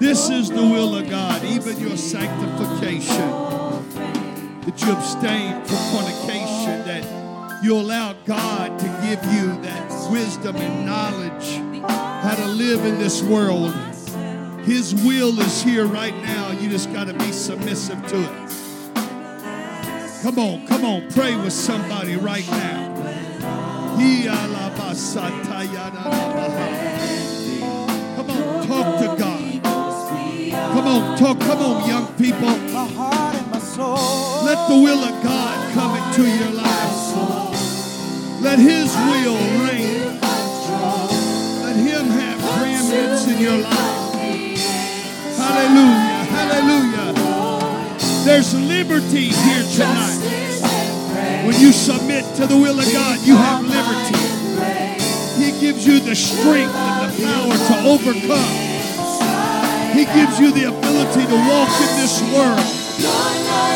This 0.00 0.28
is 0.28 0.48
the 0.48 0.56
will 0.56 0.96
of 0.96 1.08
God, 1.08 1.44
even 1.44 1.78
your 1.78 1.96
sanctification. 1.96 3.30
That 4.62 4.82
you 4.82 4.92
abstain 4.92 5.64
from 5.64 5.76
fornication, 5.92 6.84
that 6.84 7.21
you 7.62 7.76
allow 7.76 8.12
God 8.24 8.78
to 8.78 8.86
give 9.02 9.24
you 9.32 9.56
that 9.62 10.10
wisdom 10.10 10.56
and 10.56 10.84
knowledge 10.84 11.56
how 11.88 12.34
to 12.34 12.46
live 12.46 12.84
in 12.84 12.98
this 12.98 13.22
world. 13.22 13.72
His 14.64 14.94
will 14.94 15.38
is 15.40 15.62
here 15.62 15.86
right 15.86 16.14
now. 16.22 16.50
You 16.50 16.68
just 16.68 16.92
got 16.92 17.06
to 17.06 17.14
be 17.14 17.30
submissive 17.30 18.04
to 18.08 18.20
it. 18.20 18.52
Come 20.22 20.38
on, 20.38 20.66
come 20.66 20.84
on, 20.84 21.10
pray 21.10 21.36
with 21.36 21.52
somebody 21.52 22.16
right 22.16 22.48
now. 22.50 22.92
Come 28.16 28.30
on, 28.30 28.66
talk 28.66 29.00
to 29.00 29.16
God. 29.18 29.62
Come 30.72 30.86
on, 30.86 31.18
talk. 31.18 31.40
Come 31.40 31.58
on, 31.58 31.88
young 31.88 32.06
people. 32.14 32.40
My 32.72 32.86
heart 32.86 33.34
and 33.36 33.50
my 33.50 33.58
soul. 33.58 34.44
Let 34.44 34.68
the 34.68 34.76
will 34.76 34.98
of 34.98 35.22
God 35.22 35.74
come 35.74 35.96
into 35.96 36.22
your 36.22 36.50
life. 36.52 36.71
Let 38.42 38.58
His 38.58 38.90
will 39.06 39.38
reign. 39.62 40.18
Let 41.62 41.76
Him 41.76 42.06
have 42.10 42.38
preeminence 42.58 43.28
in 43.28 43.38
your 43.38 43.56
life. 43.56 44.58
Hallelujah. 45.38 46.26
Hallelujah. 46.26 47.14
There's 48.24 48.52
liberty 48.54 49.28
here 49.28 49.62
tonight. 49.76 50.18
When 51.46 51.60
you 51.60 51.70
submit 51.70 52.24
to 52.34 52.48
the 52.48 52.56
will 52.56 52.80
of 52.80 52.92
God, 52.92 53.20
you 53.20 53.36
have 53.36 53.62
liberty. 53.62 54.18
He 55.38 55.52
gives 55.60 55.86
you 55.86 56.00
the 56.00 56.16
strength 56.16 56.74
and 56.74 57.12
the 57.12 57.22
power 57.22 57.54
to 57.54 57.74
overcome. 57.88 58.72
He 59.94 60.04
gives 60.04 60.40
you 60.40 60.50
the 60.50 60.64
ability 60.64 61.26
to 61.26 61.36
walk 61.46 61.70
in 61.78 61.96
this 61.96 62.20
world 62.34 62.82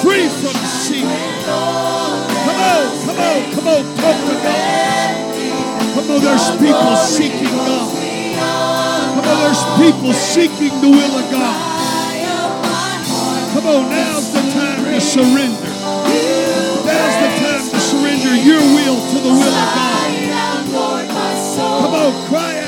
free 0.03 0.29
from 0.29 0.57
sin. 0.83 1.86
Come 2.77 2.85
on, 2.85 3.01
come 3.07 3.19
on, 3.19 3.55
come 3.55 3.69
on, 3.69 3.97
talk 3.97 4.17
to 4.29 4.35
God. 4.45 4.77
Come 5.95 6.11
on, 6.11 6.21
there's 6.21 6.51
people 6.61 6.97
seeking 6.97 7.57
God. 7.57 7.89
Come 9.17 9.25
on, 9.25 9.39
there's 9.41 9.65
people 9.81 10.13
seeking 10.13 10.81
the 10.83 10.91
will 10.91 11.17
of 11.17 11.31
God. 11.31 11.57
Come 13.55 13.67
on, 13.67 13.89
now's 13.89 14.31
the 14.31 14.43
time 14.53 14.85
to 14.85 15.01
surrender. 15.01 15.73
Now's 16.85 17.17
the 17.25 17.31
time 17.41 17.65
to 17.71 17.81
surrender 17.81 18.37
your 18.45 18.61
will 18.61 19.01
to 19.09 19.19
the 19.25 19.33
will 19.33 19.57
of 19.57 19.69
God. 19.73 19.97
Come 21.81 21.95
on, 21.95 22.29
cry 22.29 22.59
out. 22.61 22.66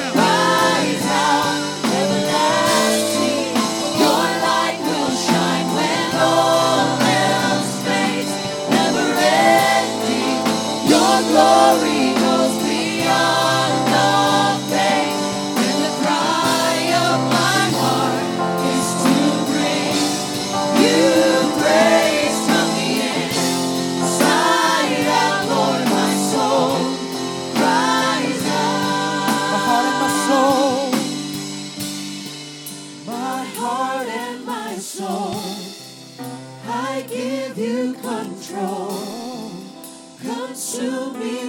Control. 38.49 39.51
Consume 40.23 41.19
me 41.19 41.48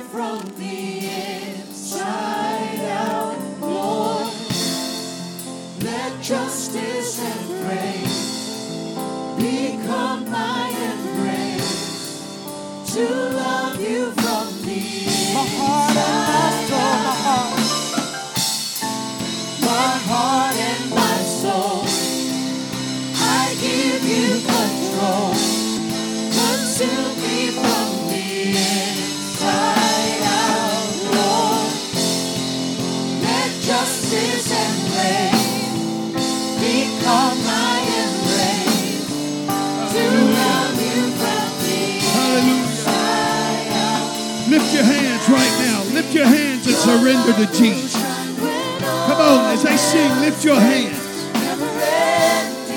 surrender 47.34 47.52
to 47.52 47.58
Jesus. 47.58 47.94
Come 47.94 49.22
on, 49.22 49.54
as 49.54 49.64
they 49.64 49.78
sing, 49.78 50.20
lift 50.22 50.44
your 50.44 50.60
hands. 50.60 50.98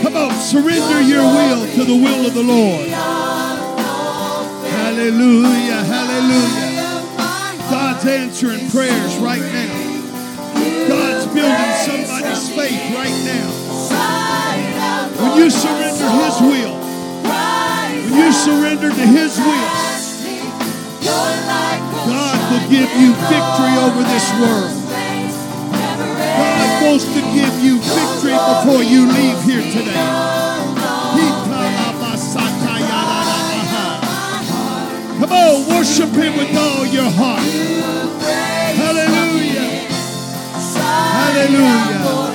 Come 0.03 0.17
on, 0.17 0.33
surrender 0.33 1.01
your 1.01 1.23
will 1.23 1.67
to 1.75 1.85
the 1.85 1.95
will 1.95 2.27
of 2.27 2.35
the 2.35 2.43
Lord. 2.43 2.89
Hallelujah, 4.69 5.85
hallelujah. 5.85 6.81
God's 7.71 8.07
answering 8.07 8.69
prayers 8.71 9.17
right 9.19 9.41
now. 9.41 9.75
God's 10.89 11.27
building 11.33 11.73
somebody's 11.87 12.49
faith 12.55 12.95
right 12.95 13.25
now. 13.25 13.51
When 15.19 15.37
you 15.39 15.51
surrender 15.51 16.11
His 16.11 16.41
will, 16.41 16.77
when 18.11 18.19
you 18.19 18.33
surrender 18.33 18.91
to 18.91 19.07
His 19.07 19.39
will 19.39 19.93
give 22.73 22.89
you 22.97 23.13
victory 23.29 23.75
over 23.85 24.01
this 24.01 24.33
world. 24.41 24.73
God 26.41 26.83
wants 26.83 27.05
to 27.05 27.21
give 27.37 27.53
you 27.61 27.77
victory 27.85 28.33
before 28.33 28.83
you 28.83 29.13
leave 29.13 29.43
here 29.45 29.61
today. 29.61 29.93
Come 35.21 35.33
on, 35.33 35.69
worship 35.69 36.11
Him 36.17 36.37
with 36.39 36.57
all 36.57 36.87
your 36.87 37.11
heart. 37.11 37.43
Hallelujah. 38.81 39.69
Hallelujah. 41.13 42.32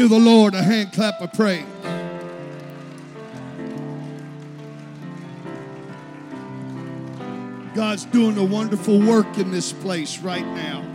Give 0.00 0.08
the 0.08 0.18
Lord 0.18 0.54
a 0.54 0.62
hand 0.62 0.94
clap 0.94 1.20
of 1.20 1.30
praise. 1.34 1.62
God's 7.74 8.06
doing 8.06 8.38
a 8.38 8.44
wonderful 8.44 8.98
work 8.98 9.36
in 9.36 9.50
this 9.50 9.74
place 9.74 10.20
right 10.20 10.46
now. 10.46 10.89